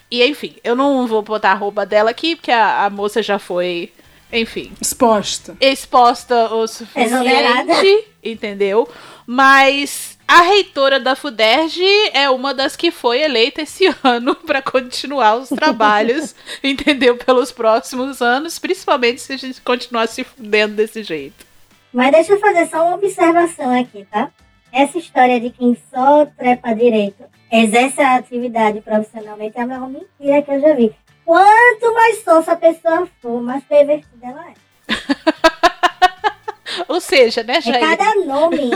[0.10, 3.38] E enfim, eu não vou botar a roupa dela aqui, porque a, a moça já
[3.38, 3.94] foi,
[4.34, 5.56] enfim, Exposta.
[5.62, 7.76] exposta o Exonerada.
[7.76, 8.90] suficiente, entendeu?
[9.28, 11.84] Mas a reitora da FUDERJ
[12.14, 17.16] é uma das que foi eleita esse ano para continuar os trabalhos, entendeu?
[17.18, 21.46] Pelos próximos anos, principalmente se a gente continuar se fudendo desse jeito.
[21.94, 24.30] Mas deixa eu fazer só uma observação aqui, tá?
[24.72, 30.42] Essa história de quem só trepa direito exerce a atividade profissionalmente é a maior mentira
[30.42, 30.94] que eu já vi.
[31.26, 34.54] Quanto mais sonsa a pessoa for, mais pervertida ela é.
[36.88, 37.98] Ou seja, né, É Jair?
[37.98, 38.72] cada nome.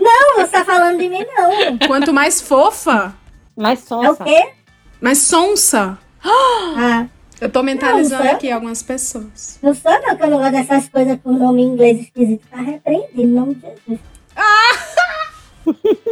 [0.00, 1.78] Não, você tá falando de mim, não.
[1.86, 3.14] Quanto mais fofa,
[3.56, 4.24] mais É o sonsa.
[4.24, 4.50] quê?
[5.00, 5.98] mais sonsa.
[6.24, 7.06] Ah,
[7.40, 9.58] Eu tô mentalizando Não, não aqui algumas pessoas.
[9.62, 12.46] Não sou não, que eu não gosto dessas coisas com nome em inglês esquisito.
[12.50, 14.00] Tá repreendido, em nome de Jesus.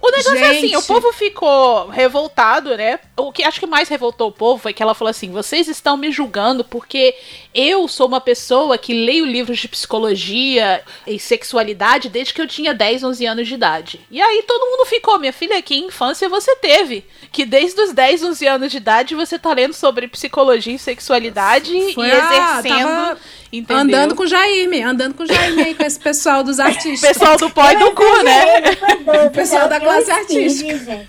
[0.00, 0.76] O negócio é assim, Gente.
[0.76, 3.00] o povo ficou revoltado, né?
[3.16, 5.96] O que acho que mais revoltou o povo foi que ela falou assim: vocês estão
[5.96, 7.14] me julgando porque
[7.52, 12.72] eu sou uma pessoa que leio livros de psicologia e sexualidade desde que eu tinha
[12.72, 14.00] 10, 11 anos de idade.
[14.10, 17.04] E aí todo mundo ficou, minha filha, que infância você teve?
[17.32, 21.94] Que desde os 10, 11 anos de idade você tá lendo sobre psicologia e sexualidade
[21.94, 22.16] Foi e a-
[22.62, 22.86] exercendo.
[22.86, 23.18] tava
[23.52, 23.76] entendeu?
[23.76, 27.16] Andando com o Jaime, andando com o Jaime aí, com esse pessoal dos artistas.
[27.16, 29.24] Pessoal do pó e do cu, né?
[29.26, 31.06] O pessoal da classe artística.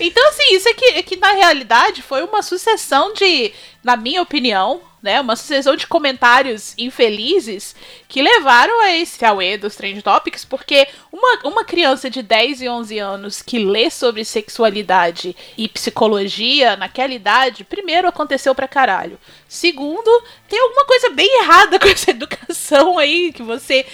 [0.00, 3.52] Então, assim, isso é que, é que na realidade foi uma sucessão de,
[3.82, 7.76] na minha opinião, né, uma sucessão de comentários infelizes
[8.08, 12.68] que levaram a esse auê dos Trend Topics, porque uma, uma criança de 10 e
[12.70, 19.20] 11 anos que lê sobre sexualidade e psicologia naquela idade, primeiro, aconteceu pra caralho.
[19.46, 20.10] Segundo,
[20.48, 23.84] tem alguma coisa bem errada com essa educação aí, que você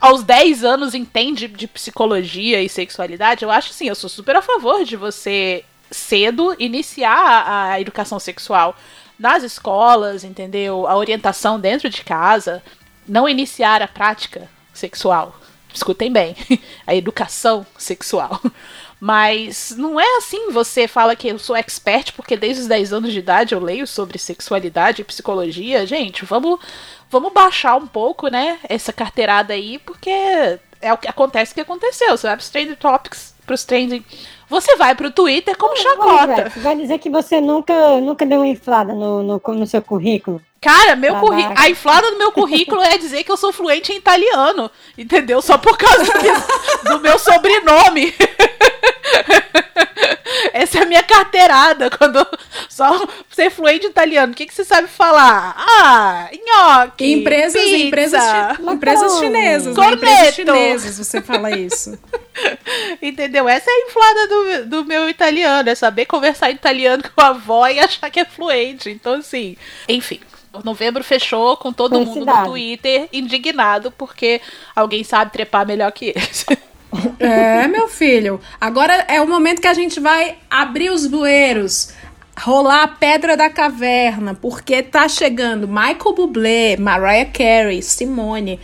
[0.00, 4.42] aos 10 anos entende de psicologia e sexualidade, eu acho assim, eu sou super a
[4.42, 8.74] favor de você cedo iniciar a, a educação sexual
[9.18, 10.86] nas escolas, entendeu?
[10.86, 12.62] A orientação dentro de casa,
[13.06, 15.36] não iniciar a prática sexual.
[15.72, 16.36] Escutem bem,
[16.86, 18.40] a educação sexual.
[19.00, 23.12] Mas não é assim, você fala que eu sou expert porque desde os 10 anos
[23.12, 25.84] de idade eu leio sobre sexualidade e psicologia.
[25.86, 26.58] Gente, vamos
[27.10, 30.10] vamos baixar um pouco, né, essa carteirada aí, porque
[30.80, 32.16] é o que acontece o que aconteceu.
[32.16, 34.04] Você vai pros Trending Topics, pros Trending...
[34.48, 36.52] Você vai pro Twitter como chacota.
[36.56, 40.40] Vai dizer que você nunca, nunca deu uma inflada no, no, no seu currículo?
[40.60, 41.54] Cara, meu currículo.
[41.58, 44.70] A inflada do meu currículo é dizer que eu sou fluente em italiano.
[44.96, 45.42] Entendeu?
[45.42, 46.12] Só por causa
[46.88, 48.14] do meu sobrenome.
[50.52, 51.90] Essa é a minha carteirada.
[51.96, 52.26] Quando
[52.68, 54.32] só ser fluente italiano.
[54.32, 55.54] O que, que você sabe falar?
[55.56, 57.12] Ah, nhoque.
[57.12, 59.90] Empresas, pizza, empresas, chi- empresas chinesas, né?
[59.92, 61.98] Empresas chinesas, você fala isso.
[63.00, 63.48] Entendeu?
[63.48, 65.68] Essa é a inflada do, do meu italiano.
[65.68, 68.90] É saber conversar italiano com a avó e achar que é fluente.
[68.90, 69.56] Então, assim.
[69.88, 70.20] Enfim.
[70.62, 72.44] Novembro fechou com todo mundo no.
[72.44, 74.40] Twitter indignado porque
[74.76, 76.46] alguém sabe trepar melhor que eles.
[77.18, 78.40] É, meu filho.
[78.60, 81.92] Agora é o momento que a gente vai abrir os bueiros,
[82.38, 88.60] rolar a pedra da caverna, porque tá chegando Michael Bublé, Mariah Carey, Simone,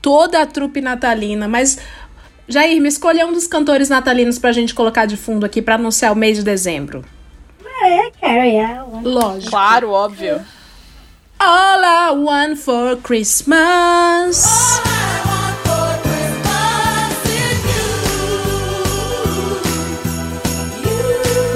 [0.00, 1.78] toda a trupe natalina, mas
[2.48, 6.12] Jair, me escolha um dos cantores natalinos pra gente colocar de fundo aqui pra anunciar
[6.12, 7.04] o mês de dezembro.
[7.62, 9.50] Mariah Carey, é Lógico.
[9.50, 10.40] Claro, óbvio.
[11.38, 14.44] All I want for Christmas.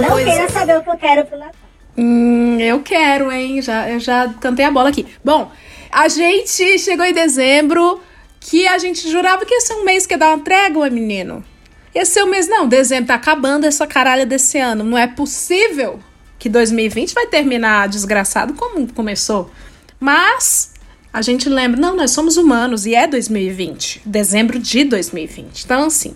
[0.01, 0.49] Não Pois queira é.
[0.49, 1.55] saber o que eu quero pro Natal.
[1.97, 3.61] Hum, eu quero, hein?
[3.61, 5.07] Já, eu já cantei a bola aqui.
[5.25, 5.51] Bom,
[5.91, 8.01] a gente chegou em dezembro
[8.39, 11.45] que a gente jurava que ia ser um mês que ia dar uma trégua, menino.
[11.95, 12.69] Ia ser um mês, não.
[12.69, 14.85] Dezembro tá acabando essa caralha desse ano.
[14.85, 16.01] Não é possível
[16.39, 19.51] que 2020 vai terminar desgraçado como começou.
[19.99, 20.73] Mas
[21.13, 25.65] a gente lembra, não, nós somos humanos e é 2020, dezembro de 2020.
[25.65, 26.15] Então, assim,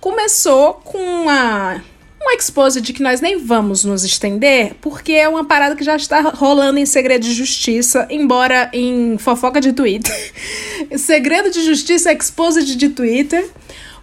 [0.00, 1.82] começou com uma,
[2.26, 5.94] um expose de que nós nem vamos nos estender, porque é uma parada que já
[5.94, 10.32] está rolando em segredo de justiça, embora em fofoca de Twitter.
[10.98, 13.48] segredo de justiça, expose de Twitter,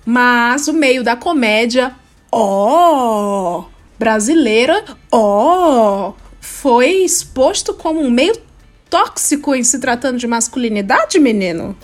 [0.06, 1.94] mas o meio da comédia,
[2.32, 3.66] ó,
[4.00, 8.36] brasileira, ó, foi exposto como um meio
[8.90, 11.76] tóxico em se tratando de masculinidade, menino?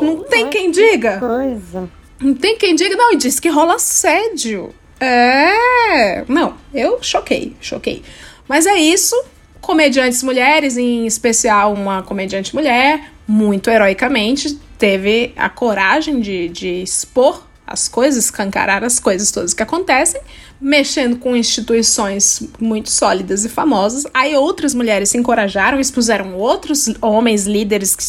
[0.00, 1.18] Não tem quem diga.
[1.18, 1.99] Coisa.
[2.20, 4.74] Não tem quem diga, não, e diz que rola assédio.
[5.00, 6.24] É.
[6.28, 8.02] Não, eu choquei, choquei.
[8.46, 9.16] Mas é isso.
[9.60, 17.46] Comediantes mulheres, em especial uma comediante mulher, muito heroicamente, teve a coragem de, de expor
[17.70, 20.20] as coisas, escancarar as coisas todas que acontecem,
[20.60, 24.04] mexendo com instituições muito sólidas e famosas.
[24.12, 27.94] Aí outras mulheres se encorajaram, expuseram outros homens líderes.
[27.94, 28.04] Que...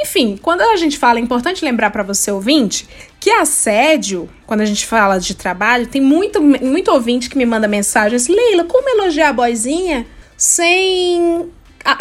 [0.00, 2.88] Enfim, quando a gente fala, é importante lembrar para você ouvinte
[3.20, 7.68] que assédio, quando a gente fala de trabalho, tem muito, muito ouvinte que me manda
[7.68, 10.06] mensagem assim, Leila, como elogiar a boizinha
[10.36, 11.50] sem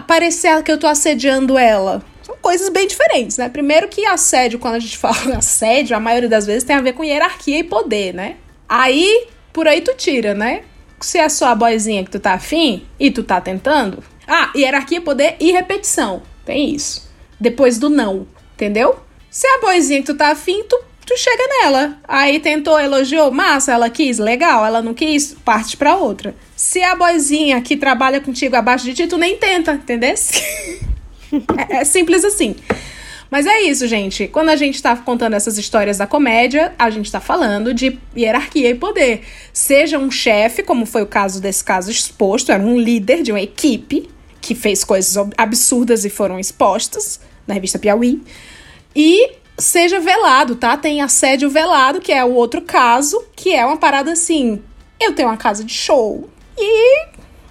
[0.08, 2.04] parecer que eu tô assediando ela?
[2.24, 3.50] São coisas bem diferentes, né?
[3.50, 6.94] Primeiro que assédio, quando a gente fala assédio, a maioria das vezes tem a ver
[6.94, 8.38] com hierarquia e poder, né?
[8.68, 10.64] Aí, por aí tu tira, né?
[11.00, 14.02] Se é só a boizinha que tu tá afim e tu tá tentando.
[14.26, 16.24] Ah, hierarquia, poder e repetição.
[16.46, 17.12] Tem isso.
[17.40, 18.98] Depois do não, entendeu?
[19.30, 21.98] Se é a boizinha que tu tá afim, tu tu chega nela.
[22.08, 26.36] Aí tentou, elogiou, massa, ela quis, legal, ela não quis, parte pra outra.
[26.56, 30.14] Se a boizinha que trabalha contigo abaixo de ti, tu nem tenta, entendeu?
[31.70, 32.56] é, é simples assim.
[33.34, 34.28] Mas é isso, gente.
[34.28, 38.70] Quando a gente tá contando essas histórias da comédia, a gente tá falando de hierarquia
[38.70, 39.22] e poder.
[39.52, 43.42] Seja um chefe, como foi o caso desse caso exposto, era um líder de uma
[43.42, 44.08] equipe
[44.40, 48.22] que fez coisas absurdas e foram expostas na revista Piauí.
[48.96, 50.78] E seja velado, tá?
[50.78, 54.62] Tem assédio velado, que é o outro caso, que é uma parada assim:
[55.02, 57.06] eu tenho uma casa de show e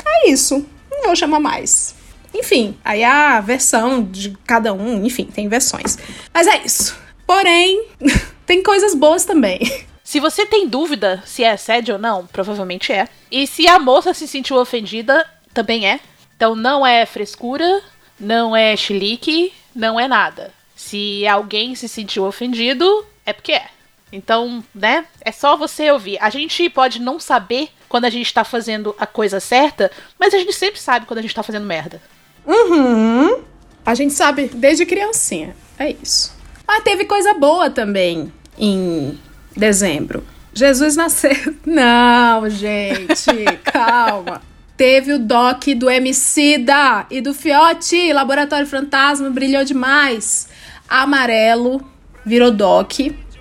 [0.04, 0.64] é isso.
[0.90, 2.00] Não vou chamar mais.
[2.34, 5.98] Enfim, aí a versão de cada um, enfim, tem versões.
[6.32, 6.96] Mas é isso.
[7.26, 7.86] Porém,
[8.46, 9.60] tem coisas boas também.
[10.02, 13.08] Se você tem dúvida se é assédio ou não, provavelmente é.
[13.30, 16.00] E se a moça se sentiu ofendida, também é.
[16.36, 17.82] Então não é frescura,
[18.18, 20.52] não é chilique, não é nada.
[20.74, 23.66] Se alguém se sentiu ofendido, é porque é.
[24.12, 25.06] Então, né?
[25.22, 26.18] É só você ouvir.
[26.20, 30.38] A gente pode não saber quando a gente tá fazendo a coisa certa, mas a
[30.38, 32.02] gente sempre sabe quando a gente tá fazendo merda.
[32.46, 33.42] Uhum.
[33.84, 35.56] A gente sabe desde criancinha.
[35.78, 36.32] É isso.
[36.66, 39.18] Mas teve coisa boa também em
[39.56, 40.24] dezembro.
[40.54, 41.54] Jesus nasceu.
[41.64, 44.40] Não, gente, calma.
[44.76, 50.48] Teve o doc do Emicida e do Fiote, Laboratório Fantasma, brilhou demais.
[50.88, 51.80] Amarelo
[52.24, 52.98] virou doc,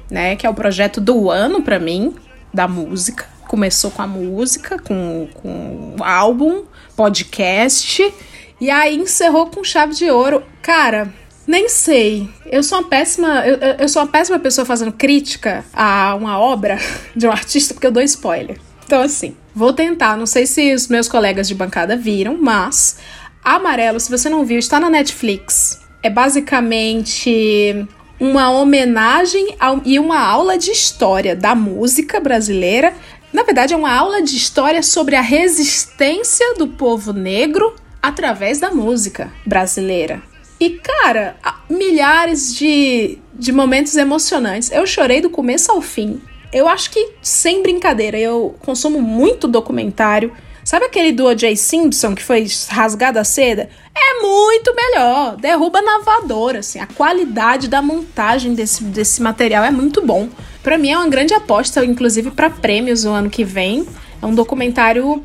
[0.10, 0.36] né?
[0.36, 2.16] Que é o projeto do ano pra mim,
[2.54, 3.26] da música.
[3.48, 6.64] Começou com a música, com, com o álbum,
[6.96, 8.14] podcast.
[8.62, 10.44] E aí encerrou com chave de ouro.
[10.62, 11.12] Cara,
[11.48, 12.30] nem sei.
[12.46, 13.44] Eu sou uma péssima.
[13.46, 16.78] Eu, eu- sou uma péssima pessoa fazendo crítica a uma obra
[17.16, 18.58] de um artista, porque eu dou spoiler.
[18.86, 20.16] Então, assim, vou tentar.
[20.16, 22.98] Não sei se os meus colegas de bancada viram, mas
[23.44, 25.80] Amarelo, se você não viu, está na Netflix.
[26.04, 27.88] É basicamente
[28.20, 32.94] uma homenagem ao- e uma aula de história da música brasileira.
[33.34, 38.72] Na verdade, é uma aula de história sobre a resistência do povo negro através da
[38.72, 40.22] música brasileira.
[40.60, 41.38] E, cara,
[41.70, 44.72] milhares de, de momentos emocionantes.
[44.72, 46.22] Eu chorei do começo ao fim.
[46.54, 50.32] Eu acho que, sem brincadeira, eu consumo muito documentário.
[50.64, 51.56] Sabe aquele do O.J.
[51.56, 53.70] Simpson que foi rasgado a seda?
[53.96, 55.38] É muito melhor.
[55.38, 56.80] Derruba na voadora, assim.
[56.80, 60.30] A qualidade da montagem desse, desse material é muito bom.
[60.62, 63.88] Pra mim é uma grande aposta, inclusive pra prêmios no ano que vem.
[64.22, 65.24] É um documentário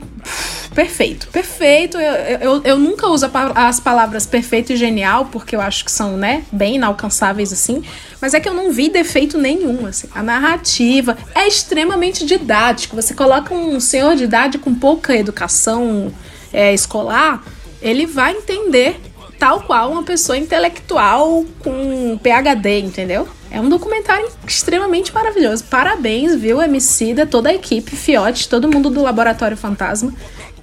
[0.76, 1.96] perfeito, perfeito.
[1.96, 6.18] Eu, eu, eu nunca uso as palavras perfeito e genial, porque eu acho que são,
[6.18, 7.82] né, bem inalcançáveis assim.
[8.20, 10.06] Mas é que eu não vi defeito nenhum, assim.
[10.14, 12.94] A narrativa é extremamente didática.
[12.94, 16.12] Você coloca um senhor de idade com pouca educação
[16.52, 17.42] é, escolar,
[17.80, 19.00] ele vai entender
[19.38, 23.26] tal qual uma pessoa intelectual com PhD, entendeu?
[23.50, 25.64] É um documentário extremamente maravilhoso.
[25.64, 30.12] Parabéns, viu, Emicida, toda a equipe, Fiote, todo mundo do Laboratório Fantasma.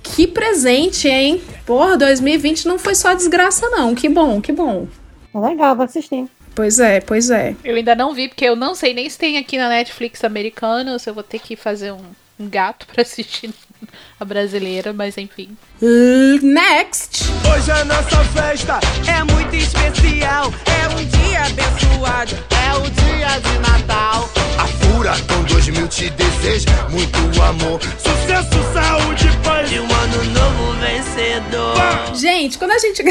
[0.04, 1.42] Que presente, hein?
[1.66, 3.96] Porra, 2020 não foi só desgraça, não.
[3.96, 4.88] Que bom, que bom.
[5.34, 6.28] Legal, vou assistir.
[6.54, 7.56] Pois é, pois é.
[7.64, 10.94] Eu ainda não vi, porque eu não sei nem se tem aqui na Netflix americana,
[10.94, 12.04] ou se eu vou ter que fazer um,
[12.40, 13.52] um gato pra assistir
[14.20, 15.58] a brasileira, mas enfim.
[16.42, 17.26] Next!
[17.54, 20.54] Hoje a nossa festa é muito especial.
[20.66, 22.36] É um dia abençoado.
[22.52, 24.30] É o dia de Natal.
[24.58, 27.80] A Furacão 2000 te deseja muito amor.
[27.98, 32.16] Sucesso, saúde, paz e um ano novo vencedor.
[32.16, 33.04] Gente, quando a gente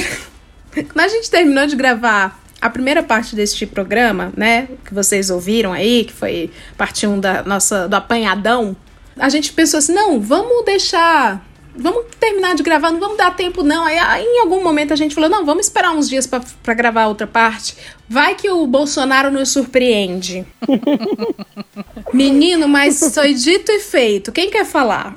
[0.73, 5.73] quando a gente terminou de gravar a primeira parte deste programa, né, que vocês ouviram
[5.73, 8.77] aí, que foi parte 1 da nossa do apanhadão,
[9.19, 11.43] a gente pensou assim, não, vamos deixar
[11.75, 13.85] Vamos terminar de gravar, não vamos dar tempo, não.
[13.85, 16.75] Aí, aí, em algum momento a gente falou: não, vamos esperar uns dias pra pra
[16.75, 17.77] gravar a outra parte.
[18.07, 20.47] Vai que o Bolsonaro nos surpreende.
[22.13, 24.31] Menino, mas foi dito e feito.
[24.33, 25.17] Quem quer falar?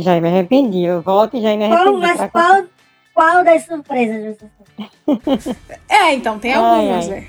[0.00, 0.84] Já me arrependi.
[0.84, 1.84] Eu volto e já me arrependi.
[1.84, 2.64] Qual, mas qual,
[3.12, 4.36] qual das surpresas
[5.06, 5.54] você
[5.90, 7.10] É, então, tem Ai, algumas, ai.
[7.10, 7.26] né?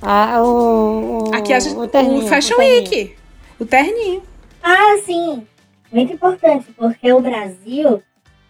[0.00, 1.34] Ah, o, o.
[1.34, 2.60] Aqui a gente, o, terninho, o Fashion o.
[2.60, 3.14] Week.
[3.60, 4.22] O terninho.
[4.68, 5.46] Ah, sim.
[5.92, 8.02] Muito importante, porque o Brasil,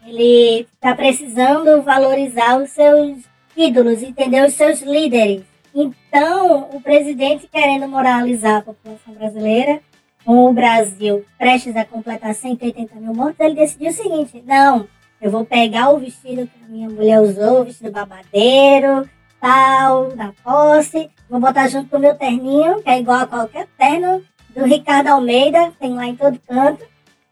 [0.07, 3.19] ele tá precisando valorizar os seus
[3.55, 4.47] ídolos, entendeu?
[4.47, 5.43] Os seus líderes.
[5.75, 9.79] Então, o presidente querendo moralizar a população brasileira,
[10.25, 14.89] com o Brasil prestes a completar 180 mil mortos, ele decidiu o seguinte, não,
[15.21, 19.07] eu vou pegar o vestido que a minha mulher usou, o vestido babadeiro,
[19.39, 23.69] tal, da posse, vou botar junto com o meu terninho, que é igual a qualquer
[23.77, 24.25] terno
[24.57, 26.83] do Ricardo Almeida, tem lá em todo canto,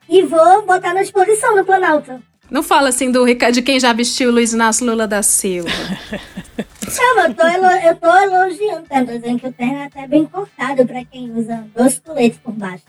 [0.08, 2.22] e vou botar na exposição no Planalto.
[2.50, 5.70] Não fala assim do Rica- de quem já vestiu Luiz Inácio Lula da Silva.
[6.96, 9.02] Não, eu tô, eu tô elogiando, tá?
[9.02, 12.84] Dizendo que o terno é até bem cortado pra quem usa dois coletes por baixo.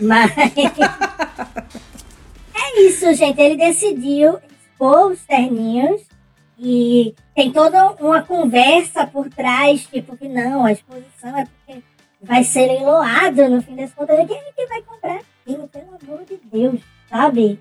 [0.00, 0.32] Mas.
[2.54, 3.40] é isso, gente.
[3.40, 6.02] Ele decidiu expor os terninhos
[6.58, 11.80] e tem toda uma conversa por trás, tipo que não, a exposição é porque
[12.22, 14.16] vai ser leiloado no fim das contas.
[14.26, 17.60] Quem é que vai comprar aquilo, pelo amor de Deus, sabe?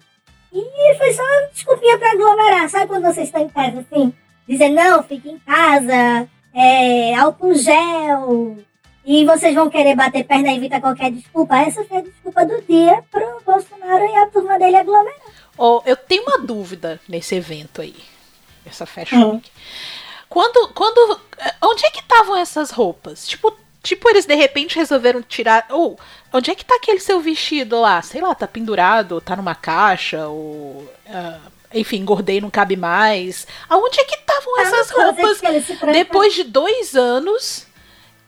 [0.53, 2.69] E foi só uma desculpinha pra aglomerar.
[2.69, 4.13] Sabe quando você está em casa assim?
[4.47, 8.57] Dizer, não, fique em casa, é, álcool gel.
[9.05, 11.57] E vocês vão querer bater perna e evitar qualquer desculpa.
[11.57, 15.19] Essa foi a desculpa do dia pro Bolsonaro e a turma dele aglomerar.
[15.57, 17.95] Ó, eu tenho uma dúvida nesse evento aí.
[18.65, 19.49] Essa Fashion Week.
[20.29, 21.19] Quando, quando.
[21.39, 23.25] eh, Onde é que estavam essas roupas?
[23.27, 23.53] Tipo,
[23.88, 25.65] tipo, eles de repente resolveram tirar.
[25.69, 25.97] Ou,
[26.34, 28.01] onde é que tá aquele seu vestido lá?
[28.01, 30.91] Sei lá, tá pendurado, tá numa caixa, ou.
[31.09, 31.39] ah,
[31.73, 33.47] enfim, engordei, não cabe mais.
[33.69, 35.41] Aonde é que estavam Tá essas roupas
[35.91, 37.65] depois de dois anos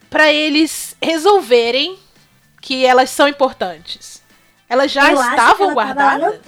[0.10, 1.98] pra eles resolverem
[2.62, 4.22] que elas são importantes?
[4.68, 6.40] Elas já Eu estavam guardadas?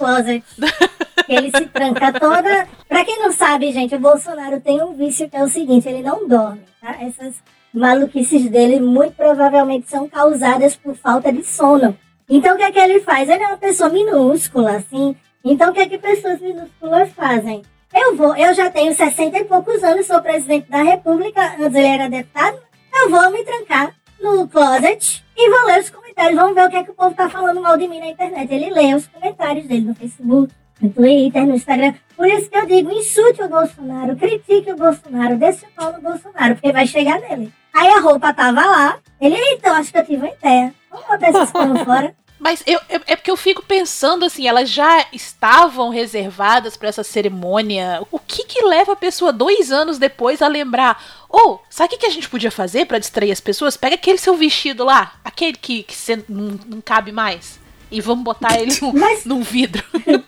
[1.28, 2.68] ele se tranca toda.
[2.88, 6.02] Pra quem não sabe, gente, o Bolsonaro tem um vício que é o seguinte: ele
[6.02, 6.96] não dorme, tá?
[7.00, 7.34] Essas
[7.72, 11.96] maluquices dele muito provavelmente são causadas por falta de sono.
[12.28, 13.28] Então o que é que ele faz?
[13.28, 15.16] Ele é uma pessoa minúscula, assim.
[15.44, 17.62] Então o que é que pessoas minúsculas fazem?
[17.94, 21.86] Eu vou, eu já tenho 60 e poucos anos, sou presidente da República, antes ele
[21.86, 22.58] era deputado.
[22.94, 26.36] Eu vou me trancar no closet e vou ler os comentários.
[26.36, 28.52] Vamos ver o que é que o povo tá falando mal de mim na internet.
[28.52, 31.94] Ele lê os comentários dele no Facebook, no Twitter, no Instagram.
[32.16, 36.00] Por isso que eu digo, insulte o Bolsonaro, critique o Bolsonaro, desce o pau no
[36.00, 37.52] Bolsonaro, porque vai chegar nele.
[37.74, 40.74] Aí a roupa tava lá, ele, então, acho que eu tive uma ideia.
[40.90, 42.14] Vamos botar esses panos fora.
[42.38, 47.04] Mas eu, eu- é porque eu fico pensando assim, elas já estavam reservadas para essa
[47.04, 48.02] cerimônia.
[48.10, 51.00] O que que leva a pessoa dois anos depois a lembrar?
[51.28, 53.76] Ou, sabe o que, que a gente podia fazer para distrair as pessoas?
[53.76, 57.60] Pega aquele seu vestido lá, aquele que, que cê não, não cabe mais,
[57.92, 58.92] e vamos botar ele num,
[59.24, 59.84] num vidro.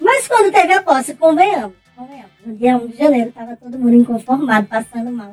[0.00, 2.30] Mas quando teve a posse, convenhamos, convenhamos.
[2.44, 5.32] No dia 1 de janeiro, tava todo mundo inconformado, passando mal.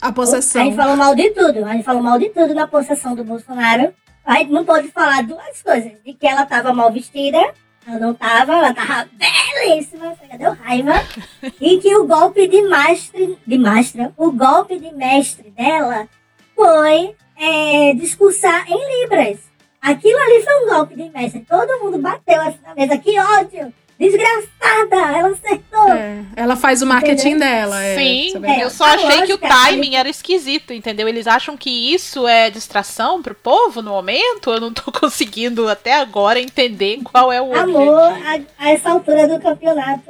[0.00, 0.62] A possessão.
[0.62, 1.64] A gente falou mal de tudo.
[1.64, 3.92] A gente falou mal de tudo na possessão do Bolsonaro.
[4.24, 5.92] A gente não pode falar duas coisas.
[6.04, 7.38] De que ela tava mal vestida.
[7.86, 10.14] Ela não tava, ela tava belíssima.
[10.38, 10.92] Deu raiva.
[11.60, 16.08] E que o golpe de mestre, de mestra, o golpe de mestre dela
[16.54, 19.38] foi é, discursar em Libras.
[19.80, 21.44] Aquilo ali foi um golpe de mestre.
[21.48, 22.98] Todo mundo bateu assim na mesa.
[22.98, 23.72] Que ódio!
[24.00, 25.18] Desgraçada!
[25.18, 25.92] Ela acertou.
[25.92, 27.48] É, ela faz o marketing Entendeu?
[27.48, 27.82] dela.
[27.84, 28.60] é, Sim, sabe?
[28.60, 31.06] eu só achei que o lógica timing era esquisito, entendeu?
[31.06, 34.50] Eles acham que isso é distração pro povo no momento?
[34.50, 38.46] Eu não tô conseguindo até agora entender qual é o Amor, objetivo.
[38.58, 40.02] a, a essa altura do campeonato,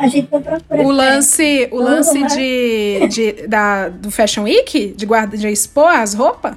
[0.00, 0.82] a gente não procura.
[0.82, 6.14] O lance, o lance de, de, da, do Fashion Week, de, guarda, de expor as
[6.14, 6.54] roupas?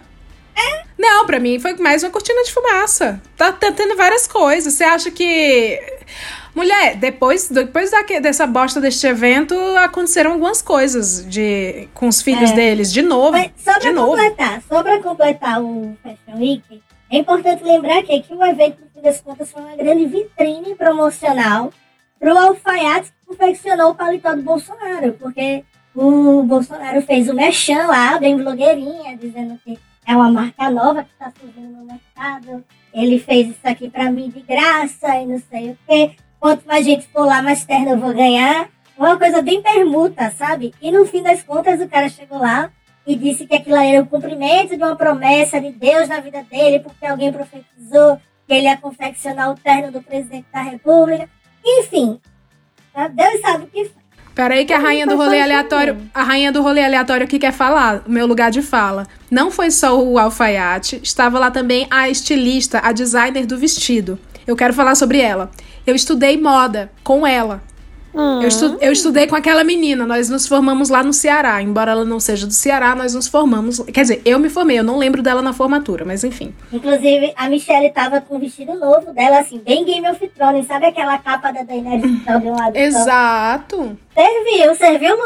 [0.98, 3.22] Não, pra mim foi mais uma cortina de fumaça.
[3.36, 4.74] Tá, tá tendo várias coisas.
[4.74, 5.80] Você acha que.
[6.56, 12.52] Mulher, depois, depois daque- dessa bosta deste evento, aconteceram algumas coisas de, com os filhos
[12.52, 12.56] É.
[12.56, 12.94] deles.
[12.94, 13.34] De novo.
[13.34, 14.11] Mas só de pra novo.
[14.11, 18.88] completar, só pra completar o Fashion Week, é importante lembrar que, que o evento, no
[18.90, 21.72] fim das contas, foi uma grande vitrine promocional
[22.19, 25.64] pro alfaiate que confeccionou o paletó do Bolsonaro, porque
[25.94, 29.77] o Bolsonaro fez o mechan lá, bem blogueirinha, dizendo que
[30.07, 32.64] é uma marca nova que está surgindo no mercado.
[32.94, 36.11] Ele fez isso aqui pra mim de graça e não sei o quê.
[36.40, 38.70] Quanto mais gente for lá, mais terno eu vou ganhar.
[38.98, 40.74] Uma coisa bem permuta, sabe?
[40.82, 42.72] E no fim das contas, o cara chegou lá
[43.06, 46.80] e disse que aquilo era o cumprimento de uma promessa de Deus na vida dele,
[46.80, 51.30] porque alguém profetizou que ele ia confeccionar o terno do presidente da República.
[51.64, 52.20] Enfim,
[52.94, 53.07] tá?
[53.07, 54.06] Deus sabe o que faz.
[54.36, 58.03] Peraí que a rainha do rolê aleatório, a rainha do rolê aleatório aqui quer falar,
[58.06, 59.07] o meu lugar de fala.
[59.32, 64.20] Não foi só o alfaiate, estava lá também a estilista, a designer do vestido.
[64.48, 65.50] Eu quero falar sobre ela.
[65.86, 67.62] Eu estudei moda com ela.
[68.42, 71.62] Eu, estu- eu estudei com aquela menina, nós nos formamos lá no Ceará.
[71.62, 73.80] Embora ela não seja do Ceará, nós nos formamos.
[73.94, 76.56] Quer dizer, eu me formei, eu não lembro dela na formatura, mas enfim.
[76.72, 80.66] Inclusive, a Michelle tava com um vestido novo dela, assim, bem Game of Thrones.
[80.66, 82.78] Sabe aquela capa da Daenerys que de um lado?
[82.78, 83.98] Exato.
[84.14, 85.18] Serviu, serviu.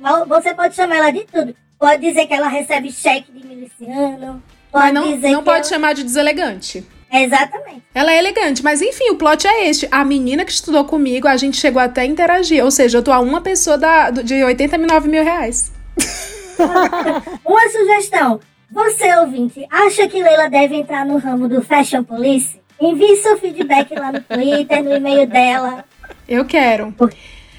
[0.00, 1.52] Mal- Você pode chamar ela de tudo.
[1.76, 4.40] Pode dizer que ela recebe cheque de miliciano.
[4.70, 5.64] Pode Mas não, dizer não que pode ela...
[5.68, 6.86] chamar de deselegante.
[7.10, 7.82] Exatamente.
[7.94, 9.88] Ela é elegante, mas enfim, o plot é este.
[9.90, 12.64] A menina que estudou comigo, a gente chegou até a interagir.
[12.64, 15.72] Ou seja, eu tô a uma pessoa da, de 89 mil reais.
[17.44, 18.40] Uma sugestão.
[18.70, 22.60] Você, ouvinte, acha que Leila deve entrar no ramo do Fashion Police?
[22.80, 25.84] Envie seu feedback lá no Twitter, no e-mail dela.
[26.28, 26.94] Eu quero.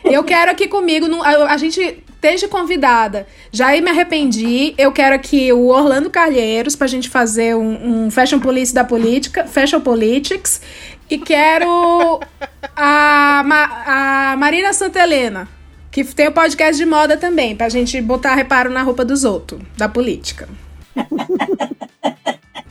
[0.04, 1.08] Eu quero aqui comigo.
[1.24, 3.26] a gente esteja convidada.
[3.52, 4.74] Já me arrependi.
[4.78, 9.46] Eu quero aqui o Orlando Calheiros pra gente fazer um, um Fashion Police da política,
[9.48, 10.62] Fashion Politics.
[11.10, 12.20] E quero
[12.76, 13.84] a, Ma-
[14.34, 15.48] a Marina Santelena,
[15.90, 19.60] que tem o podcast de moda também, pra gente botar reparo na roupa dos outros,
[19.76, 20.48] da política.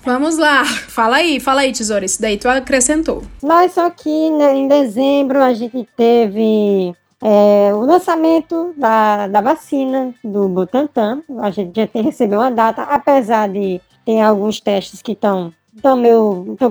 [0.04, 0.64] Vamos lá.
[0.64, 2.04] Fala aí, fala aí, tesoura.
[2.04, 3.24] Isso daí tu acrescentou.
[3.42, 10.14] Mas só que né, em dezembro a gente teve é, o lançamento da, da vacina
[10.22, 11.22] do Butantan.
[11.40, 15.52] A gente já tem, recebeu uma data, apesar de ter alguns testes que estão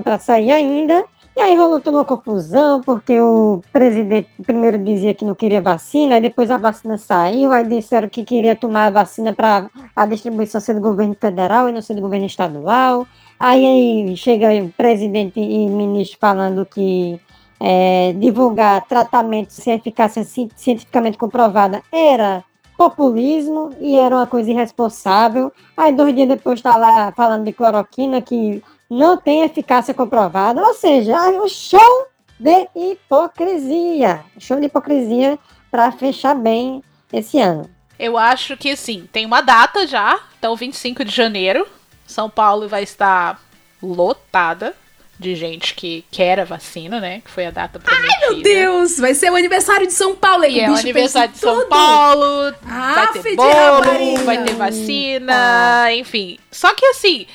[0.02, 1.04] para sair ainda.
[1.36, 6.16] E aí rolou toda uma confusão, porque o presidente primeiro dizia que não queria vacina,
[6.16, 10.60] aí depois a vacina saiu, aí disseram que queria tomar a vacina para a distribuição
[10.60, 13.06] ser do governo federal e não ser do governo estadual.
[13.38, 17.20] Aí, aí chega o presidente e ministro falando que
[17.60, 22.44] é, divulgar tratamentos sem eficácia ci- cientificamente comprovada era
[22.76, 25.52] populismo e era uma coisa irresponsável.
[25.76, 30.62] Aí dois dias depois está lá falando de cloroquina que não tem eficácia comprovada.
[30.64, 32.06] Ou seja, é um show
[32.38, 34.24] de hipocrisia.
[34.38, 35.38] Show de hipocrisia
[35.70, 36.82] para fechar bem
[37.12, 37.68] esse ano.
[37.98, 41.66] Eu acho que assim, tem uma data já, então 25 de janeiro.
[42.06, 43.40] São Paulo vai estar
[43.82, 44.74] lotada
[45.18, 47.20] de gente que quer a vacina, né?
[47.24, 48.14] Que foi a data prometida.
[48.22, 48.98] Ai, meu Deus!
[48.98, 50.44] Vai ser o aniversário de São Paulo.
[50.44, 51.68] E é o aniversário de São tudo.
[51.68, 56.38] Paulo, Ah, vai ter bolo, vai ter vacina, enfim.
[56.50, 57.26] Só que assim,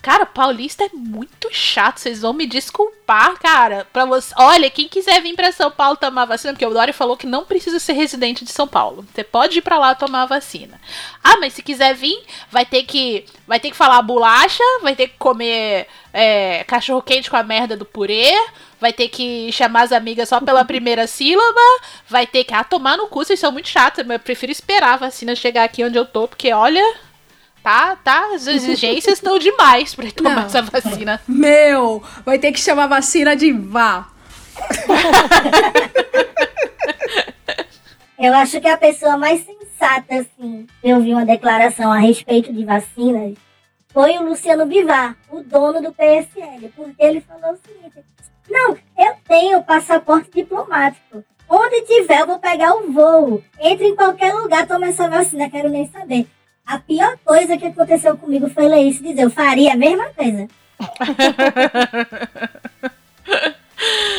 [0.00, 3.86] cara, paulista é muito chato, vocês vão me desculpar, cara.
[3.92, 7.16] Pra você, olha, quem quiser vir pra São Paulo tomar vacina, porque o Dória falou
[7.16, 9.04] que não precisa ser residente de São Paulo.
[9.12, 10.80] Você pode ir pra lá tomar a vacina.
[11.22, 15.08] Ah, mas se quiser vir, vai ter que vai ter que falar bolacha, vai ter
[15.08, 18.32] que comer é, cachorro quente com a merda do purê,
[18.80, 21.60] vai ter que chamar as amigas só pela primeira sílaba,
[22.08, 24.98] vai ter que ah, tomar no cu, vocês são muito chatos, eu prefiro esperar a
[24.98, 26.82] vacina chegar aqui onde eu tô, porque olha,
[27.68, 30.46] tá, tá, as exigências estão demais pra tomar Não.
[30.46, 31.20] essa vacina.
[31.28, 34.08] Meu, vai ter que chamar vacina de vá.
[38.18, 42.64] Eu acho que a pessoa mais sensata, assim, eu vi uma declaração a respeito de
[42.64, 43.34] vacinas,
[43.92, 48.04] foi o Luciano Bivar, o dono do PSL, porque ele falou o seguinte:
[48.50, 51.22] Não, eu tenho passaporte diplomático.
[51.48, 53.40] Onde tiver, eu vou pegar o voo.
[53.60, 56.26] Entre em qualquer lugar, toma essa vacina, quero nem saber.
[56.68, 60.04] A pior coisa que aconteceu comigo foi ler isso e dizer, eu faria a mesma
[60.14, 60.46] coisa.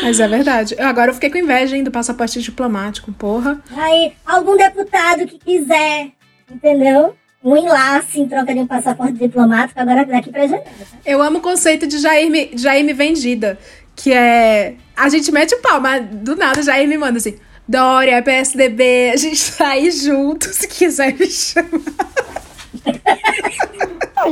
[0.01, 0.75] Mas é verdade.
[0.79, 3.61] Agora eu fiquei com inveja hein, do passaporte diplomático, porra.
[3.77, 6.09] Aí, algum deputado que quiser,
[6.51, 7.15] entendeu?
[7.43, 10.71] Um enlace em troca de um passaporte diplomático, agora daqui pra janeiro.
[11.05, 13.59] Eu amo o conceito de Jair me, Jair me vendida,
[13.95, 14.73] que é.
[14.97, 17.37] A gente mete o pau, mas do nada Jair me manda assim.
[17.67, 22.38] Dória, PSDB, a gente tá aí junto, se quiser me chamar.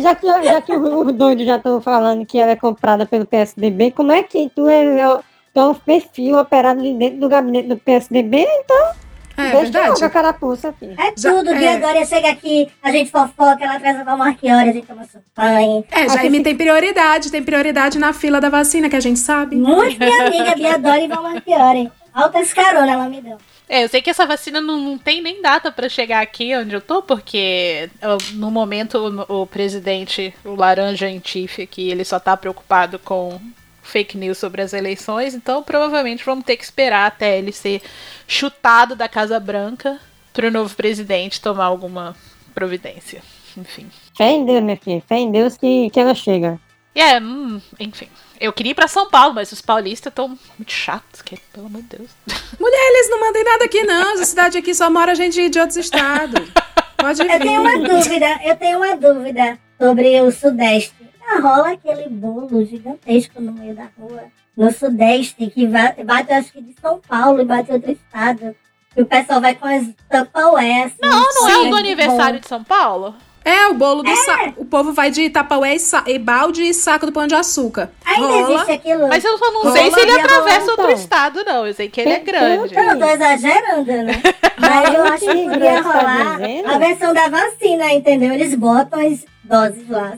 [0.01, 3.91] Já que, já que os doidos já estão falando que ela é comprada pelo PSDB,
[3.91, 5.19] como é que tu é, é,
[5.53, 8.45] tu é um perfil operado de dentro do gabinete do PSDB?
[8.47, 8.91] Então,
[9.37, 10.03] É deixa verdade.
[10.03, 10.95] a carapuça, filho.
[10.99, 11.57] É tudo, é.
[11.57, 15.85] dia agora chega aqui, a gente fofoca, ela traz a Valmarquiori, a gente toma champanhe.
[15.91, 19.55] É, Jair tem prioridade, tem prioridade na fila da vacina, que a gente sabe.
[19.55, 21.91] Muito minha amiga, Bia Dória e Valmarquiori.
[22.13, 23.37] Altas caronas ela me deu.
[23.69, 26.73] É, eu sei que essa vacina não, não tem nem data pra chegar aqui onde
[26.73, 27.89] eu tô, porque
[28.33, 33.39] no momento o, o presidente, o Laranja em Tiff aqui, ele só tá preocupado com
[33.83, 37.81] fake news sobre as eleições, então provavelmente vamos ter que esperar até ele ser
[38.27, 39.99] chutado da Casa Branca
[40.33, 42.15] pro novo presidente tomar alguma
[42.53, 43.21] providência.
[43.57, 43.87] Enfim.
[44.15, 45.03] Fé em Deus, minha filha.
[45.07, 46.59] Fé em Deus que, que ela chega.
[46.97, 48.07] E é, hum, enfim.
[48.41, 51.83] Eu queria ir pra São Paulo, mas os paulistas estão muito chatos, que, pelo amor
[51.83, 52.09] de Deus.
[52.59, 54.13] Mulher, eles não mandem nada aqui, não.
[54.15, 56.49] Essa cidade aqui só mora gente de outros estados.
[56.97, 57.31] Pode vir.
[57.31, 60.95] Eu tenho uma dúvida, eu tenho uma dúvida sobre o Sudeste.
[61.29, 64.23] Ah, rola aquele bolo gigantesco no meio da rua,
[64.55, 68.55] no Sudeste, que bate, acho que de São Paulo e bate outro estado.
[68.95, 70.95] E o pessoal vai com as Tupperware, assim.
[70.99, 72.41] Não, não é o do aniversário bom.
[72.41, 73.13] de São Paulo?
[73.49, 74.53] É, o bolo do saco.
[74.57, 77.89] O povo vai de Tupperware e, sa- e balde e saco do pão de açúcar.
[78.05, 78.53] Ainda Rola.
[78.53, 79.07] existe aquilo.
[79.07, 81.65] Mas eu só não Rola sei se ele atravessa outro estado, não.
[81.65, 82.75] Eu sei que ele é grande.
[82.75, 84.21] Eu não tô exagerando, né?
[84.59, 86.39] Mas eu acho que podia tá rolar
[86.73, 88.33] a versão da vacina, entendeu?
[88.33, 90.13] Eles botam as doses lá.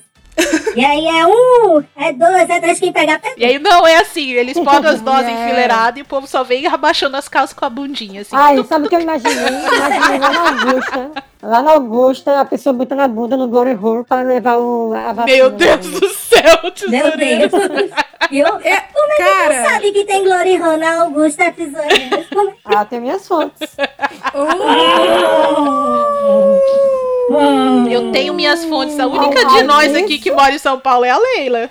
[0.75, 3.35] E aí é um, é dois, é três, quem pegar pega.
[3.37, 5.45] E aí não é assim, eles podam as doses Mulher.
[5.45, 8.35] enfileiradas e o povo só vem abaixando as calças com a bundinha, assim.
[8.35, 9.47] Ai, sabe o que eu imaginei?
[9.47, 11.11] Imaginei lá na Augusta.
[11.41, 15.13] Lá na Augusta, a pessoa botando a bunda no glory hole para levar o, a
[15.13, 15.37] vacina.
[15.37, 17.49] Meu Deus do céu, Meu tesoureiro.
[17.49, 17.91] Deus.
[18.31, 18.81] Eu, como é
[19.15, 19.63] que cara.
[19.63, 22.23] tu sabe que tem Glory Hole na Augusta Tesoureira?
[22.31, 23.75] Como é- Ah, tem minhas fontes.
[27.29, 28.11] Oh!
[28.11, 28.99] tenho minhas fontes.
[28.99, 31.69] A única de nós aqui que mora em São Paulo é a Leila.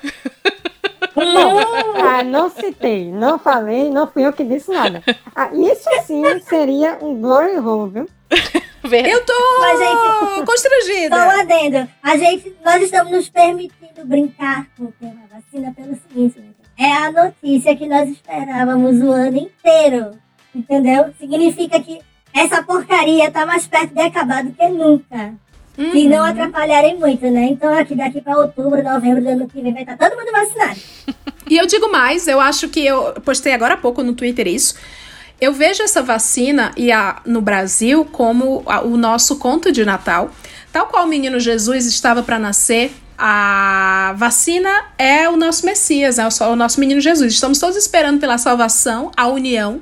[1.17, 5.03] Não, ah, não citei, não falei, não fui eu que disse nada.
[5.35, 8.09] Ah, isso sim seria um glory hole, viu?
[8.91, 11.17] Eu tô Mas, gente, constrangida.
[11.17, 11.89] Um adendo.
[12.03, 16.49] A gente, nós estamos nos permitindo brincar com o tema vacina pelo seguinte, né?
[16.79, 20.13] é a notícia que nós esperávamos o ano inteiro,
[20.55, 21.13] entendeu?
[21.19, 22.01] Significa que
[22.33, 25.35] essa porcaria tá mais perto de acabar do que nunca.
[25.79, 26.09] Uhum.
[26.09, 27.45] não atrapalharem muito, né?
[27.51, 30.81] Então aqui daqui para outubro, novembro do ano que vem vai estar todo mundo vacinado.
[31.49, 34.75] E eu digo mais, eu acho que eu postei agora há pouco no Twitter isso.
[35.41, 40.31] Eu vejo essa vacina e a, no Brasil como a- o nosso conto de Natal.
[40.73, 44.69] Tal qual o menino Jesus estava para nascer, a vacina
[44.99, 47.35] é o nosso Messias, é o, o nosso menino Jesus.
[47.35, 49.81] Estamos todos esperando pela salvação, a união.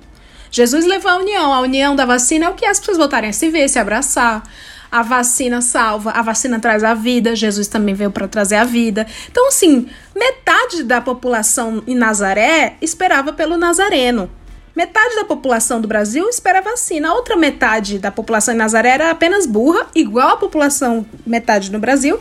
[0.50, 1.52] Jesus levou a união.
[1.54, 4.42] A união da vacina é o que as pessoas voltarem a se ver, se abraçar.
[4.90, 9.06] A vacina salva, a vacina traz a vida, Jesus também veio para trazer a vida.
[9.30, 14.30] Então, assim, metade da população em Nazaré esperava pelo Nazareno.
[14.74, 17.08] Metade da população do Brasil espera vacina.
[17.08, 21.78] A outra metade da população em Nazaré era apenas burra, igual a população metade no
[21.78, 22.20] Brasil.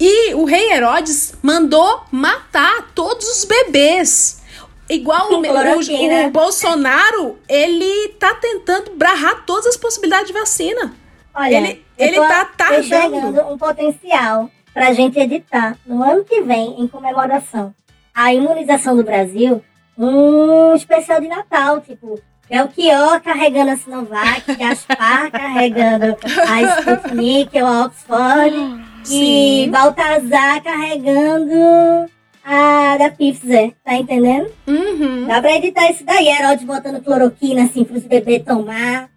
[0.00, 4.40] E o rei Herodes mandou matar todos os bebês.
[4.88, 10.94] Igual o, o, o Bolsonaro, ele tá tentando barrar todas as possibilidades de vacina.
[11.34, 12.80] Olha, ele eu ele tô tá tardando.
[12.80, 17.74] enxergando um potencial pra gente editar no ano que vem, em comemoração
[18.14, 19.62] à imunização do Brasil,
[19.96, 22.20] um especial de Natal, tipo,
[22.50, 26.16] é o Kió carregando a Sinovac, Gaspar carregando
[26.46, 29.68] a Sputnik ou a Oxford, e.
[29.70, 32.10] Baltazar carregando
[32.44, 34.50] a da Pfizer, tá entendendo?
[34.66, 35.26] Uhum.
[35.26, 39.08] Dá pra editar isso daí, Herodes botando cloroquina assim pros bebês tomar.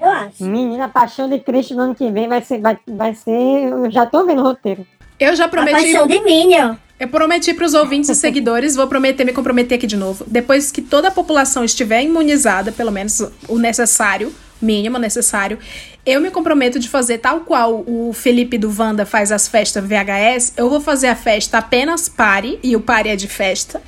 [0.00, 0.44] Eu acho.
[0.44, 3.32] Menina, Paixão de Cristo no ano que vem vai ser, vai, vai ser.
[3.32, 4.86] Eu já tô vendo o roteiro.
[5.18, 5.72] Eu já prometi.
[5.72, 6.76] paixão de Minion.
[6.98, 10.24] Eu prometi para os ouvintes e seguidores, vou prometer, me comprometer aqui de novo.
[10.26, 15.58] Depois que toda a população estiver imunizada, pelo menos o necessário, mínimo necessário,
[16.04, 20.54] eu me comprometo de fazer tal qual o Felipe do Wanda faz as festas VHS,
[20.56, 23.80] eu vou fazer a festa apenas pare, e o pare é de festa.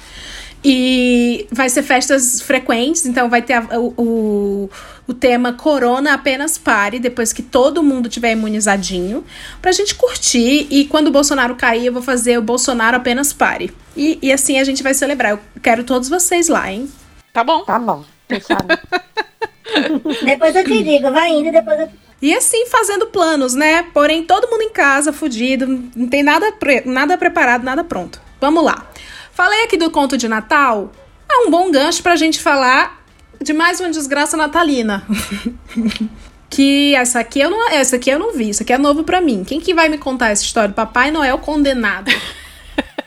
[0.62, 4.70] E vai ser festas frequentes, então vai ter a- o, o,
[5.06, 9.24] o tema Corona apenas pare, depois que todo mundo tiver imunizadinho,
[9.62, 10.66] pra gente curtir.
[10.70, 13.72] E quando o Bolsonaro cair, eu vou fazer o Bolsonaro apenas pare.
[13.96, 15.30] E, e assim a gente vai celebrar.
[15.32, 16.90] Eu quero todos vocês lá, hein?
[17.32, 17.64] Tá bom.
[17.64, 18.04] Tá bom.
[20.24, 23.84] Depois eu te digo, vai indo e depois eu te E assim fazendo planos, né?
[23.94, 28.20] Porém, todo mundo em casa, fudido, não tem nada, pre- nada preparado, nada pronto.
[28.40, 28.89] Vamos lá.
[29.40, 30.90] Falei aqui do conto de Natal.
[31.26, 33.02] É um bom gancho pra gente falar
[33.40, 35.02] de mais uma desgraça natalina.
[36.50, 39.18] que essa aqui eu não, essa aqui eu não vi, isso aqui é novo pra
[39.18, 39.42] mim.
[39.42, 40.74] Quem que vai me contar essa história?
[40.74, 42.10] Papai Noel condenado.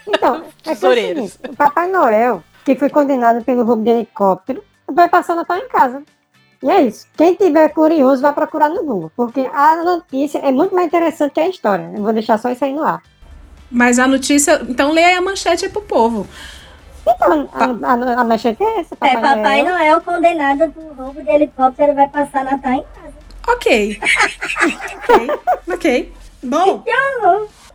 [0.08, 5.10] Então, é é seguinte, o Papai Noel, que foi condenado pelo roubo de helicóptero, vai
[5.10, 6.04] passar o Natal em casa.
[6.62, 7.08] E é isso.
[7.16, 9.12] Quem tiver curioso, vai procurar no Google.
[9.16, 11.92] Porque a notícia é muito mais interessante que a história.
[11.96, 13.02] Eu vou deixar só isso aí no ar.
[13.74, 14.62] Mas a notícia.
[14.70, 16.28] Então leia a manchete aí pro povo.
[17.06, 19.74] Então, a, a, a manchete é essa, É, Papai, Papai Noel.
[19.74, 23.14] Noel condenado por roubo de helicóptero vai passar Natal em casa.
[23.48, 24.00] Ok.
[25.10, 25.40] ok.
[25.74, 26.14] Ok.
[26.44, 26.84] Bom.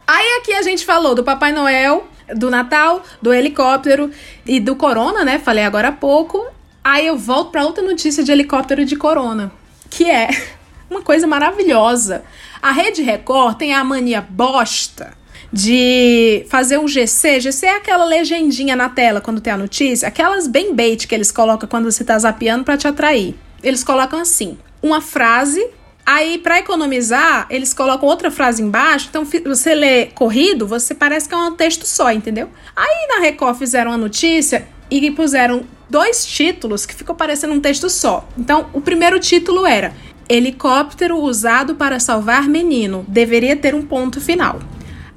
[0.06, 4.10] Aí aqui a gente falou do Papai Noel, do Natal, do helicóptero
[4.46, 5.38] e do Corona, né?
[5.40, 6.46] Falei agora há pouco.
[6.82, 9.50] Aí eu volto pra outra notícia de helicóptero de Corona,
[9.90, 10.28] que é
[10.88, 12.24] uma coisa maravilhosa.
[12.62, 15.18] A Rede Record tem a mania bosta
[15.52, 17.40] de fazer um GC.
[17.40, 21.30] GC é aquela legendinha na tela quando tem a notícia, aquelas bem bait que eles
[21.30, 23.34] colocam quando você tá zapeando pra te atrair.
[23.62, 25.64] Eles colocam assim, uma frase
[26.10, 29.08] Aí, pra economizar, eles colocam outra frase embaixo.
[29.10, 32.48] Então, você lê corrido, você parece que é um texto só, entendeu?
[32.74, 37.90] Aí, na Record, fizeram uma notícia e puseram dois títulos que ficou parecendo um texto
[37.90, 38.26] só.
[38.38, 39.92] Então, o primeiro título era
[40.30, 43.04] Helicóptero usado para salvar menino.
[43.06, 44.60] Deveria ter um ponto final.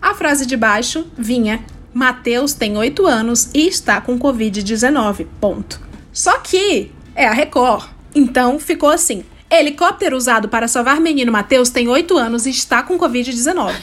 [0.01, 1.63] A frase de baixo vinha
[1.93, 5.27] Mateus tem 8 anos e está com Covid-19.
[5.39, 5.79] Ponto.
[6.11, 7.89] Só que é a Record.
[8.15, 9.23] Então ficou assim.
[9.49, 13.73] Helicóptero usado para salvar menino Mateus tem 8 anos e está com Covid-19.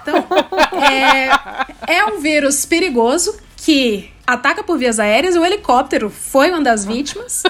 [0.00, 0.24] Então,
[0.82, 5.36] é, é um vírus perigoso que ataca por vias aéreas.
[5.36, 7.42] O helicóptero foi uma das vítimas.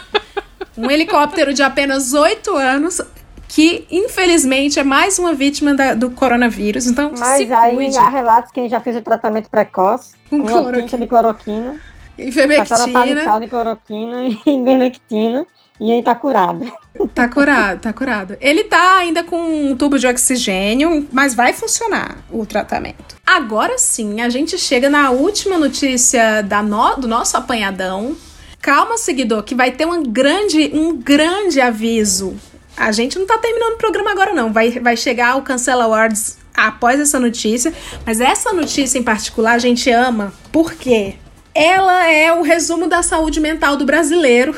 [0.77, 3.01] Um helicóptero de apenas 8 anos
[3.49, 6.87] que, infelizmente, é mais uma vítima da- do coronavírus.
[6.87, 7.97] Então, Mas se aí cuide.
[7.97, 10.99] há relatos que já fez o tratamento precoce, Com cloroquina.
[10.99, 11.81] de cloroquina.
[12.19, 13.41] Ivermectina.
[13.41, 15.47] de cloroquina e ivermectina.
[15.81, 16.71] E aí tá curado.
[17.15, 18.37] Tá curado, tá curado.
[18.41, 19.37] Ele tá ainda com
[19.71, 23.17] um tubo de oxigênio, mas vai funcionar o tratamento.
[23.25, 28.17] Agora sim, a gente chega na última notícia da no- do nosso apanhadão.
[28.61, 32.37] Calma, seguidor, que vai ter um grande, um grande aviso.
[32.79, 34.53] A gente não tá terminando o programa agora, não.
[34.53, 37.73] Vai, vai chegar o Cancela Awards após essa notícia.
[38.07, 41.15] Mas essa notícia em particular a gente ama porque
[41.55, 44.55] ela é o resumo da saúde mental do brasileiro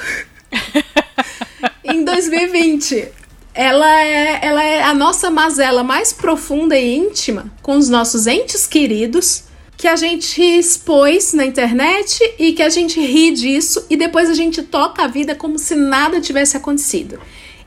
[1.82, 3.08] em 2020.
[3.54, 8.66] Ela é, ela é a nossa mazela mais profunda e íntima com os nossos entes
[8.66, 9.44] queridos
[9.76, 14.34] que a gente expôs na internet e que a gente ri disso e depois a
[14.34, 17.18] gente toca a vida como se nada tivesse acontecido.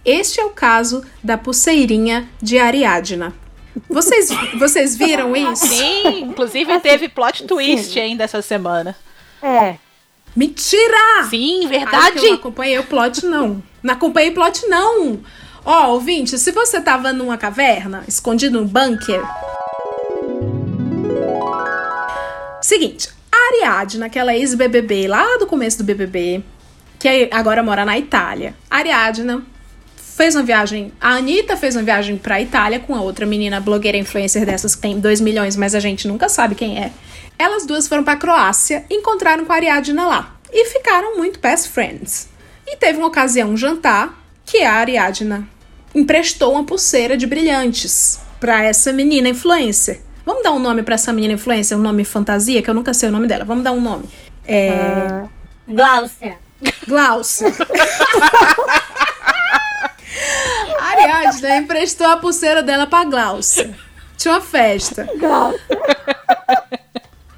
[0.06, 3.34] Este é o caso da pulseirinha de Ariadna.
[3.90, 5.66] Vocês, vocês viram isso?
[5.68, 8.96] Sim, inclusive teve plot twist ainda essa semana.
[9.42, 9.76] É.
[10.36, 11.24] Mentira!
[11.30, 12.20] Sim, Ai, verdade.
[12.20, 13.64] que eu não acompanhei o plot, não.
[13.82, 15.20] Não acompanhei o plot, não.
[15.66, 19.22] Ó, ouvinte, se você tava numa caverna, escondido num bunker.
[22.62, 26.44] Seguinte, a Ariadna, aquela ex-BBB lá do começo do BBB,
[27.00, 28.56] que agora mora na Itália.
[28.70, 29.44] A Ariadna
[30.15, 30.94] fez uma viagem.
[31.02, 34.81] A Anitta fez uma viagem pra Itália com a outra menina blogueira influencer dessas que
[34.81, 36.91] tem 2 milhões, mas a gente nunca sabe quem é.
[37.38, 42.30] Elas duas foram pra Croácia, encontraram com a Ariadna lá e ficaram muito best friends.
[42.68, 45.48] E teve uma ocasião, um jantar, que a Ariadna
[45.95, 50.02] emprestou uma pulseira de brilhantes pra essa menina influencer.
[50.26, 53.10] Vamos dar um nome pra essa menina influencer, um nome fantasia, que eu nunca sei
[53.10, 53.44] o nome dela.
[53.44, 54.06] Vamos dar um nome.
[54.45, 55.26] É.
[55.68, 56.38] Gláucia.
[56.88, 57.48] Glaucia.
[58.99, 59.03] A
[60.80, 63.74] Ariadna emprestou a pulseira dela pra Glaucia.
[64.18, 65.08] Tinha uma festa.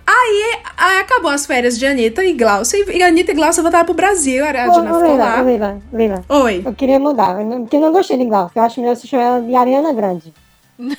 [0.07, 2.83] Aí, aí acabou as férias de Anitta e Glaucia.
[2.91, 4.43] E Anitta e Glaucia voltaram pro Brasil.
[4.45, 5.41] A Ariadna Ô, ô, ficou lá.
[5.41, 6.23] Leila, Leila.
[6.29, 6.61] Oi.
[6.65, 8.51] Eu queria mudar, eu não- porque eu não gostei de Glaucia.
[8.59, 10.33] Eu acho melhor você chamar ela de Ariana Grande.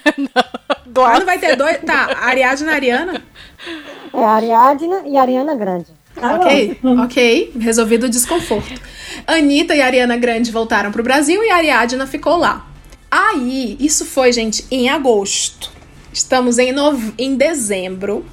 [0.99, 1.77] Ah, não vai ter dois.
[1.85, 3.23] Tá, Ariadna e Ariana?
[4.15, 5.89] É Ariadna e Ariana Grande.
[6.17, 7.53] Ok, ok.
[7.59, 8.81] Resolvido o desconforto.
[9.27, 12.67] Anitta e Ariana Grande voltaram pro Brasil e a Ariadna ficou lá.
[13.11, 15.71] Aí, isso foi, gente, em agosto.
[16.13, 17.13] Estamos em, nove...
[17.19, 18.25] em dezembro.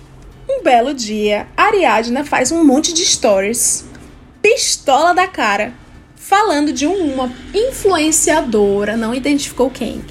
[0.50, 3.86] Um belo dia, a Ariadna faz um monte de stories.
[4.42, 5.74] Pistola da cara.
[6.16, 10.04] Falando de uma influenciadora, não identificou quem,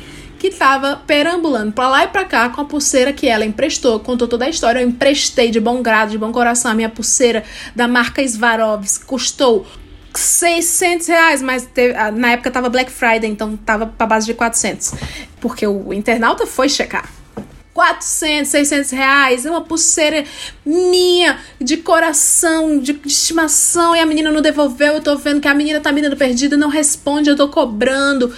[0.43, 4.01] que tava perambulando pra lá e pra cá com a pulseira que ela emprestou.
[4.01, 4.81] Contou toda a história.
[4.81, 7.45] Eu emprestei de bom grado, de bom coração, a minha pulseira
[7.77, 9.05] da marca Swarovski.
[9.05, 9.65] Custou
[10.13, 14.95] 600 reais, mas teve- na época tava Black Friday, então tava pra base de 400.
[15.41, 17.09] Porque o internauta foi checar.
[17.75, 20.25] 400, 600 reais, uma pulseira
[20.65, 24.95] minha, de coração, de estimação, e a menina não devolveu.
[24.95, 28.33] Eu tô vendo que a menina tá me dando perdida, não responde, eu tô cobrando.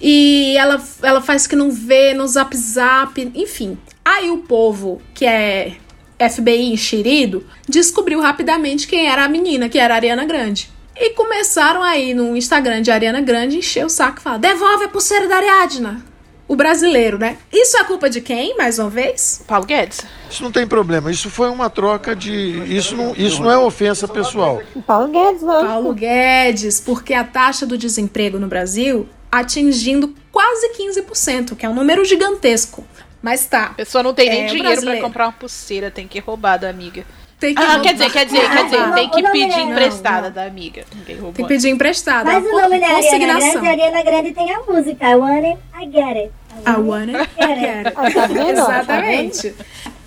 [0.00, 3.76] E ela, ela faz que não vê no zap zap, enfim.
[4.04, 5.76] Aí o povo, que é
[6.18, 10.70] FBI enxerido, descobriu rapidamente quem era a menina, que era a Ariana Grande.
[10.98, 14.88] E começaram aí no Instagram de Ariana Grande encher o saco e falar: devolve a
[14.88, 16.15] pulseira da Ariadna.
[16.48, 17.38] O brasileiro, né?
[17.52, 19.42] Isso é culpa de quem, mais uma vez?
[19.48, 20.00] Paulo Guedes.
[20.30, 22.32] Isso não tem problema, isso foi uma troca de.
[22.72, 24.62] Isso não, isso não é ofensa pessoal.
[24.86, 25.66] Paulo Guedes, não.
[25.66, 31.74] Paulo Guedes, porque a taxa do desemprego no Brasil atingindo quase 15%, que é um
[31.74, 32.84] número gigantesco.
[33.20, 33.64] Mas tá.
[33.64, 35.04] A pessoa não tem nem É, dinheiro pra brasileiro.
[35.04, 37.04] comprar uma pulseira, tem que roubar da amiga.
[37.38, 40.84] Tem que ah, quer dizer, quer dizer, quer dizer, tem que pedir emprestada da amiga.
[41.04, 42.24] Tem que pedir emprestado.
[42.24, 43.18] Mas o nome da Ariana.
[43.18, 46.32] Grande, a Ariana Grande tem a música I Want It, I Get It.
[46.66, 47.60] I want it, Get I it.
[47.60, 47.94] get it.
[47.94, 48.50] Tá?
[48.50, 49.54] Exatamente.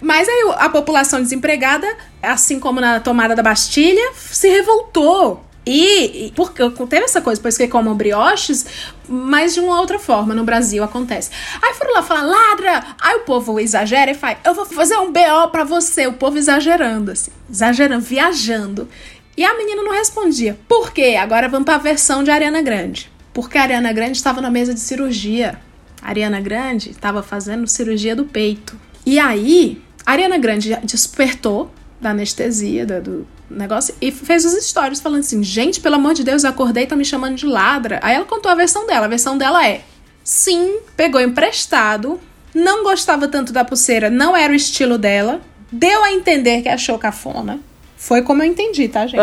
[0.02, 1.88] Mas aí a população desempregada,
[2.24, 5.44] assim como na tomada da Bastilha, se revoltou.
[5.72, 8.66] E, porque teve essa coisa, pois que comam brioches,
[9.08, 11.30] mas de uma outra forma no Brasil acontece.
[11.62, 12.84] Aí foram lá falar, ladra!
[13.00, 16.08] Aí o povo exagera e faz, eu vou fazer um BO pra você.
[16.08, 18.90] O povo exagerando, assim, exagerando, viajando.
[19.38, 20.58] E a menina não respondia.
[20.68, 21.16] Por quê?
[21.22, 23.12] Agora vamos pra versão de Ariana Grande.
[23.32, 25.62] Porque a Ariana Grande estava na mesa de cirurgia.
[26.02, 28.76] A Ariana Grande estava fazendo cirurgia do peito.
[29.06, 35.00] E aí, a Ariana Grande despertou da anestesia, da- do negócio, e fez os stories
[35.02, 38.00] falando assim: gente, pelo amor de Deus, eu acordei e tá me chamando de ladra.
[38.02, 39.06] Aí ela contou a versão dela.
[39.06, 39.82] A versão dela é:
[40.24, 42.20] sim, pegou emprestado,
[42.54, 46.98] não gostava tanto da pulseira, não era o estilo dela, deu a entender que achou
[46.98, 47.60] cafona.
[47.98, 49.20] Foi como eu entendi, tá, gente?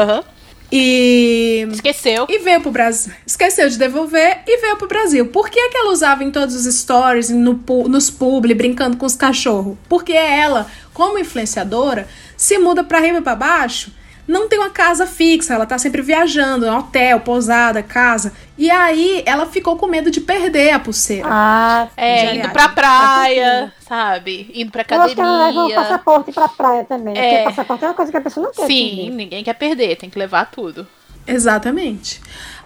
[0.71, 1.67] E.
[1.73, 2.27] Esqueceu.
[2.29, 3.13] E veio pro Brasil.
[3.27, 5.27] Esqueceu de devolver e veio pro Brasil.
[5.27, 9.15] Por que, que ela usava em todos os stories, no, nos publi, brincando com os
[9.15, 9.77] cachorros?
[9.89, 13.93] Porque ela, como influenciadora, se muda pra riba e pra baixo
[14.27, 18.33] não tem uma casa fixa, ela tá sempre viajando, hotel, pousada, casa.
[18.59, 21.29] E aí ela ficou com medo de perder a pulseira.
[21.31, 24.51] Ah, É, de indo pra praia, sabe?
[24.55, 25.75] Indo pra Eu acho que ela leva o academia.
[25.77, 27.17] passaporte pra praia também.
[27.17, 27.31] É.
[27.31, 28.67] Porque passaporte é uma coisa que a pessoa não quer.
[28.67, 29.11] Sim, perder.
[29.11, 30.87] ninguém quer perder, tem que levar tudo.
[31.27, 32.21] Exatamente.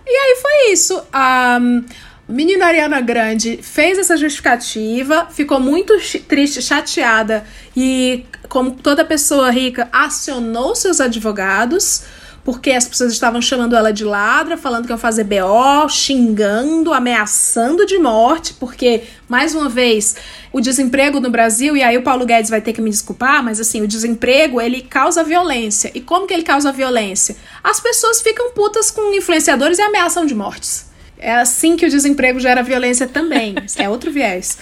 [0.06, 1.02] E aí foi isso.
[1.12, 1.84] A hum,
[2.30, 5.94] menina Ariana Grande fez essa justificativa, ficou muito
[6.28, 7.44] triste, chateada
[7.76, 12.02] e, como toda pessoa rica, acionou seus advogados.
[12.42, 17.84] Porque as pessoas estavam chamando ela de ladra, falando que ia fazer BO, xingando, ameaçando
[17.84, 20.16] de morte, porque, mais uma vez,
[20.50, 23.60] o desemprego no Brasil, e aí o Paulo Guedes vai ter que me desculpar, mas
[23.60, 25.92] assim, o desemprego, ele causa violência.
[25.94, 27.36] E como que ele causa violência?
[27.62, 30.89] As pessoas ficam putas com influenciadores e ameaçam de mortes.
[31.22, 33.54] É assim que o desemprego gera violência também.
[33.76, 34.58] É outro viés.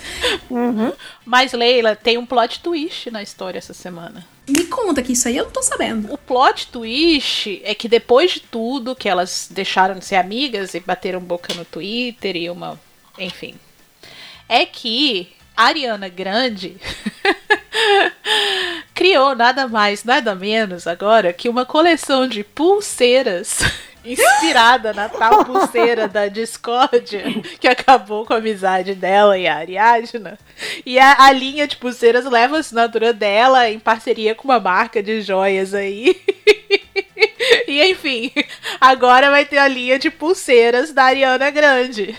[1.24, 4.24] Mas, Leila, tem um plot twist na história essa semana.
[4.48, 6.12] Me conta que isso aí eu não tô sabendo.
[6.12, 10.80] O plot twist é que depois de tudo que elas deixaram de ser amigas e
[10.80, 12.78] bateram boca no Twitter e uma.
[13.18, 13.55] Enfim.
[14.48, 16.76] É que a Ariana Grande
[18.94, 23.59] criou nada mais, nada menos agora que uma coleção de pulseiras
[24.05, 27.23] inspirada na tal pulseira da discórdia
[27.61, 30.39] que acabou com a amizade dela e a Ariadna.
[30.87, 35.03] E a, a linha de pulseiras leva a assinatura dela em parceria com uma marca
[35.03, 36.20] de joias aí.
[37.66, 38.31] E enfim,
[38.81, 42.16] agora vai ter a linha de pulseiras da Ariana Grande.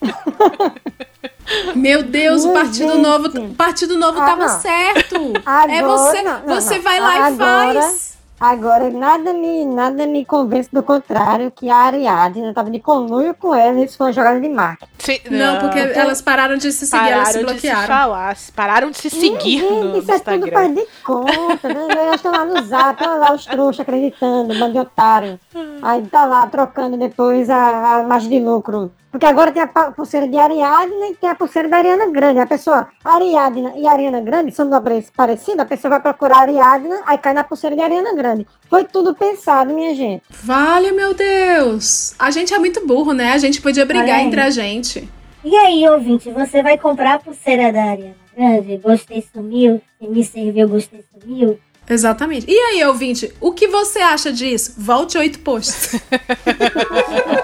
[1.74, 3.02] Meu Deus, o Partido gente.
[3.02, 5.32] Novo, Partido Novo Ah, tava certo.
[5.36, 6.82] é Agora, você, não, você não.
[6.82, 8.13] vai lá e Agora- faz.
[8.38, 13.54] Agora, nada me, nada me convence do contrário que a Ariadne estava de conluio com
[13.54, 14.90] ela e isso foi uma jogada de marketing.
[15.30, 17.86] Não, porque elas pararam de se seguir, elas se Pararam de se bloquearam.
[17.86, 21.86] falar, pararam de se seguir no, Isso no é tudo faz de conta, né?
[21.90, 25.38] Elas estão lá no zap, olha lá os trouxas acreditando, bando de otário.
[25.80, 28.90] Aí tá lá trocando depois a, a margem de lucro.
[29.14, 32.40] Porque agora tem a pulseira de Ariadne e tem a pulseira da Ariana Grande.
[32.40, 37.16] A pessoa, Ariadne e Ariana Grande são nomes parecidos, a pessoa vai procurar Ariadne, aí
[37.18, 38.44] cai na pulseira de Ariana Grande.
[38.68, 40.24] Foi tudo pensado, minha gente.
[40.28, 42.16] Vale, meu Deus.
[42.18, 43.30] A gente é muito burro, né?
[43.30, 44.26] A gente podia brigar Olha aí.
[44.26, 45.08] entre a gente.
[45.44, 48.78] E aí, ouvinte, você vai comprar a pulseira da Ariana Grande?
[48.78, 49.80] Gostei, sumiu.
[50.00, 51.56] E me serviu, gostei, sumiu.
[51.88, 52.46] Exatamente.
[52.50, 54.74] E aí, ouvinte, o que você acha disso?
[54.76, 56.00] Volte oito posts.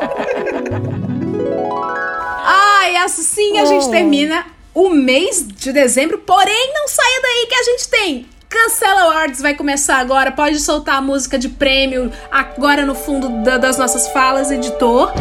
[3.00, 3.90] e assim a gente Oh.
[3.90, 4.44] termina
[4.74, 8.26] o mês de dezembro, porém não saia daí que a gente tem.
[8.48, 10.32] Cancela Awards vai começar agora.
[10.32, 15.12] Pode soltar a música de prêmio agora no fundo da- das nossas falas, editor.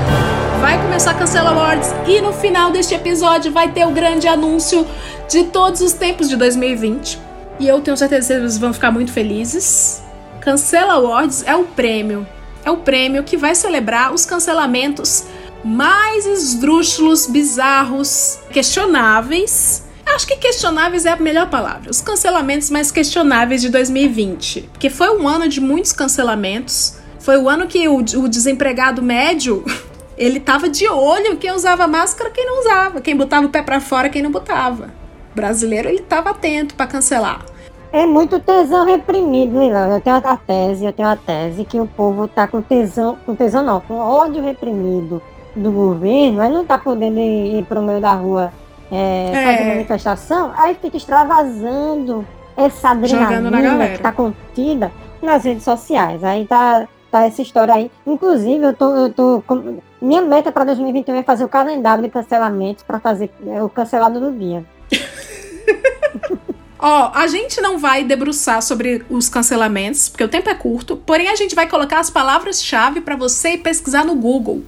[0.62, 4.86] Vai começar Cancela Awards e no final deste episódio vai ter o grande anúncio
[5.30, 7.20] de todos os tempos de 2020.
[7.60, 10.02] E eu tenho certeza que vocês vão ficar muito felizes.
[10.42, 12.28] Cancela Awards é o prêmio.
[12.66, 15.24] É o prêmio que vai celebrar os cancelamentos
[15.64, 19.84] mais esdrúxulos, bizarros, questionáveis.
[20.06, 21.92] Acho que questionáveis é a melhor palavra.
[21.92, 24.70] Os cancelamentos mais questionáveis de 2020.
[24.72, 26.98] Porque foi um ano de muitos cancelamentos.
[27.20, 29.64] Foi o ano que o, o desempregado médio
[30.18, 33.80] ele tava de olho quem usava máscara, quem não usava, quem botava o pé pra
[33.80, 34.90] fora, quem não botava.
[35.32, 37.46] O brasileiro ele tava atento pra cancelar.
[37.92, 39.92] É muito tesão reprimido, Leilão.
[39.92, 43.36] Eu tenho a tese, eu tenho a tese que o povo tá com tesão, com
[43.36, 45.22] tesão não, com ódio reprimido
[45.56, 48.52] do governo, aí não tá podendo ir, ir pro meio da rua
[48.92, 49.44] é, É.
[49.44, 52.26] fazer manifestação, aí fica extravasando
[52.58, 56.24] essa adrenalina que tá contida nas redes sociais.
[56.24, 57.92] Aí tá, tá essa história aí.
[58.06, 62.10] Inclusive, eu tô, eu tô com- minha meta para 2021 é fazer o calendário de
[62.10, 64.64] cancelamentos para fazer é, o cancelado do dia.
[66.82, 71.28] Ó, a gente não vai debruçar sobre os cancelamentos, porque o tempo é curto, porém
[71.28, 74.64] a gente vai colocar as palavras-chave pra você pesquisar no Google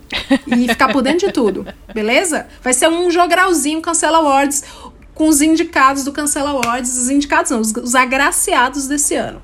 [0.45, 2.47] e ficar por dentro de tudo, beleza?
[2.61, 4.65] Vai ser um jogralzinho Cancela Awards
[5.15, 9.41] com os indicados do Cancela Awards, os indicados não, os, os agraciados desse ano.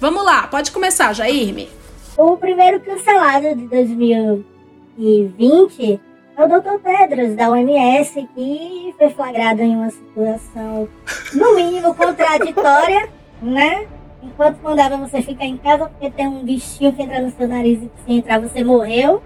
[0.00, 1.68] Vamos lá, pode começar, Jairme.
[2.16, 6.00] O primeiro cancelado de 2020
[6.36, 6.78] é o Dr.
[6.82, 10.88] Pedros, da OMS, que foi flagrado em uma situação,
[11.34, 13.08] no mínimo, contraditória,
[13.42, 13.86] né?
[14.22, 17.82] Enquanto mandava você ficar em casa porque tem um bichinho que entra no seu nariz
[17.82, 19.22] e se entrar você morreu.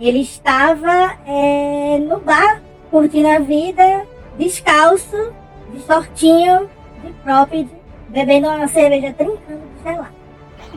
[0.00, 4.06] Ele estava é, no bar, curtindo a vida,
[4.38, 5.32] descalço,
[5.72, 6.70] de shortinho,
[7.02, 7.68] de cropped,
[8.08, 10.14] bebendo uma cerveja trincando de gelado.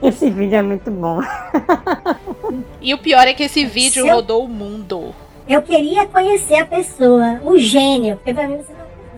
[0.02, 1.20] Esse vídeo é muito bom.
[2.82, 5.14] E o pior é que esse vídeo Seu- rodou o mundo.
[5.50, 8.72] Eu queria conhecer a pessoa, o gênio, porque pra mim você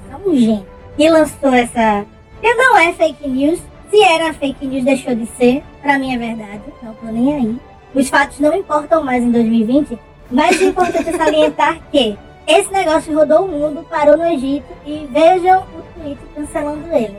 [0.09, 2.05] não é um gênio, que lançou essa.
[2.39, 3.59] Que não é fake news,
[3.91, 5.61] Se era fake news, deixou de ser.
[5.81, 6.61] Pra mim é verdade.
[6.81, 7.57] Não tô nem aí.
[7.93, 9.99] Os fatos não importam mais em 2020.
[10.31, 12.17] Mas é importante salientar que
[12.47, 17.17] esse negócio rodou o mundo, parou no Egito e vejam o tweet cancelando ele.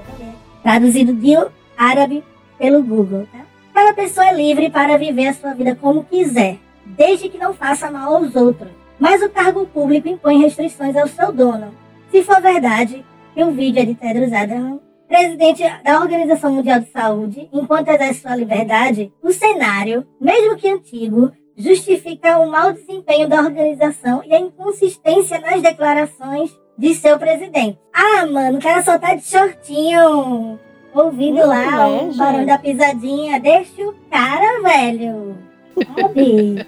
[0.62, 1.36] Traduzido de
[1.76, 2.24] árabe
[2.58, 3.40] pelo Google, tá?
[3.74, 6.56] Cada pessoa é livre para viver a sua vida como quiser,
[6.86, 8.81] desde que não faça mal aos outros.
[9.02, 11.74] Mas o cargo público impõe restrições ao seu dono.
[12.12, 13.04] Se for verdade
[13.34, 18.20] que o vídeo é de Tedros Adhanom, presidente da Organização Mundial de Saúde, enquanto exerce
[18.20, 24.38] sua liberdade, o cenário, mesmo que antigo, justifica o mau desempenho da organização e a
[24.38, 27.80] inconsistência nas declarações de seu presidente.
[27.92, 30.60] Ah, mano, o cara só tá de shortinho,
[30.94, 33.40] ouvindo Não lá é, o barulho da pisadinha.
[33.40, 35.36] Deixa o cara, velho.
[35.74, 36.64] Sabe?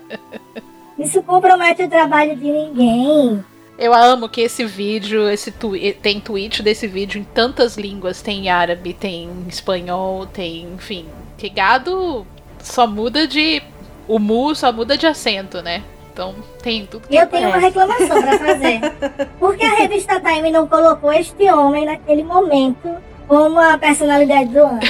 [0.98, 3.44] Isso compromete o trabalho de ninguém.
[3.76, 8.22] Eu amo que esse vídeo, esse tu, tem tweet desse vídeo em tantas línguas.
[8.22, 11.06] Tem em árabe, tem em espanhol, tem, enfim.
[11.36, 12.24] Que gado
[12.60, 13.62] só muda de.
[14.06, 15.82] O mu só muda de acento, né?
[16.12, 18.80] Então tem tudo que E eu tenho uma reclamação pra fazer.
[19.40, 22.94] Por que a revista Time não colocou este homem naquele momento
[23.26, 24.80] como a personalidade do ano?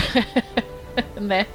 [1.19, 1.47] né?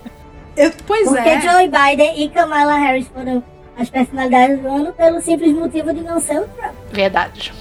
[0.87, 1.41] pois Porque é.
[1.41, 3.43] Joe Biden e Kamala Harris foram
[3.79, 6.73] as personalidades do ano pelo simples motivo de não ser o Trump.
[6.91, 7.53] Verdade.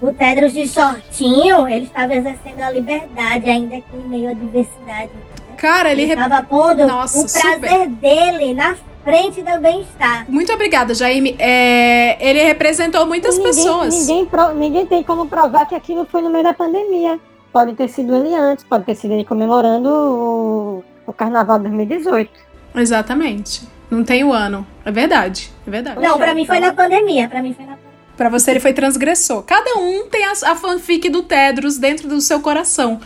[0.00, 5.10] O Tedros de shortinho, ele estava exercendo a liberdade, ainda que em meio à diversidade.
[5.56, 7.88] Cara, ele, Ele rep- estava pondo Nossa, o prazer super.
[7.88, 8.74] dele na
[9.04, 10.24] frente do bem-estar.
[10.26, 11.36] Muito obrigada, Jaime.
[11.38, 13.94] É, ele representou muitas ninguém, pessoas.
[14.06, 17.20] Ninguém, pro- ninguém tem como provar que aquilo foi no meio da pandemia.
[17.52, 22.30] Pode ter sido ele antes, pode ter sido ele comemorando o, o Carnaval de 2018.
[22.76, 23.62] Exatamente.
[23.90, 24.66] Não tem o ano.
[24.84, 25.50] É verdade.
[25.66, 26.00] É verdade.
[26.00, 27.28] Não, pra mim foi na pandemia.
[27.28, 27.76] Pra mim foi na
[28.16, 29.42] Pra você ele foi transgressor.
[29.44, 33.00] Cada um tem a, a fanfic do Tedros dentro do seu coração.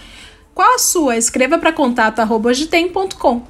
[0.53, 1.17] Qual a sua?
[1.17, 3.43] Escreva para contato arroba hojetem.com.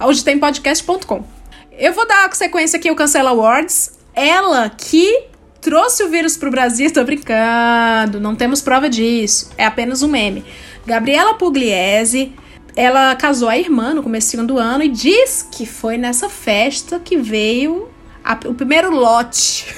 [0.00, 1.24] hojetempodcast.com.
[1.70, 3.92] Eu vou dar sequência aqui ao Cancela Awards.
[4.12, 5.28] Ela que
[5.60, 9.50] trouxe o vírus pro Brasil, tô brincando, não temos prova disso.
[9.56, 10.44] É apenas um meme.
[10.84, 12.32] Gabriela Pugliese,
[12.76, 17.16] ela casou a irmã no comecinho do ano e diz que foi nessa festa que
[17.16, 17.88] veio
[18.24, 19.74] a- o primeiro lote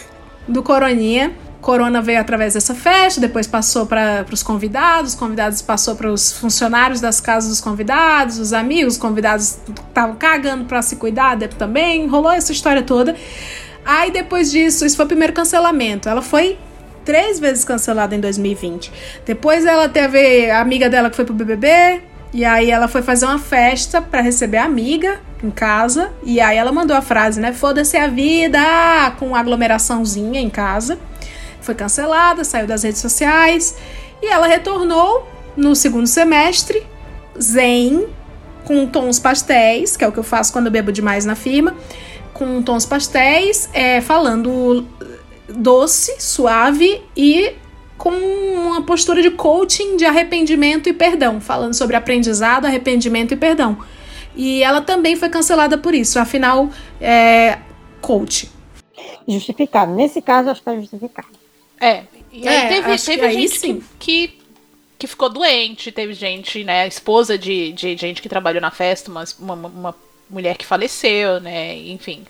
[0.48, 1.32] do Coroninha.
[1.60, 6.31] Corona veio através dessa festa, depois passou para os convidados, os convidados passou para os
[6.31, 9.59] funcionários das casas dos convidados, os amigos, os convidados
[9.89, 13.16] estavam cagando para se cuidar também, rolou essa história toda.
[13.85, 16.09] Aí depois disso, isso foi o primeiro cancelamento.
[16.09, 16.56] Ela foi
[17.05, 18.93] três vezes cancelada em 2020.
[19.24, 22.01] Depois ela teve a amiga dela que foi pro BBB,
[22.32, 26.56] e aí ela foi fazer uma festa para receber a amiga em casa, e aí
[26.56, 27.52] ela mandou a frase, né?
[27.52, 28.60] Foda-se a vida,
[29.18, 30.98] com uma aglomeraçãozinha em casa.
[31.60, 33.76] Foi cancelada, saiu das redes sociais,
[34.22, 36.86] e ela retornou no segundo semestre,
[37.40, 38.06] zen,
[38.64, 41.74] com tons pastéis, que é o que eu faço quando eu bebo demais na firma,
[42.32, 44.86] com tons pastéis, é, falando
[45.48, 47.54] doce, suave e
[47.97, 53.78] com uma postura de coaching de arrependimento e perdão, falando sobre aprendizado, arrependimento e perdão.
[54.35, 56.68] E ela também foi cancelada por isso, afinal,
[57.01, 57.59] é
[58.01, 58.51] coach.
[59.27, 59.94] Justificado.
[59.94, 61.28] Nesse caso, acho que é justificado.
[61.81, 62.05] É.
[62.32, 64.39] E aí É, teve, teve gente que, que,
[64.98, 66.86] que ficou doente, teve gente, né?
[66.86, 69.94] Esposa de, de gente que trabalhou na festa, uma, uma, uma
[70.28, 71.74] mulher que faleceu, né?
[71.77, 72.24] Enfim.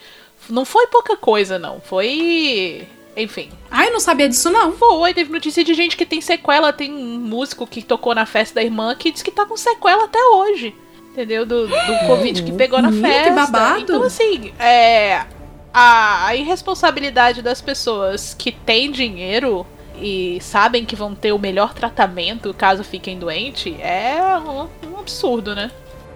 [0.49, 1.81] Não foi pouca coisa, não.
[1.81, 2.87] Foi.
[3.17, 3.49] Enfim.
[3.71, 4.73] Ai, não sabia disso, não.
[4.73, 6.73] Foi, teve notícia de gente que tem sequela.
[6.73, 10.05] Tem um músico que tocou na festa da irmã que diz que tá com sequela
[10.05, 10.75] até hoje.
[11.13, 11.47] Entendeu?
[11.47, 11.75] Do, do
[12.07, 13.35] Covid que pegou na Menino, que festa.
[13.35, 13.81] babado.
[13.81, 15.25] Então, assim, é.
[15.73, 19.67] A, a irresponsabilidade das pessoas que têm dinheiro
[20.01, 25.55] e sabem que vão ter o melhor tratamento caso fiquem doentes é um, um absurdo,
[25.55, 25.71] né?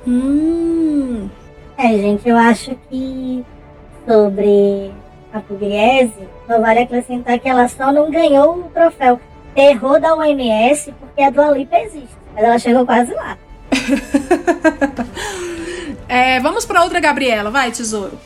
[0.06, 1.28] Hum.
[1.76, 3.44] É, gente, eu acho que
[4.06, 4.90] sobre
[5.32, 9.20] a Pugliese, só vale acrescentar que ela só não ganhou o troféu
[9.54, 12.16] terror da OMS porque a Dua Lipa existe.
[12.34, 13.36] Mas ela chegou quase lá.
[16.12, 18.18] É, vamos para outra Gabriela, vai, tesouro.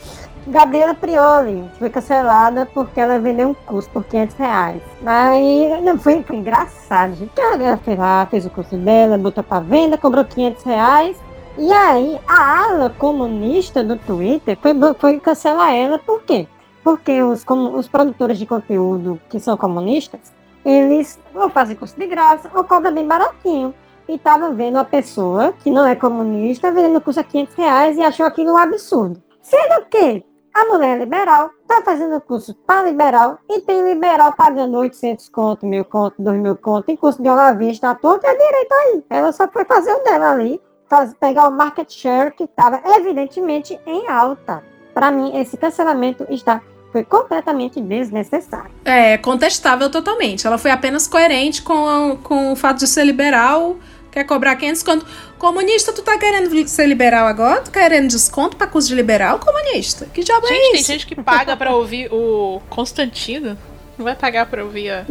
[0.46, 4.82] Gabriela Prioli foi cancelada porque ela vendeu um curso por 500 reais.
[5.04, 7.32] Aí, não, foi, foi engraçado, gente.
[7.38, 11.16] Ela fez lá, fez o curso dela, botou pra venda, cobrou 500 reais.
[11.58, 16.46] E aí, a ala comunista do Twitter foi, foi cancelar ela, por quê?
[16.84, 20.20] Porque os, como, os produtores de conteúdo que são comunistas,
[20.64, 23.74] eles ou fazem curso de graça ou cobram bem baratinho.
[24.06, 28.02] E tava vendo uma pessoa que não é comunista vendendo curso a 500 reais e
[28.02, 29.22] achou aquilo um absurdo.
[29.40, 30.22] Sendo que
[30.54, 35.64] a mulher é liberal, tá fazendo curso para liberal e tem liberal pagando 800 conto,
[35.66, 39.04] mil conto, dois mil conto em curso de hora vista à toa, tem direito aí.
[39.08, 43.80] Ela só foi fazer o dela ali faz- pegar o market share que estava evidentemente
[43.86, 44.62] em alta.
[44.92, 46.60] Para mim, esse cancelamento está
[46.94, 48.70] foi completamente desnecessário.
[48.84, 50.46] É, contestável totalmente.
[50.46, 53.76] Ela foi apenas coerente com, com o fato de ser liberal.
[54.12, 55.06] Quer cobrar 500 conto.
[55.36, 57.62] Comunista, tu tá querendo ser liberal agora?
[57.62, 60.06] Tu querendo desconto pra curso de liberal, comunista?
[60.14, 60.92] Que diabo Gente, é tem isso?
[60.92, 63.58] gente que paga pra ouvir o Constantino.
[63.98, 65.04] Não vai pagar pra ouvir a.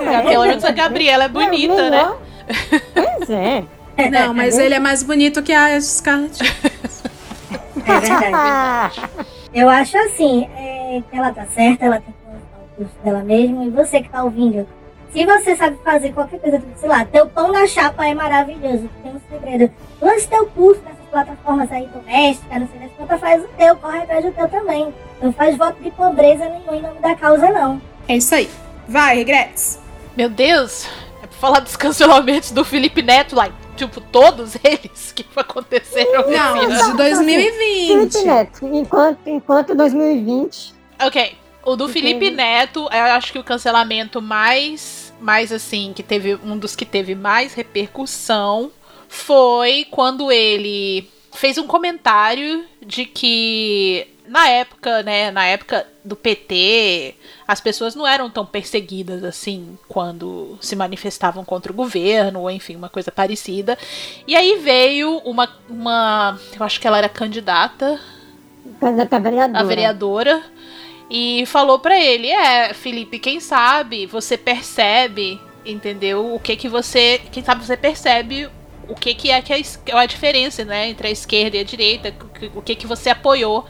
[0.00, 2.12] É, Pelo menos a Gabriela é bonita, né?
[2.94, 3.64] Pois é.
[4.10, 6.38] Não, mas ele é mais bonito que a Scarlett.
[7.88, 9.00] É verdade.
[9.58, 13.24] Eu acho assim, é, que ela tá certa, ela tem que colocar o curso dela
[13.24, 13.64] mesmo.
[13.64, 14.64] E você que tá ouvindo,
[15.12, 19.16] se você sabe fazer qualquer coisa, sei lá, teu pão na chapa é maravilhoso, tem
[19.16, 19.68] um segredo.
[20.00, 23.98] Lance teu curso nessas plataformas aí domésticas, não sei das quantas, faz o teu, corre
[23.98, 24.94] atrás do teu também.
[25.20, 27.82] Não faz voto de pobreza nenhum em nome da causa, não.
[28.06, 28.48] É isso aí.
[28.86, 29.80] Vai, regretes.
[30.16, 30.86] Meu Deus,
[31.20, 33.48] é pra falar dos cancelamentos do Felipe Neto lá.
[33.78, 36.96] Tipo, todos eles que aconteceram Não, esse de ano.
[36.96, 38.12] 2020.
[38.12, 40.74] Felipe Neto, enquanto, enquanto 2020.
[41.00, 41.36] Ok.
[41.64, 46.56] O do Felipe Neto, eu acho que o cancelamento mais, mais assim, que teve um
[46.56, 48.70] dos que teve mais repercussão
[49.06, 57.14] foi quando ele fez um comentário de que na época, né, na época do PT,
[57.46, 62.76] as pessoas não eram tão perseguidas assim quando se manifestavam contra o governo, ou enfim,
[62.76, 63.76] uma coisa parecida.
[64.26, 67.98] E aí veio uma, uma eu acho que ela era candidata
[68.78, 69.58] Candidata vereadora.
[69.58, 70.42] a vereadora
[71.10, 76.34] e falou pra ele: "É, Felipe, quem sabe você percebe, entendeu?
[76.34, 78.48] O que que você, quem sabe você percebe
[78.88, 82.14] o que que é que a, a diferença, né, entre a esquerda e a direita,
[82.54, 83.66] o que que você apoiou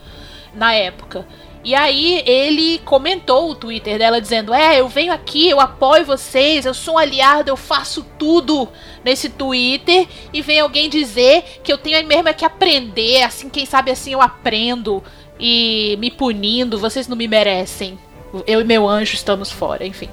[0.55, 1.27] na época?"
[1.65, 6.65] E aí ele comentou o Twitter dela dizendo: "É, eu venho aqui, eu apoio vocês,
[6.65, 8.69] eu sou um aliado, eu faço tudo
[9.05, 13.67] nesse Twitter e vem alguém dizer que eu tenho mesmo é que aprender, assim, quem
[13.67, 15.03] sabe assim eu aprendo
[15.39, 17.99] e me punindo, vocês não me merecem.
[18.47, 20.09] Eu e meu anjo estamos fora, enfim.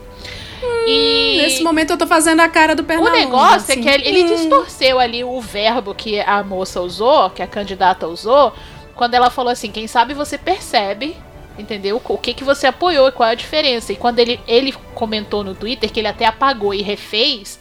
[0.87, 3.17] E Nesse momento eu tô fazendo a cara do o Pernambuco.
[3.17, 3.81] negócio é assim.
[3.81, 8.53] que ele, ele distorceu ali o verbo que a moça usou, que a candidata usou,
[8.95, 11.15] quando ela falou assim: quem sabe você percebe,
[11.57, 12.01] entendeu?
[12.05, 13.93] O que, que você apoiou e qual é a diferença.
[13.93, 17.59] E quando ele, ele comentou no Twitter, que ele até apagou e refez,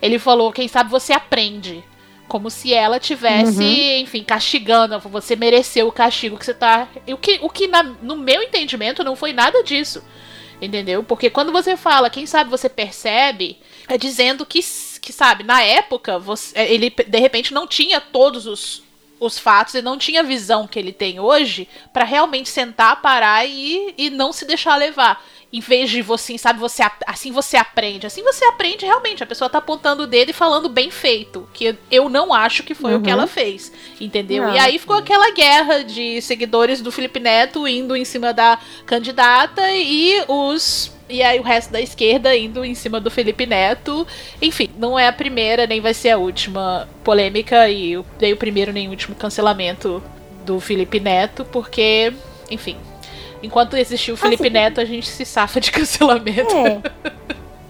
[0.00, 1.84] ele falou: quem sabe você aprende.
[2.28, 3.98] Como se ela tivesse, Uhum.
[4.00, 4.98] enfim, castigando.
[5.00, 6.88] Você mereceu o castigo que você tá.
[7.08, 10.02] O que, o que na- no meu entendimento, não foi nada disso.
[10.60, 11.02] Entendeu?
[11.02, 14.60] Porque quando você fala, quem sabe você percebe, é dizendo que,
[15.00, 18.81] que sabe, na época, você- ele de repente não tinha todos os,
[19.24, 23.46] os fatos e não tinha a visão que ele tem hoje pra realmente sentar, parar
[23.46, 25.24] e, e não se deixar levar.
[25.54, 28.06] Em vez de você, sabe, você assim você aprende.
[28.06, 29.22] Assim você aprende realmente.
[29.22, 31.46] A pessoa tá apontando o dedo e falando bem feito.
[31.52, 33.18] Que eu não acho que foi o que Uhum.
[33.18, 33.70] ela fez.
[34.00, 34.44] Entendeu?
[34.44, 34.54] Não.
[34.54, 39.70] E aí ficou aquela guerra de seguidores do Felipe Neto indo em cima da candidata
[39.72, 40.90] e os.
[41.12, 44.06] E aí o resto da esquerda indo em cima do Felipe Neto.
[44.40, 48.36] Enfim, não é a primeira, nem vai ser a última polêmica e o- nem o
[48.36, 50.02] primeiro nem o último cancelamento
[50.46, 52.12] do Felipe Neto, porque,
[52.50, 52.76] enfim.
[53.42, 56.56] Enquanto existir o Felipe Neto, a gente se safa de cancelamento.
[56.56, 56.80] É.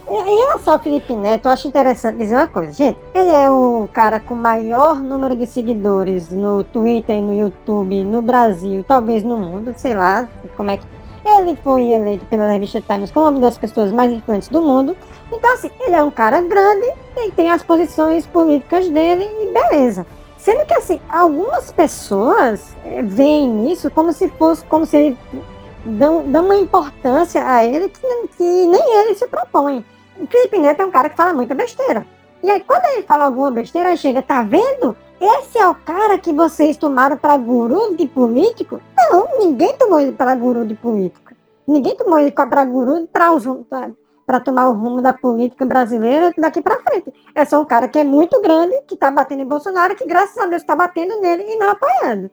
[0.09, 2.71] Em relação ao Felipe Neto, eu acho interessante dizer uma coisa.
[2.73, 8.21] Gente, ele é o cara com maior número de seguidores no Twitter, no YouTube, no
[8.21, 10.85] Brasil, talvez no mundo, sei lá como é que.
[11.25, 14.97] Ele foi eleito pela revista Times como uma das pessoas mais influentes do mundo.
[15.33, 20.07] Então, assim, ele é um cara grande e tem as posições políticas dele e beleza.
[20.37, 25.19] Sendo que, assim, algumas pessoas eh, veem nisso como se fosse, como se ele
[25.85, 28.01] dão, dão uma importância a ele que,
[28.37, 29.85] que nem ele se propõe.
[30.19, 32.05] O Felipe Neto é um cara que fala muita besteira.
[32.43, 34.97] E aí, quando ele fala alguma besteira, chega, tá vendo?
[35.25, 38.81] Esse é o cara que vocês tomaram para guru de político?
[38.97, 41.37] Não, ninguém tomou ele para guru de política.
[41.65, 43.09] Ninguém tomou ele para guru
[44.27, 47.15] para tomar o rumo da política brasileira daqui para frente.
[47.37, 50.37] É só um cara que é muito grande, que tá batendo em Bolsonaro, que graças
[50.39, 52.29] a Deus tá batendo nele e não apoiando.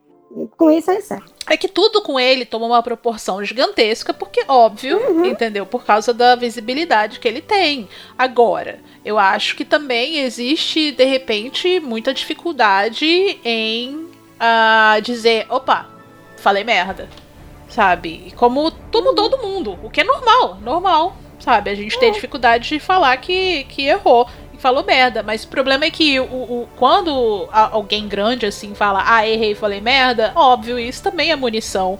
[0.55, 1.33] Com isso é certo.
[1.49, 5.65] É que tudo com ele toma uma proporção gigantesca, porque, óbvio, entendeu?
[5.65, 7.89] Por causa da visibilidade que ele tem.
[8.17, 14.07] Agora, eu acho que também existe, de repente, muita dificuldade em
[14.39, 15.89] ah, dizer: opa,
[16.37, 17.09] falei merda.
[17.67, 18.33] Sabe?
[18.35, 19.77] Como todo, todo mundo.
[19.83, 21.15] O que é normal, normal.
[21.39, 21.69] Sabe?
[21.69, 24.27] A gente tem dificuldade de falar que, que errou
[24.59, 25.23] falou merda.
[25.23, 29.55] Mas o problema é que o, o- quando a- alguém grande assim fala, ah, errei,
[29.55, 31.97] falei merda, óbvio, isso também é munição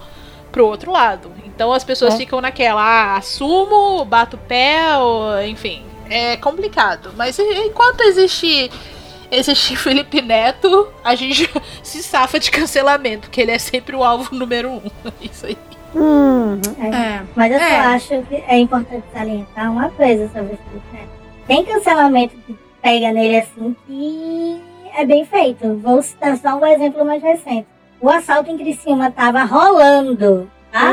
[0.51, 1.31] pro outro lado.
[1.45, 2.17] Então as pessoas É.
[2.17, 5.83] ficam naquela, ah, assumo, bato o pé, ou, enfim.
[6.09, 7.11] É complicado.
[7.15, 8.69] Mas enquanto existe
[9.31, 11.47] Existir Felipe Neto, a gente
[11.83, 14.81] se safa de cancelamento, porque ele é sempre o alvo número um.
[15.21, 15.55] Isso aí.
[16.81, 17.21] É.
[17.35, 17.77] Mas eu só É.
[17.77, 21.18] acho que é importante salientar uma coisa sobre o Felipe Neto.
[21.49, 24.61] Tem cancelamento que pega nele assim que
[24.95, 25.77] é bem feito.
[25.77, 27.65] Vou citar só um exemplo mais recente.
[27.99, 30.91] O assalto em Criciúma tava rolando, tá?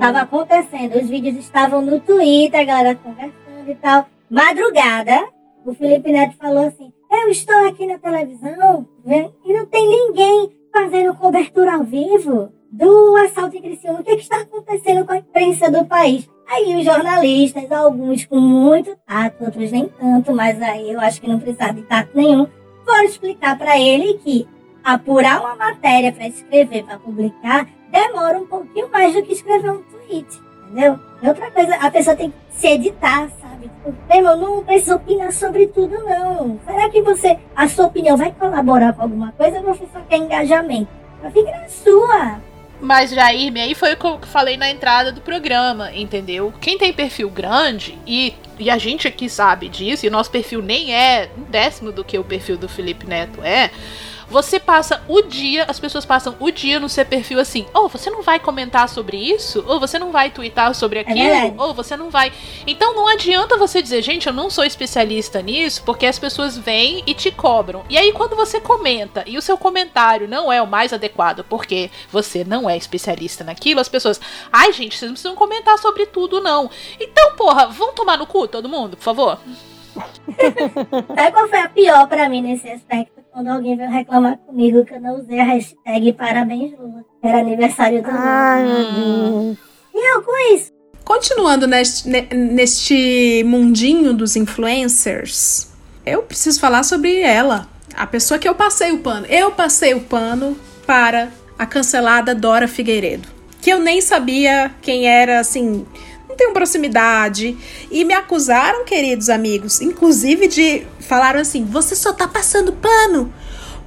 [0.00, 0.96] Tava acontecendo.
[0.96, 4.06] Os vídeos estavam no Twitter, a galera conversando e tal.
[4.28, 5.28] Madrugada,
[5.64, 10.50] o Felipe Neto falou assim: Eu estou aqui na televisão vendo, e não tem ninguém
[10.72, 14.00] fazendo cobertura ao vivo do assalto em Criciúma.
[14.00, 16.28] O que, é que está acontecendo com a imprensa do país?
[16.46, 21.28] Aí os jornalistas, alguns com muito tato, outros nem tanto, mas aí eu acho que
[21.28, 22.46] não precisava de tato nenhum,
[22.84, 24.46] foram explicar para ele que
[24.82, 29.82] apurar uma matéria para escrever, para publicar, demora um pouquinho mais do que escrever um
[29.82, 30.26] tweet,
[30.64, 30.98] entendeu?
[31.22, 33.70] E outra coisa, a pessoa tem que se editar, sabe?
[34.10, 36.60] Meu não precisa opinar sobre tudo, não.
[36.66, 40.18] Será que você, a sua opinião vai colaborar com alguma coisa ou você só quer
[40.18, 40.90] engajamento?
[41.32, 42.53] Fica na sua.
[42.84, 46.52] Mas, Jair, aí foi o que eu falei na entrada do programa, entendeu?
[46.60, 50.94] Quem tem perfil grande, e, e a gente aqui sabe disso, e nosso perfil nem
[50.94, 53.70] é um décimo do que o perfil do Felipe Neto é.
[54.28, 58.10] Você passa o dia, as pessoas passam o dia no seu perfil assim, ou você
[58.10, 61.54] não vai comentar sobre isso, ou você não vai twittar sobre aquilo, verdade.
[61.58, 62.32] ou você não vai.
[62.66, 67.02] Então não adianta você dizer, gente, eu não sou especialista nisso, porque as pessoas vêm
[67.06, 67.84] e te cobram.
[67.88, 71.90] E aí quando você comenta e o seu comentário não é o mais adequado, porque
[72.10, 74.20] você não é especialista naquilo, as pessoas,
[74.52, 76.70] ai gente, vocês não precisam comentar sobre tudo não.
[76.98, 79.38] Então, porra, vão tomar no cu todo mundo, por favor?
[79.94, 83.23] Sabe qual foi a pior pra mim nesse aspecto?
[83.34, 87.04] Quando alguém veio reclamar comigo que eu não usei a hashtag parabéns Lula.
[87.20, 88.20] Era aniversário do Lula.
[88.22, 89.58] Ai, meu Deus.
[89.92, 90.70] E eu com isso.
[91.04, 95.68] Continuando neste, ne- neste mundinho dos influencers,
[96.06, 97.66] eu preciso falar sobre ela.
[97.96, 99.26] A pessoa que eu passei o pano.
[99.26, 100.56] Eu passei o pano
[100.86, 101.28] para
[101.58, 103.28] a cancelada Dora Figueiredo.
[103.60, 105.84] Que eu nem sabia quem era, assim,
[106.34, 107.56] não tenho proximidade.
[107.90, 110.86] E me acusaram, queridos amigos, inclusive de.
[111.00, 113.32] Falaram assim: você só tá passando pano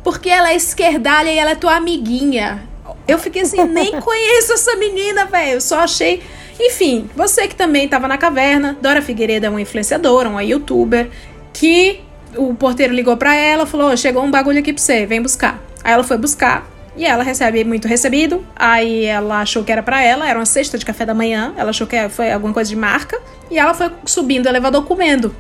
[0.03, 2.64] porque ela é esquerdalha e ela é tua amiguinha.
[3.06, 5.56] Eu fiquei assim, nem conheço essa menina, velho.
[5.56, 6.24] Eu só achei.
[6.60, 11.10] Enfim, você que também tava na caverna, Dora Figueiredo é uma influenciadora, uma youtuber,
[11.53, 12.02] que
[12.36, 15.61] o porteiro ligou pra ela, falou: "Ô, chegou um bagulho aqui pra você, vem buscar.
[15.84, 16.77] Aí ela foi buscar.
[16.98, 18.45] E ela recebe muito recebido.
[18.56, 21.53] Aí ela achou que era pra ela, era uma cesta de café da manhã.
[21.56, 23.18] Ela achou que foi alguma coisa de marca.
[23.52, 25.34] E ela foi subindo o elevador comendo.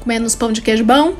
[0.00, 1.14] Comendo uns pão de queijo bom.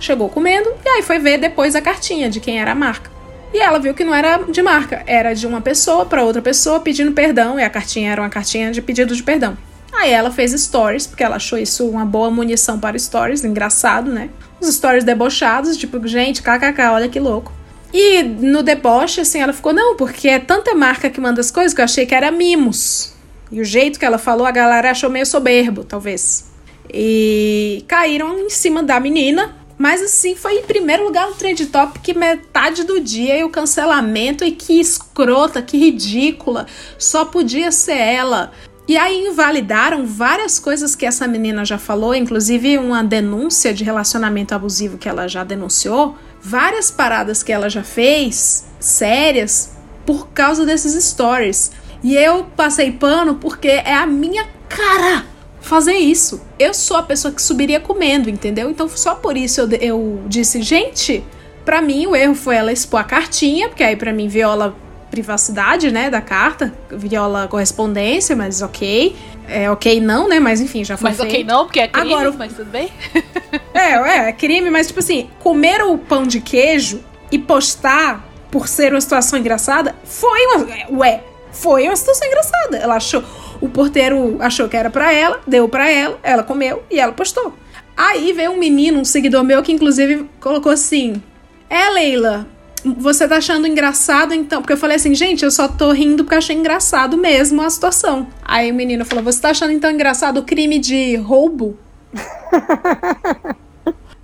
[0.00, 0.70] Chegou comendo.
[0.84, 3.10] E aí foi ver depois a cartinha de quem era a marca.
[3.52, 6.80] E ela viu que não era de marca, era de uma pessoa para outra pessoa
[6.80, 7.60] pedindo perdão.
[7.60, 9.56] E a cartinha era uma cartinha de pedido de perdão.
[9.92, 14.28] Aí ela fez stories, porque ela achou isso uma boa munição para stories, engraçado, né?
[14.60, 17.52] Os stories debochados, tipo, gente, kkk, olha que louco.
[17.96, 21.72] E no deboche, assim, ela ficou, não, porque é tanta marca que manda as coisas
[21.72, 23.14] que eu achei que era mimos.
[23.52, 26.50] E o jeito que ela falou, a galera achou meio soberbo, talvez.
[26.92, 29.54] E caíram em cima da menina.
[29.78, 34.44] Mas assim, foi em primeiro lugar no Trend Top metade do dia e o cancelamento.
[34.44, 36.66] E que escrota, que ridícula.
[36.98, 38.50] Só podia ser ela.
[38.88, 44.54] E aí invalidaram várias coisas que essa menina já falou, inclusive uma denúncia de relacionamento
[44.54, 49.72] abusivo que ela já denunciou, várias paradas que ela já fez, sérias,
[50.04, 51.72] por causa desses stories.
[52.02, 55.24] E eu passei pano porque é a minha cara
[55.62, 56.42] fazer isso.
[56.58, 58.68] Eu sou a pessoa que subiria comendo, entendeu?
[58.70, 61.24] Então só por isso eu, eu disse, gente,
[61.64, 64.76] pra mim o erro foi ela expor a cartinha, porque aí pra mim viola
[65.14, 69.14] privacidade, né, da carta, viola correspondência, mas ok.
[69.46, 71.30] É ok não, né, mas enfim, já foi Mas feito.
[71.30, 72.90] ok não, porque é crime, Agora, mas tudo bem.
[73.72, 77.00] é, é, é crime, mas tipo assim, comer o pão de queijo
[77.30, 80.98] e postar por ser uma situação engraçada foi uma.
[80.98, 81.22] Ué,
[81.52, 82.78] foi uma situação engraçada.
[82.78, 83.22] Ela achou.
[83.60, 87.54] O porteiro achou que era pra ela, deu pra ela, ela comeu e ela postou.
[87.96, 91.22] Aí veio um menino, um seguidor meu, que inclusive colocou assim:
[91.68, 92.46] É, Leila,
[92.84, 94.60] você tá achando engraçado então?
[94.60, 98.26] Porque eu falei assim, gente, eu só tô rindo porque achei engraçado mesmo a situação.
[98.44, 101.78] Aí o menino falou: Você tá achando então engraçado o crime de roubo?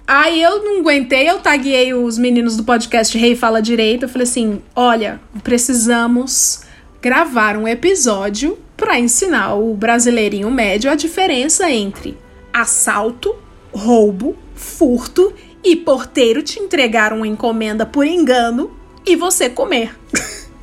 [0.06, 4.02] Aí eu não aguentei, eu taguei os meninos do podcast Rei Fala Direito.
[4.02, 6.62] Eu falei assim: olha, precisamos
[7.00, 12.18] gravar um episódio para ensinar o brasileirinho médio a diferença entre
[12.52, 13.36] assalto,
[13.72, 15.32] roubo, furto
[15.62, 18.70] e porteiro te entregar uma encomenda por engano
[19.06, 19.98] e você comer.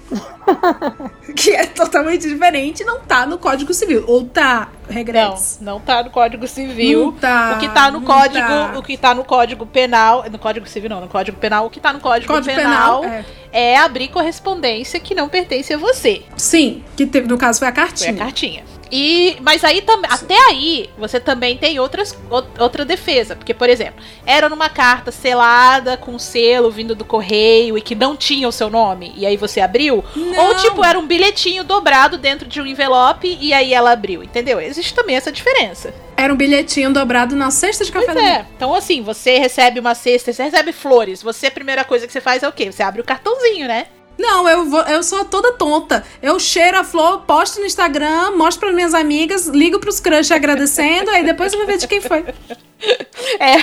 [1.36, 4.04] que é totalmente diferente, não tá no Código Civil.
[4.08, 5.60] Ou tá regretes?
[5.62, 7.06] Não, não tá no Código Civil.
[7.06, 8.74] Não tá, o que tá no Código, tá.
[8.78, 11.80] o que tá no Código Penal, no Código Civil não, no Código Penal, o que
[11.80, 13.78] tá no Código, Código Penal, Penal, é.
[13.78, 16.24] abrir correspondência que não pertence a você.
[16.38, 18.12] Sim, que teve, no caso foi a Foi cartinha.
[18.12, 18.77] a cartinha.
[18.92, 23.36] E, mas aí também, até aí, você também tem outras, ou- outra defesa.
[23.36, 28.16] Porque, por exemplo, era numa carta selada, com selo vindo do correio e que não
[28.16, 30.04] tinha o seu nome, e aí você abriu.
[30.16, 34.60] Ou, tipo, era um bilhetinho dobrado dentro de um envelope e aí ela abriu, entendeu?
[34.60, 35.94] Existe também essa diferença.
[36.16, 38.36] Era um bilhetinho dobrado na cesta de café Pois da manhã.
[38.40, 38.46] é.
[38.56, 41.22] Então, assim, você recebe uma cesta, você recebe flores.
[41.22, 42.72] Você, a primeira coisa que você faz é o quê?
[42.72, 43.86] Você abre o cartãozinho, né?
[44.18, 46.04] Não, eu, vou, eu sou toda tonta.
[46.22, 51.12] Eu cheiro a flor, posto no Instagram, mostro para minhas amigas, ligo pros crush agradecendo,
[51.12, 52.26] aí depois eu vou ver de quem foi.
[53.40, 53.56] É,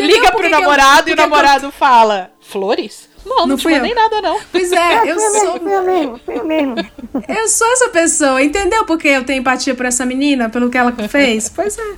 [0.00, 3.08] liga por pro que que eu- namorado e o que eu- namorado fala: Flores?
[3.26, 3.78] Não, não, Não fui eu.
[3.78, 4.38] mandei nada, não.
[4.52, 5.58] Pois é, eu mesmo, sou.
[5.60, 6.74] fui eu mesmo, eu mesmo.
[7.28, 10.92] Eu sou essa pessoa, entendeu porque eu tenho empatia por essa menina, pelo que ela
[11.08, 11.48] fez?
[11.48, 11.94] Pois é.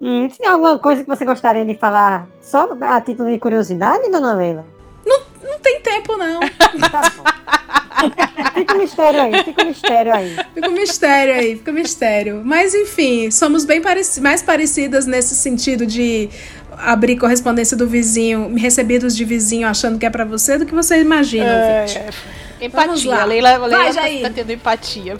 [0.00, 4.32] Hum, tem alguma coisa que você gostaria de falar só a título de curiosidade, dona
[4.34, 4.64] Leila?
[5.46, 6.40] Não, tem tempo, não.
[8.54, 10.36] Fica um mistério aí, fica um mistério aí.
[10.54, 12.42] Fica um mistério aí, fica um mistério.
[12.44, 16.28] Mas enfim, somos bem pareci mais parecidas nesse sentido de
[16.78, 21.00] abrir correspondência do vizinho, recebidos de vizinho achando que é pra você, do que você
[21.00, 22.68] imagina, É, é.
[22.68, 23.24] Vamos Empatia.
[23.24, 24.22] Leila, a Leila Vai, tá, Jair.
[24.22, 25.16] tá tendo empatia.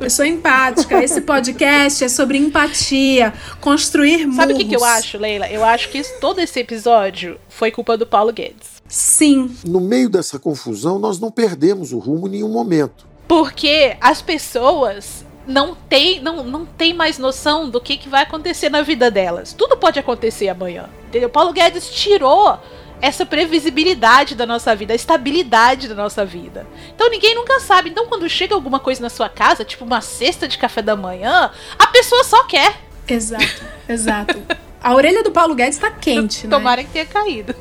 [0.00, 1.02] Eu sou empática.
[1.02, 4.94] Esse podcast é sobre empatia, construir Sabe o que, que eu muros.
[4.96, 5.48] acho, Leila?
[5.48, 8.75] Eu acho que esse- todo esse episódio foi culpa do Paulo Guedes.
[8.88, 9.54] Sim.
[9.64, 13.06] No meio dessa confusão, nós não perdemos o rumo em nenhum momento.
[13.26, 18.68] Porque as pessoas não têm não, não tem mais noção do que, que vai acontecer
[18.68, 19.52] na vida delas.
[19.52, 20.88] Tudo pode acontecer amanhã.
[21.08, 21.28] Entendeu?
[21.28, 22.58] Paulo Guedes tirou
[23.00, 26.66] essa previsibilidade da nossa vida, a estabilidade da nossa vida.
[26.94, 27.90] Então ninguém nunca sabe.
[27.90, 31.50] Então quando chega alguma coisa na sua casa, tipo uma cesta de café da manhã,
[31.78, 32.80] a pessoa só quer.
[33.06, 34.42] Exato, exato.
[34.86, 36.56] A orelha do Paulo Guedes tá quente, né?
[36.56, 37.52] Tomara que tenha caído.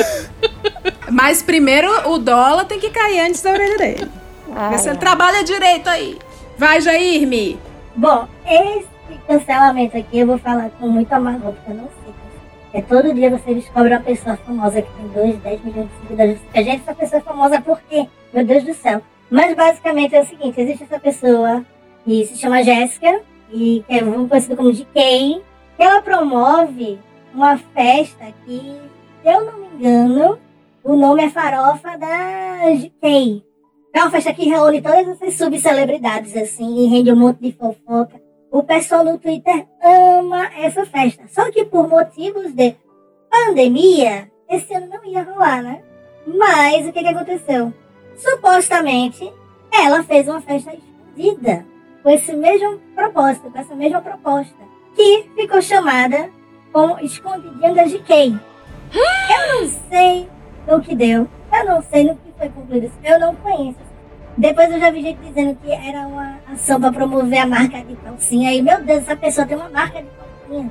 [1.12, 4.10] Mas primeiro o dólar tem que cair antes da orelha dele.
[4.70, 6.16] Vê se ele trabalha direito aí.
[6.56, 7.58] Vai, Jair-me.
[7.94, 8.88] Bom, esse
[9.28, 12.14] cancelamento aqui eu vou falar com muito amargor, porque eu não sei.
[12.72, 16.38] É todo dia você descobre uma pessoa famosa que tem 2, 10 milhões de seguidores.
[16.54, 18.08] A gente, essa pessoa é famosa por quê?
[18.32, 19.02] Meu Deus do céu.
[19.30, 21.62] Mas basicamente é o seguinte, existe essa pessoa
[22.02, 23.20] que se chama Jéssica,
[23.52, 25.42] e que é conhecida como GK, que
[25.82, 26.98] ela promove
[27.34, 28.80] uma festa que,
[29.22, 30.38] se eu não me engano,
[30.82, 33.44] o nome é Farofa da GK.
[33.92, 38.20] É uma festa que reúne todas essas subcelebridades, assim, e rende um monte de fofoca.
[38.50, 41.24] O pessoal no Twitter ama essa festa.
[41.28, 42.74] Só que por motivos de
[43.30, 45.82] pandemia, esse ano não ia rolar, né?
[46.26, 47.72] Mas o que, que aconteceu?
[48.16, 49.32] Supostamente,
[49.72, 51.64] ela fez uma festa escondida.
[52.02, 54.70] Com esse mesmo propósito, com essa mesma proposta.
[54.94, 56.30] Que ficou chamada
[56.72, 58.38] como Escondidinha da GK.
[58.92, 60.28] Eu não sei
[60.66, 61.28] o que deu.
[61.52, 62.90] Eu não sei no que foi concluído.
[63.04, 63.78] Eu não conheço.
[64.36, 67.94] Depois eu já vi gente dizendo que era uma ação para promover a marca de
[67.96, 68.52] calcinha.
[68.54, 70.70] E, meu Deus, essa pessoa tem uma marca de calcinha.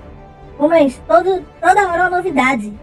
[0.57, 0.89] Como é?
[1.07, 2.73] Todo, toda hora uma novidade.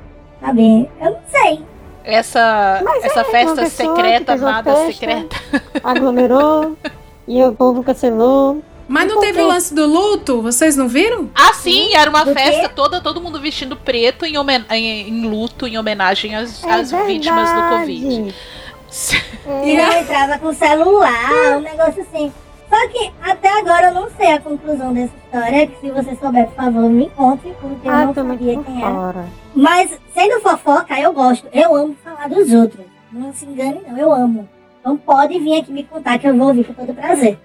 [0.41, 0.89] Sabe?
[1.01, 1.65] Eu não sei.
[2.05, 4.93] Essa, essa é, festa secreta, nada festa.
[4.93, 5.37] secreta.
[5.83, 6.77] Aglomerou
[7.27, 8.63] e o povo cancelou.
[8.89, 10.41] Mas não teve o lance do luto?
[10.43, 11.29] Vocês não viram?
[11.35, 15.67] Ah, sim, era uma festa toda, todo mundo vestindo preto em, homen em, em luto,
[15.67, 17.61] em homenagem às, É às vítimas do.
[17.69, 18.35] Covid.
[19.65, 22.33] E ela entrava com celular, um negócio assim.
[22.69, 25.67] Só que até agora eu não sei a conclusão dessa história.
[25.67, 28.63] Que se você souber, por favor, me conte, porque eu Ah, não tô muito sabia
[28.63, 29.27] quem era.
[29.55, 31.47] Mas, sendo fofoca, eu gosto.
[31.53, 32.87] Eu amo falar dos outros.
[33.13, 33.99] Não se engane, não.
[33.99, 34.49] Eu amo.
[34.87, 37.37] Então pode vir aqui me contar que eu vou ouvir com todo prazer.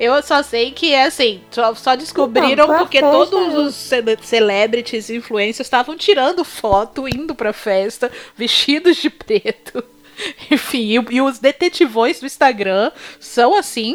[0.00, 3.74] Eu só sei que é assim, só, só descobriram Então, porque festa, todos eu- os
[3.76, 9.84] cele- celebrities e influencers estavam tirando foto, indo pra festa, vestidos de preto.
[10.50, 12.90] Enfim, e, e os detetivões do Instagram
[13.20, 13.94] são assim.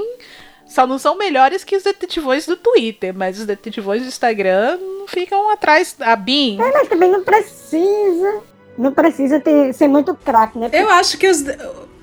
[0.66, 5.06] Só não são melhores que os detetivões do Twitter, mas os detetivões do Instagram não
[5.06, 5.98] ficam atrás.
[6.00, 6.58] A Bin.
[6.62, 8.42] É, mas também não precisa.
[8.78, 10.70] Não precisa ter, ser muito craque, né?
[10.72, 11.44] Eu acho que os,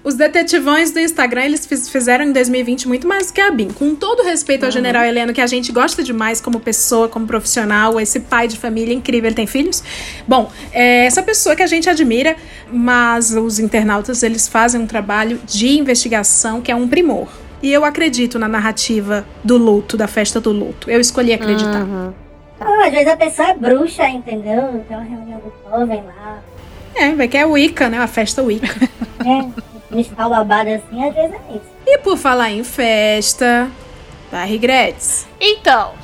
[0.06, 3.68] os detetivões do Instagram, eles fiz- fizeram em 2020 muito mais do que a BIM.
[3.70, 4.72] Com todo o respeito ao Uhum.
[4.72, 8.94] General Heleno, que a gente gosta demais como pessoa, como profissional, esse pai de família
[8.94, 9.82] incrível, ele tem filhos.
[10.28, 12.36] Bom, é essa pessoa que a gente admira,
[12.70, 17.26] mas os internautas, eles fazem um trabalho de investigação que é um primor.
[17.62, 20.88] E eu acredito na narrativa do luto, da festa do luto.
[20.90, 21.82] Eu escolhi acreditar.
[21.82, 22.12] Uhum.
[22.54, 24.84] Então, às vezes a pessoa é bruxa, entendeu?
[24.88, 26.38] Tem uma reunião do povo, vem lá.
[26.94, 27.98] É, vai que é Wicca, né?
[27.98, 28.68] A festa Wicca.
[29.20, 29.66] É,
[30.04, 31.76] cristal babado assim, às vezes é isso.
[31.86, 33.70] E por falar em festa,
[34.30, 35.26] Vai, Regretes.
[35.40, 35.94] Então,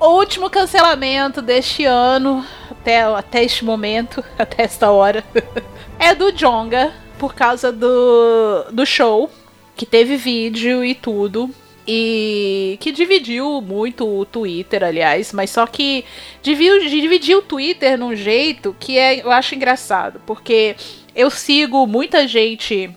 [0.00, 5.24] o último cancelamento deste ano, até, até este momento, até esta hora,
[5.98, 9.30] é do Jonga, por causa do, do show,
[9.76, 11.48] que teve vídeo e tudo.
[11.86, 16.02] E que dividiu muito o Twitter, aliás, mas só que
[16.42, 20.76] dividiu, dividiu o Twitter num jeito que é, eu acho engraçado, porque
[21.14, 22.90] eu sigo muita gente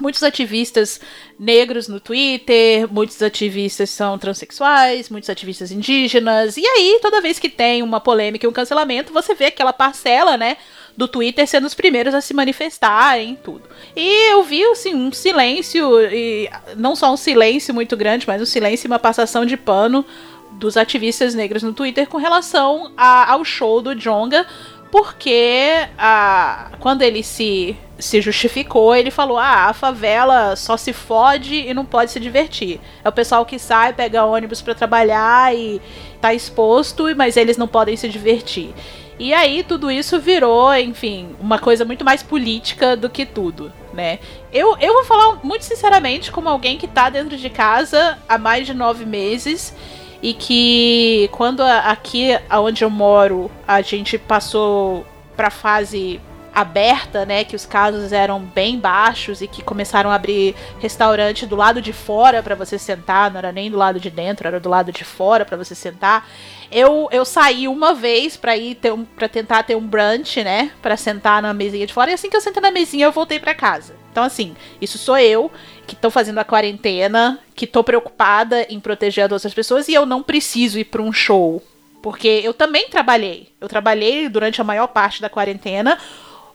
[0.00, 1.00] muitos ativistas
[1.38, 6.56] negros no Twitter, muitos ativistas são transexuais, muitos ativistas indígenas.
[6.56, 10.36] E aí, toda vez que tem uma polêmica e um cancelamento, você vê aquela parcela,
[10.36, 10.56] né,
[10.96, 13.62] do Twitter sendo os primeiros a se manifestarem tudo.
[13.94, 18.46] E eu vi, assim, um silêncio, e não só um silêncio muito grande, mas um
[18.46, 20.04] silêncio e uma passação de pano
[20.52, 24.44] dos ativistas negros no Twitter com relação a- ao show do Jonga,
[24.90, 31.54] porque a, quando ele se, se justificou, ele falou: ah, a favela só se fode
[31.54, 32.80] e não pode se divertir.
[33.04, 35.80] É o pessoal que sai, pega ônibus pra trabalhar e
[36.20, 38.74] tá exposto, mas eles não podem se divertir.
[39.18, 44.20] E aí tudo isso virou, enfim, uma coisa muito mais política do que tudo, né?
[44.52, 48.64] Eu, eu vou falar muito sinceramente como alguém que tá dentro de casa há mais
[48.64, 49.74] de nove meses
[50.22, 56.20] e que quando aqui onde eu moro a gente passou pra fase
[56.52, 61.54] aberta, né, que os casos eram bem baixos e que começaram a abrir restaurante do
[61.54, 64.68] lado de fora pra você sentar, não era nem do lado de dentro, era do
[64.68, 66.28] lado de fora pra você sentar.
[66.68, 70.72] Eu, eu saí uma vez pra ir ter um, para tentar ter um brunch, né,
[70.82, 73.38] Pra sentar na mesinha de fora e assim que eu sentei na mesinha eu voltei
[73.38, 73.94] pra casa.
[74.10, 75.52] Então assim, isso sou eu
[75.88, 80.04] que tô fazendo a quarentena, que tô preocupada em proteger as outras pessoas e eu
[80.04, 81.62] não preciso ir pra um show.
[82.02, 83.48] Porque eu também trabalhei.
[83.58, 85.98] Eu trabalhei durante a maior parte da quarentena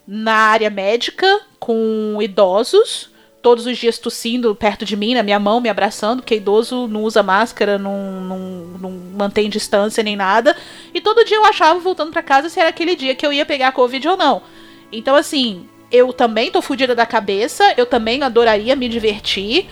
[0.08, 3.10] na área médica com idosos,
[3.42, 7.02] todos os dias tossindo perto de mim, na minha mão, me abraçando, porque idoso não
[7.02, 8.40] usa máscara, não, não,
[8.80, 10.56] não mantém distância nem nada.
[10.94, 13.46] E todo dia eu achava, voltando pra casa, se era aquele dia que eu ia
[13.46, 14.44] pegar Covid ou não.
[14.92, 19.68] Então, assim, eu também tô fodida da cabeça, eu também adoraria me divertir,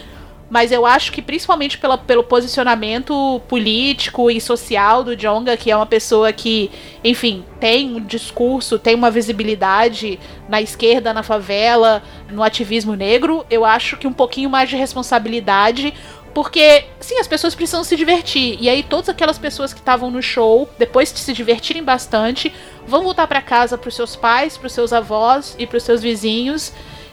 [0.51, 5.75] mas eu acho que principalmente pela, pelo posicionamento político e social do Jonga, que é
[5.75, 6.69] uma pessoa que,
[7.03, 13.65] enfim, tem um discurso, tem uma visibilidade na esquerda, na favela, no ativismo negro, eu
[13.65, 15.93] acho que um pouquinho mais de responsabilidade.
[16.33, 18.57] Porque, sim, as pessoas precisam se divertir.
[18.61, 22.53] E aí, todas aquelas pessoas que estavam no show, depois de se divertirem bastante,
[22.87, 26.71] vão voltar pra casa pros seus pais, pros seus avós e pros seus vizinhos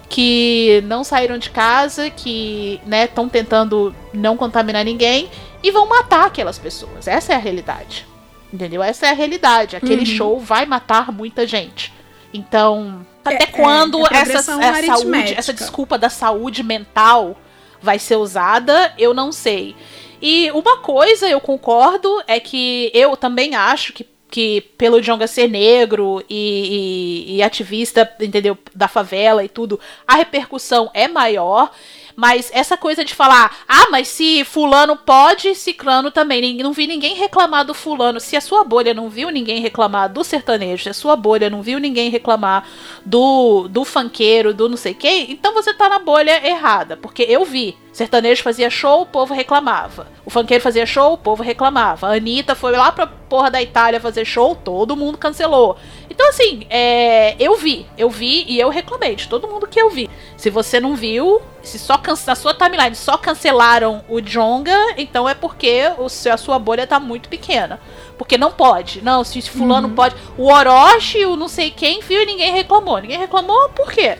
[0.08, 5.28] que não saíram de casa, que né, estão tentando não contaminar ninguém
[5.62, 7.06] e vão matar aquelas pessoas.
[7.06, 8.06] Essa é a realidade.
[8.50, 8.82] Entendeu?
[8.82, 9.76] Essa é a realidade.
[9.76, 10.06] Aquele Uhum.
[10.06, 11.92] show vai matar muita gente.
[12.32, 17.36] Então, até É, quando é, é essa, essa saúde, essa desculpa da saúde mental
[17.80, 19.74] vai ser usada, eu não sei.
[20.20, 25.48] E uma coisa eu concordo é que eu também acho que, que pelo Jonga ser
[25.48, 31.70] negro e, e- e ativista, entendeu, da favela e tudo, a repercussão é maior.
[32.18, 36.56] Mas essa coisa de falar, ah, mas se fulano pode, ciclano também.
[36.56, 38.18] Não vi ninguém reclamar do fulano.
[38.18, 41.62] Se a sua bolha não viu ninguém reclamar do sertanejo, se a sua bolha não
[41.62, 42.66] viu ninguém reclamar
[43.06, 46.96] do, do funkeiro, do não sei quem, então você tá na bolha errada.
[46.96, 47.76] Porque eu vi.
[47.92, 50.06] Sertanejo fazia show, o povo reclamava.
[50.24, 52.08] O funkeiro fazia show, o povo reclamava.
[52.08, 55.76] A Anitta foi lá pra porra da Itália fazer show, todo mundo cancelou.
[56.08, 59.90] Então, assim, é, eu vi, eu vi e eu reclamei de todo mundo que eu
[59.90, 60.08] vi.
[60.36, 65.34] Se você não viu, se só na sua timeline só cancelaram o Jonga, então é
[65.34, 67.78] porque o seu, a sua bolha tá muito pequena.
[68.16, 69.02] Porque não pode.
[69.02, 70.16] Não, se fulano pode.
[70.36, 72.98] O Orochi, o não sei quem viu e ninguém reclamou.
[72.98, 74.18] Ninguém reclamou por quê?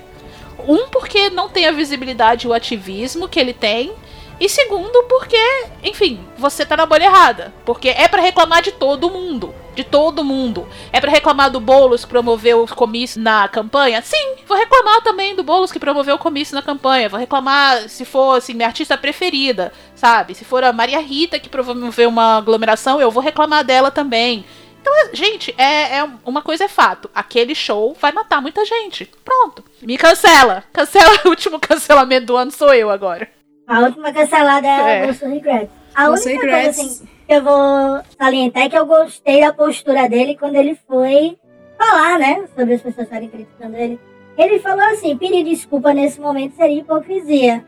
[0.67, 3.93] Um, porque não tem a visibilidade e o ativismo que ele tem.
[4.39, 5.37] E segundo, porque,
[5.83, 7.53] enfim, você tá na bolha errada.
[7.65, 9.53] Porque é pra reclamar de todo mundo.
[9.79, 10.67] De todo mundo.
[10.93, 14.03] É pra reclamar do Boulos que promoveu o comício na campanha?
[14.03, 17.09] Sim, vou reclamar também do Boulos que promoveu o comício na campanha.
[17.09, 20.35] Vou reclamar se for, assim, minha artista preferida, sabe?
[20.35, 24.45] Se for a Maria Rita que promoveu uma aglomeração, eu vou reclamar dela também.
[24.81, 27.09] Então, é- gente, é, é uma coisa é fato.
[27.15, 29.09] Aquele show vai matar muita gente.
[29.25, 29.63] Pronto.
[29.81, 30.65] Me cancela.
[30.73, 31.19] Cancela.
[31.25, 33.29] O último cancelamento do ano sou eu agora.
[33.65, 35.11] A última cancelada é, É.
[35.13, 35.71] Regrets.
[35.95, 36.77] A Bolso única Regrets.
[36.77, 40.75] coisa assim, que eu vou salientar é que eu gostei da postura dele quando ele
[40.87, 41.39] foi
[41.79, 44.01] falar, né, sobre as pessoas estarem criticando ele.
[44.39, 47.63] Ele falou assim, pedir desculpa nesse momento seria hipocrisia.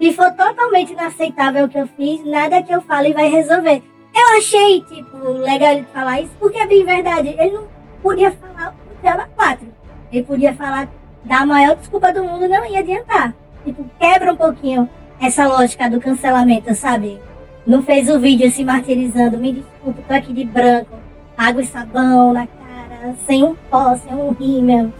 [0.00, 3.80] Se for totalmente inaceitável o que eu fiz, nada que eu fale vai resolver.
[4.12, 7.68] Eu achei, tipo, legal ele falar isso, porque, bem verdade, ele não
[8.02, 9.68] podia falar o Diaba 4.
[10.10, 10.88] Ele podia falar
[11.22, 13.34] da maior desculpa do mundo, não ia adiantar.
[13.64, 14.88] Tipo, quebra um pouquinho
[15.20, 17.20] essa lógica do cancelamento, sabe?
[17.66, 19.36] Não fez o vídeo se martirizando.
[19.38, 20.96] Me desculpe, tô aqui de branco,
[21.36, 24.92] água e sabão na cara, sem um pó, sem um rímel.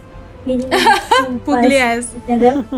[1.43, 2.17] Pugliese.
[2.17, 2.63] Entendeu?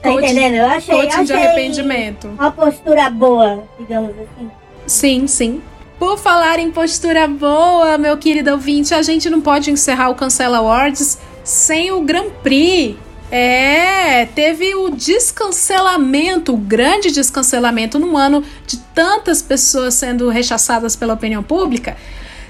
[0.00, 0.54] Tá entendendo?
[0.54, 2.28] Eu achei, coaching de achei arrependimento.
[2.28, 4.50] Uma postura boa, digamos assim.
[4.86, 5.60] Sim, sim.
[5.98, 10.58] Por falar em postura boa, meu querido ouvinte, a gente não pode encerrar o Cancela
[10.58, 12.96] Awards sem o Grand Prix.
[13.30, 21.14] É, teve o descancelamento, o grande descancelamento num ano de tantas pessoas sendo rechaçadas pela
[21.14, 21.96] opinião pública.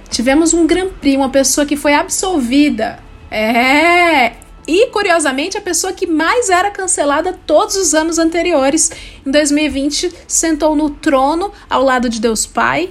[0.08, 3.00] Tivemos um Grand Prix, uma pessoa que foi absolvida.
[3.30, 4.32] É.
[4.66, 8.90] E, curiosamente, a pessoa que mais era cancelada todos os anos anteriores.
[9.26, 12.90] Em 2020, sentou no trono ao lado de Deus Pai.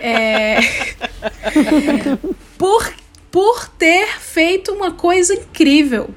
[0.00, 0.58] É,
[2.58, 2.92] por,
[3.30, 6.10] por ter feito uma coisa incrível.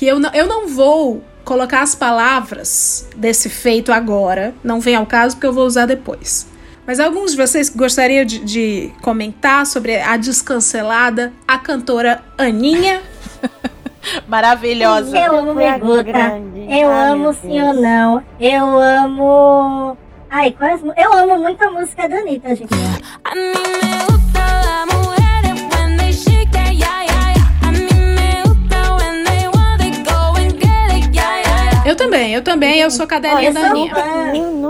[0.00, 4.54] Que eu não, eu não vou colocar as palavras desse feito agora.
[4.64, 6.46] Não vem ao caso, porque eu vou usar depois.
[6.86, 13.02] Mas alguns de vocês gostariam de, de comentar sobre a descancelada, a cantora Aninha.
[14.26, 15.18] Maravilhosa.
[15.18, 15.84] Eu amo grande.
[16.80, 18.22] Eu Ai, amo meu sim ou não.
[18.40, 19.98] Eu amo.
[20.30, 20.80] Ai, quais.
[20.82, 22.72] mu- Eu amo muito a música da Anitta, gente.
[22.72, 25.09] Eu
[32.00, 33.92] também, eu também, eu sou cadelinha eu da sou Aninha.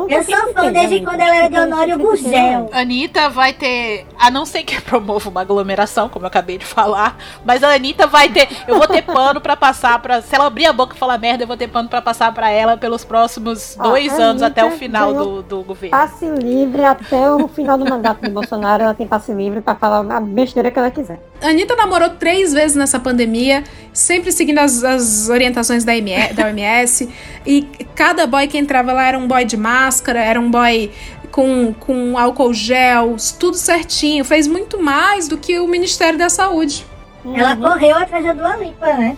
[0.08, 2.68] Eu sou fã desde quando ela era de Honório Gurgel.
[2.72, 4.06] Anitta vai ter.
[4.18, 7.16] A não ser que promova uma aglomeração, como eu acabei de falar.
[7.44, 8.48] Mas a Anitta vai ter.
[8.66, 10.20] Eu vou ter pano pra passar pra.
[10.20, 12.50] Se ela abrir a boca e falar merda, eu vou ter pano pra passar pra
[12.50, 15.96] ela pelos próximos dois anos, até o final do, do governo.
[15.96, 18.82] Passe livre até o final do mandato do Bolsonaro.
[18.82, 21.20] Ela tem passe livre pra falar a besteira que ela quiser.
[21.42, 27.08] Anitta namorou três vezes nessa pandemia, sempre seguindo as, as orientações da, MS, da OMS.
[27.46, 27.62] E
[27.94, 30.90] cada boy que entrava lá era um boy de máscara, era um boy
[31.30, 34.24] com, com álcool gel, tudo certinho.
[34.24, 36.86] Fez muito mais do que o Ministério da Saúde.
[37.34, 39.16] Ela correu atrás da Dua Lipa, né?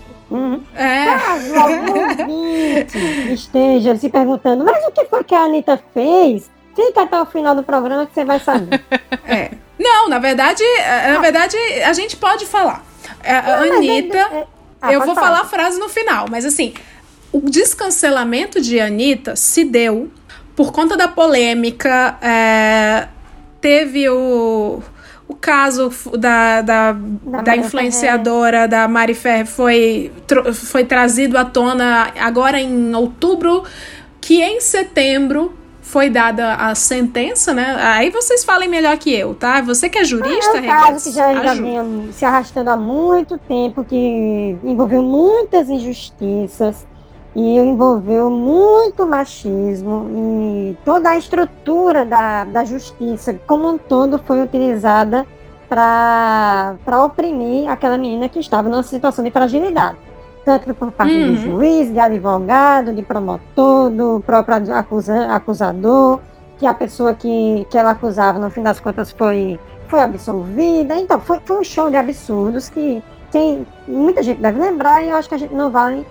[0.74, 1.04] É.
[1.18, 2.98] Caso algum ouvinte
[3.32, 6.50] esteja se perguntando, mas o que foi que a Anitta fez?
[6.74, 8.82] Fica até o final do programa que você vai saber.
[9.26, 9.50] É.
[9.78, 11.54] Não, na verdade, eh, na verdade,
[11.84, 12.82] a gente pode falar.
[13.22, 14.46] A- A Não, Anitta, é- é-
[14.80, 15.26] Ah, eu vou falar.
[15.28, 16.72] falar a frase no final, mas assim,
[17.32, 20.10] o descancelamento de Anitta se deu
[20.54, 22.18] por conta da polêmica.
[22.20, 23.08] é,
[23.60, 24.82] teve o,
[25.26, 26.98] o caso da, da, da,
[27.42, 30.12] Mari influenciadora da Mari Ferrer foi,
[30.52, 33.62] foi trazido à tona agora em outubro,
[34.20, 37.76] que em setembro foi dada a sentença, né?
[37.78, 39.60] Aí vocês falem melhor que eu, tá?
[39.60, 43.36] Você que é jurista, É um caso que já, já vinha se arrastando há muito
[43.36, 46.86] tempo, que envolveu muitas injustiças
[47.34, 54.42] e envolveu muito machismo e toda a estrutura da, da justiça como um todo foi
[54.42, 55.26] utilizada
[55.68, 59.96] para oprimir aquela menina que estava numa situação de fragilidade.
[60.44, 61.36] Tanto por parte do Uhum.
[61.36, 66.20] juiz, de advogado, de promotor, do próprio acusa, acusador,
[66.58, 70.96] que a pessoa que, que ela acusava, no fim das contas, foi, foi absolvida.
[70.96, 75.16] Então, foi, foi um show de absurdos que tem, muita gente deve lembrar e eu
[75.16, 76.04] acho que a gente não vai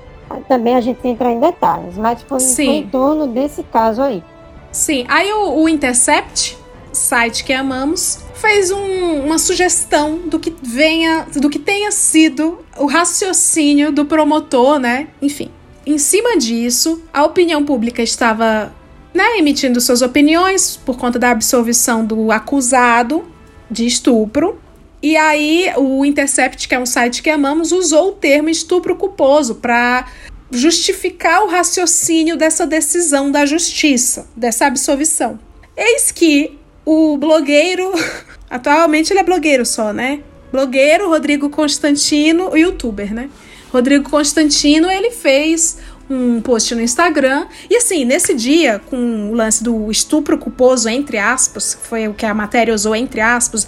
[0.47, 4.23] também a gente entrar em detalhes, mas foi, foi em torno desse caso aí.
[4.71, 6.57] Sim, aí o, o Intercept,
[6.93, 12.85] site que amamos, fez um- uma sugestão do que venha, do que tenha sido o
[12.85, 15.07] raciocínio do promotor, né?
[15.21, 15.49] Enfim,
[15.85, 18.71] em cima disso, a opinião pública estava,
[19.13, 23.23] né, emitindo suas opiniões por conta da absolvição do acusado
[23.69, 24.61] de estupro.
[25.02, 29.55] E aí o Intercept, que é um site que amamos, usou o termo estupro culposo
[29.55, 30.07] para
[30.52, 35.39] justificar o raciocínio dessa decisão da justiça, dessa absolvição.
[35.76, 37.91] Eis que o blogueiro,
[38.49, 40.21] atualmente ele é blogueiro só, né?
[40.52, 43.30] Blogueiro Rodrigo Constantino, youtuber, né?
[43.71, 45.78] Rodrigo Constantino, ele fez
[46.10, 47.47] um post no Instagram.
[47.70, 52.26] E assim, nesse dia, com o lance do estupro culposo, entre aspas, foi o que
[52.26, 53.65] a matéria usou, entre aspas,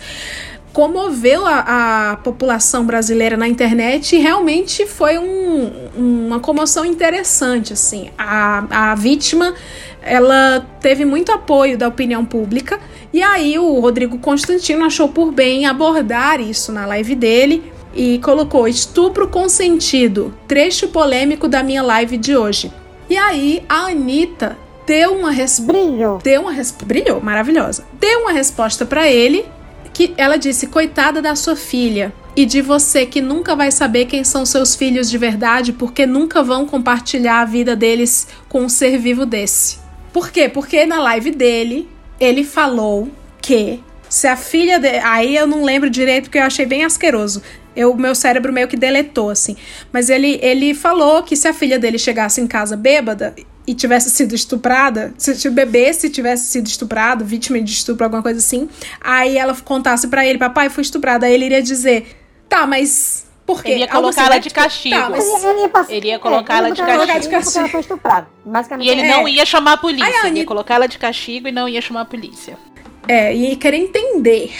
[0.74, 8.10] comoveu a, a população brasileira na internet e realmente foi um- uma comoção interessante, assim.
[8.18, 9.54] A, a vítima,
[10.02, 12.80] ela teve muito apoio da opinião pública
[13.14, 18.68] e aí o Rodrigo Constantino achou por bem abordar isso na live dele e colocou
[18.68, 22.74] estupro consentido, trecho polêmico da minha live de hoje.
[23.08, 25.72] E aí a Anitta deu uma resposta.
[25.72, 26.18] Brilhou.
[26.24, 26.86] Deu uma resposta.
[26.86, 27.86] Brilhou, maravilhosa.
[28.00, 29.46] Deu uma resposta pra ele
[29.94, 34.24] que ela disse: Coitada da sua filha e de você que nunca vai saber quem
[34.24, 38.98] são seus filhos de verdade porque nunca vão compartilhar a vida deles com um ser
[38.98, 39.78] vivo desse.
[40.12, 40.50] Por quê?
[40.50, 41.88] Porque na live dele
[42.20, 43.10] ele falou
[43.42, 44.88] que se a filha de...
[45.00, 47.42] aí eu não lembro direito porque eu achei bem asqueroso.
[47.76, 49.56] Eu, meu cérebro meio que deletou assim.
[49.92, 54.10] Mas ele ele falou que se a filha dele chegasse em casa bêbada e tivesse
[54.10, 58.70] sido estuprada, se o bebê se tivesse sido estuprado, vítima de estupro, alguma coisa assim,
[59.00, 62.18] aí ela contasse pra ele, papai foi estuprada, aí ele iria dizer,
[62.50, 63.72] tá, mas por quê?
[63.72, 64.40] Ele ia colocar assim, ela né?
[64.40, 64.96] de Tipo, castigo.
[64.96, 65.44] Tá, mas...
[65.44, 67.44] Ele ia, passar- Ele ia é, colocar ela de ia botar castigo.
[67.44, 68.28] Porque ela foi estuprada.
[68.46, 68.88] Basicamente.
[68.88, 70.28] E ele não ia chamar a polícia.
[70.28, 72.58] Ele ia colocar ela de castigo e não ia chamar a polícia.
[73.06, 74.54] É, e querer entender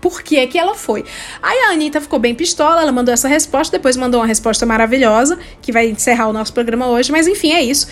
[0.00, 1.04] por que que ela foi.
[1.42, 5.38] Aí a Anitta ficou bem pistola, ela mandou essa resposta, depois mandou uma resposta maravilhosa,
[5.60, 7.86] que vai encerrar o nosso programa hoje, mas enfim, é isso.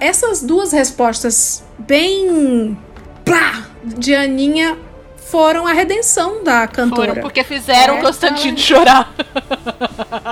[0.00, 2.76] Essas duas respostas bem
[3.24, 4.76] plá, de Aninha
[5.16, 7.08] foram a redenção da cantora.
[7.08, 9.06] Foram porque fizeram É, o Constantino ela-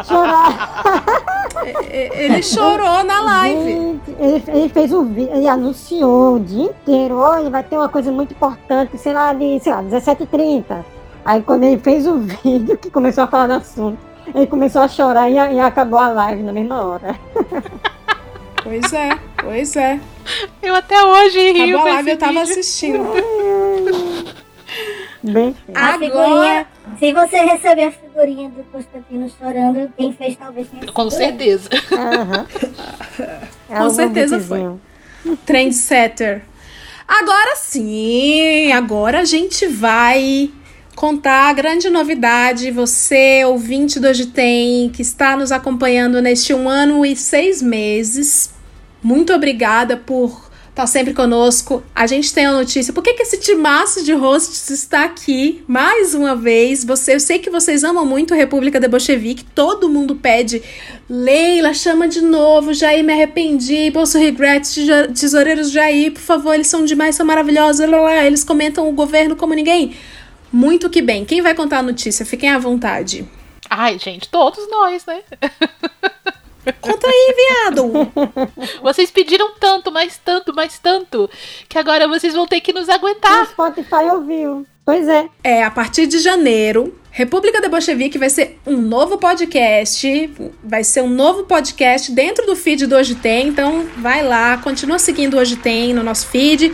[0.05, 0.73] chorar.
[1.91, 4.01] Ele chorou na live.
[4.19, 8.11] Ele, ele fez um vídeo, ele anunciou o dia inteiro, olha, vai ter uma coisa
[8.13, 10.85] muito importante, sei lá, de, sei lá, 17h30.
[11.25, 13.99] Aí quando ele fez o vídeo, que começou a falar do assunto,
[14.35, 17.17] ele começou a chorar e, e acabou a live na mesma hora.
[18.63, 19.99] Pois é, pois é.
[20.63, 22.43] Eu até hoje rio Acabou a live, eu tava vídeo.
[22.53, 22.99] assistindo.
[25.23, 26.67] Bem A Agora- figurinha,
[26.99, 31.71] se você receber a figurinha do Constantino chorando, quem fez talvez tenha Com certeza.
[31.91, 32.47] Aham.
[33.71, 34.81] É Com um certeza beatzinho.
[35.47, 36.43] Trendsetter.
[37.09, 40.51] Agora sim, agora a gente vai
[41.01, 42.71] contar a grande novidade.
[42.71, 48.51] Você, ouvinte do Hoje Tem, que está nos acompanhando neste um ano e seis meses.
[49.03, 51.83] Muito obrigada por estar sempre conosco.
[51.95, 52.93] A gente tem a notícia.
[52.93, 56.85] Por que, que esse timaço de hosts está aqui mais uma vez?
[56.85, 59.47] Você, eu sei que vocês amam muito República de Bolchevique.
[59.55, 60.63] Todo mundo pede.
[61.09, 62.75] Leila, chama de novo.
[62.75, 63.91] Jair, me arrependi.
[63.91, 67.81] Bolso Regrets, teso- Tesoureiros Jair, por favor, eles são demais, são maravilhosos.
[68.27, 69.95] Eles comentam o governo como ninguém.
[70.53, 71.25] Muito que bem.
[71.25, 72.27] Quem vai contar a notícia?
[72.27, 73.27] Fiquem à vontade.
[73.69, 75.23] Ai, gente, todos nós, né?
[76.81, 78.13] Conta aí, viado.
[78.83, 81.31] Vocês pediram tanto, mais tanto, mais tanto,
[81.69, 83.43] que agora vocês vão ter que nos aguentar.
[83.43, 84.67] O Spotify ouviu.
[84.85, 85.29] Pois é.
[85.43, 90.31] É, a partir de janeiro, República de Bolchevique vai ser um novo podcast.
[90.63, 93.49] Vai ser um novo podcast dentro do feed do Hoje Tem.
[93.49, 96.73] Então, vai lá, continua seguindo o Hoje Tem no nosso feed.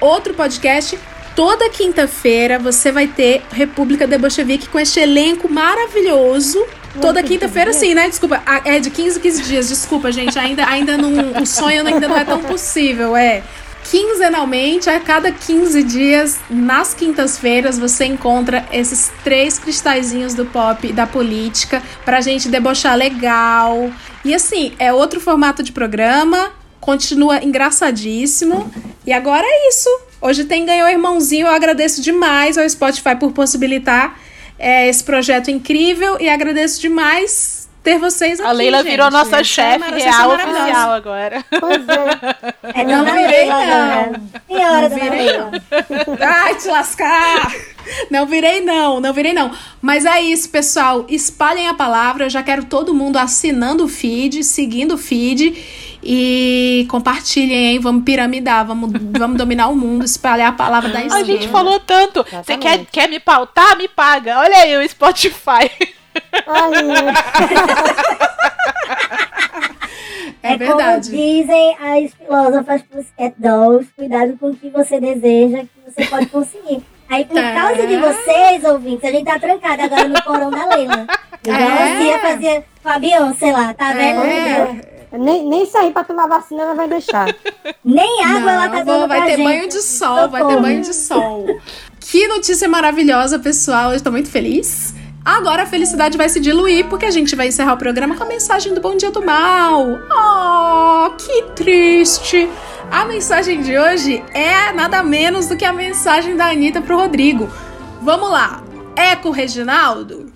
[0.00, 0.98] Outro podcast.
[1.34, 6.64] Toda quinta-feira você vai ter República de Bolchevique com este elenco maravilhoso.
[7.00, 8.08] Toda quinta-feira, sim, né?
[8.08, 8.40] Desculpa.
[8.64, 9.68] É de 15 em 15 dias.
[9.68, 10.38] Desculpa, gente.
[10.38, 11.42] Ainda, ainda não.
[11.42, 13.16] O sonho ainda não é tão possível.
[13.16, 13.42] É.
[13.90, 20.92] Quinzenalmente, a cada 15 dias, nas quintas-feiras, você encontra esses três cristalzinhos do pop e
[20.92, 23.90] da política pra gente debochar legal.
[24.24, 28.72] E assim, é outro formato de programa, continua engraçadíssimo.
[29.06, 29.90] E agora é isso.
[30.20, 31.46] Hoje tem Ganhou Irmãozinho.
[31.46, 34.18] Eu agradeço demais ao Spotify por possibilitar
[34.58, 38.48] é, esse projeto incrível e agradeço demais ter vocês aqui.
[38.48, 38.90] A Leila gente.
[38.90, 41.44] virou nossa são chefe são real oficial agora.
[41.60, 42.54] Pois é.
[42.74, 44.14] É Não virei, não.
[44.48, 45.50] Senhora, Não dona virei, Leila.
[46.20, 47.54] Ai, te lascar!
[48.10, 49.50] Não virei, não, não virei, não.
[49.82, 51.04] Mas é isso, pessoal.
[51.08, 52.24] Espalhem a palavra.
[52.24, 55.54] Eu já quero todo mundo assinando o feed, seguindo o feed.
[56.06, 57.78] E compartilhem, hein?
[57.80, 61.24] Vamos piramidar, vamos, vamos dominar o mundo, espalhar a palavra da A esquerda.
[61.24, 62.24] gente falou tanto.
[62.44, 63.76] Você quer, quer me pautar?
[63.78, 64.38] Me paga.
[64.40, 65.70] Olha aí o Spotify.
[70.42, 71.10] É verdade.
[71.10, 76.26] Como dizem as filósofas Pussycat Dolls, cuidado com o que você deseja, que você pode
[76.26, 76.82] conseguir.
[77.08, 77.54] Aí, por Tá.
[77.54, 81.06] causa de vocês, ouvintes, a gente tá trancada agora no porão da Leila.
[81.46, 81.52] É.
[81.52, 84.20] a Cia fazia a Beyoncé lá, tá vendo?
[85.18, 87.26] Nem, nem sair pra tomar vacina ela vai deixar.
[87.84, 89.44] Nem água ela tá Não, dando vai pra ter gente.
[89.44, 91.46] banho de sol, vai ter banho de sol.
[92.00, 93.90] Que notícia maravilhosa, pessoal.
[93.90, 94.94] Eu estou muito feliz.
[95.24, 98.26] Agora a felicidade vai se diluir porque a gente vai encerrar o programa com a
[98.26, 99.86] mensagem do Bom Dia do Mal.
[100.12, 102.48] Oh, que triste.
[102.90, 107.48] A mensagem de hoje é nada menos do que a mensagem da Anitta pro Rodrigo.
[108.02, 108.62] Vamos lá.
[108.94, 110.30] Eco Reginaldo.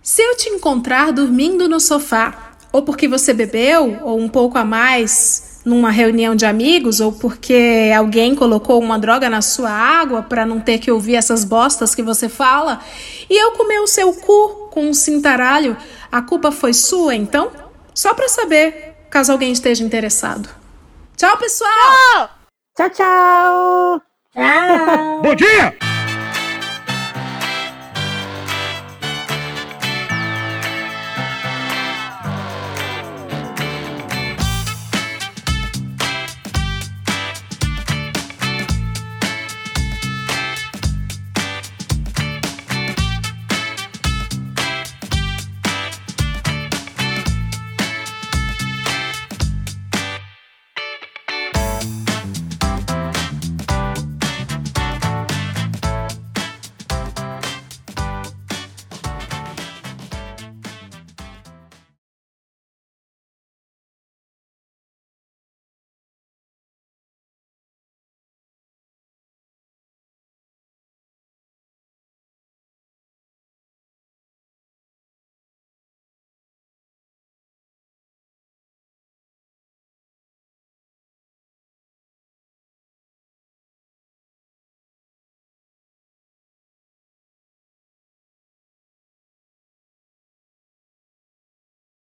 [0.00, 4.64] Se eu te encontrar dormindo no sofá, ou porque você bebeu, ou um pouco a
[4.64, 10.44] mais numa reunião de amigos, ou porque alguém colocou uma droga na sua água para
[10.44, 12.80] não ter que ouvir essas bostas que você fala,
[13.30, 15.76] e eu comer o seu cu com um cintaralho,
[16.10, 17.52] a culpa foi sua, então?
[17.94, 20.48] Só para saber, caso alguém esteja interessado.
[21.16, 22.30] Tchau, pessoal!
[22.76, 24.02] Tchau, tchau!
[24.32, 25.22] Tchau!
[25.22, 26.01] Bom dia!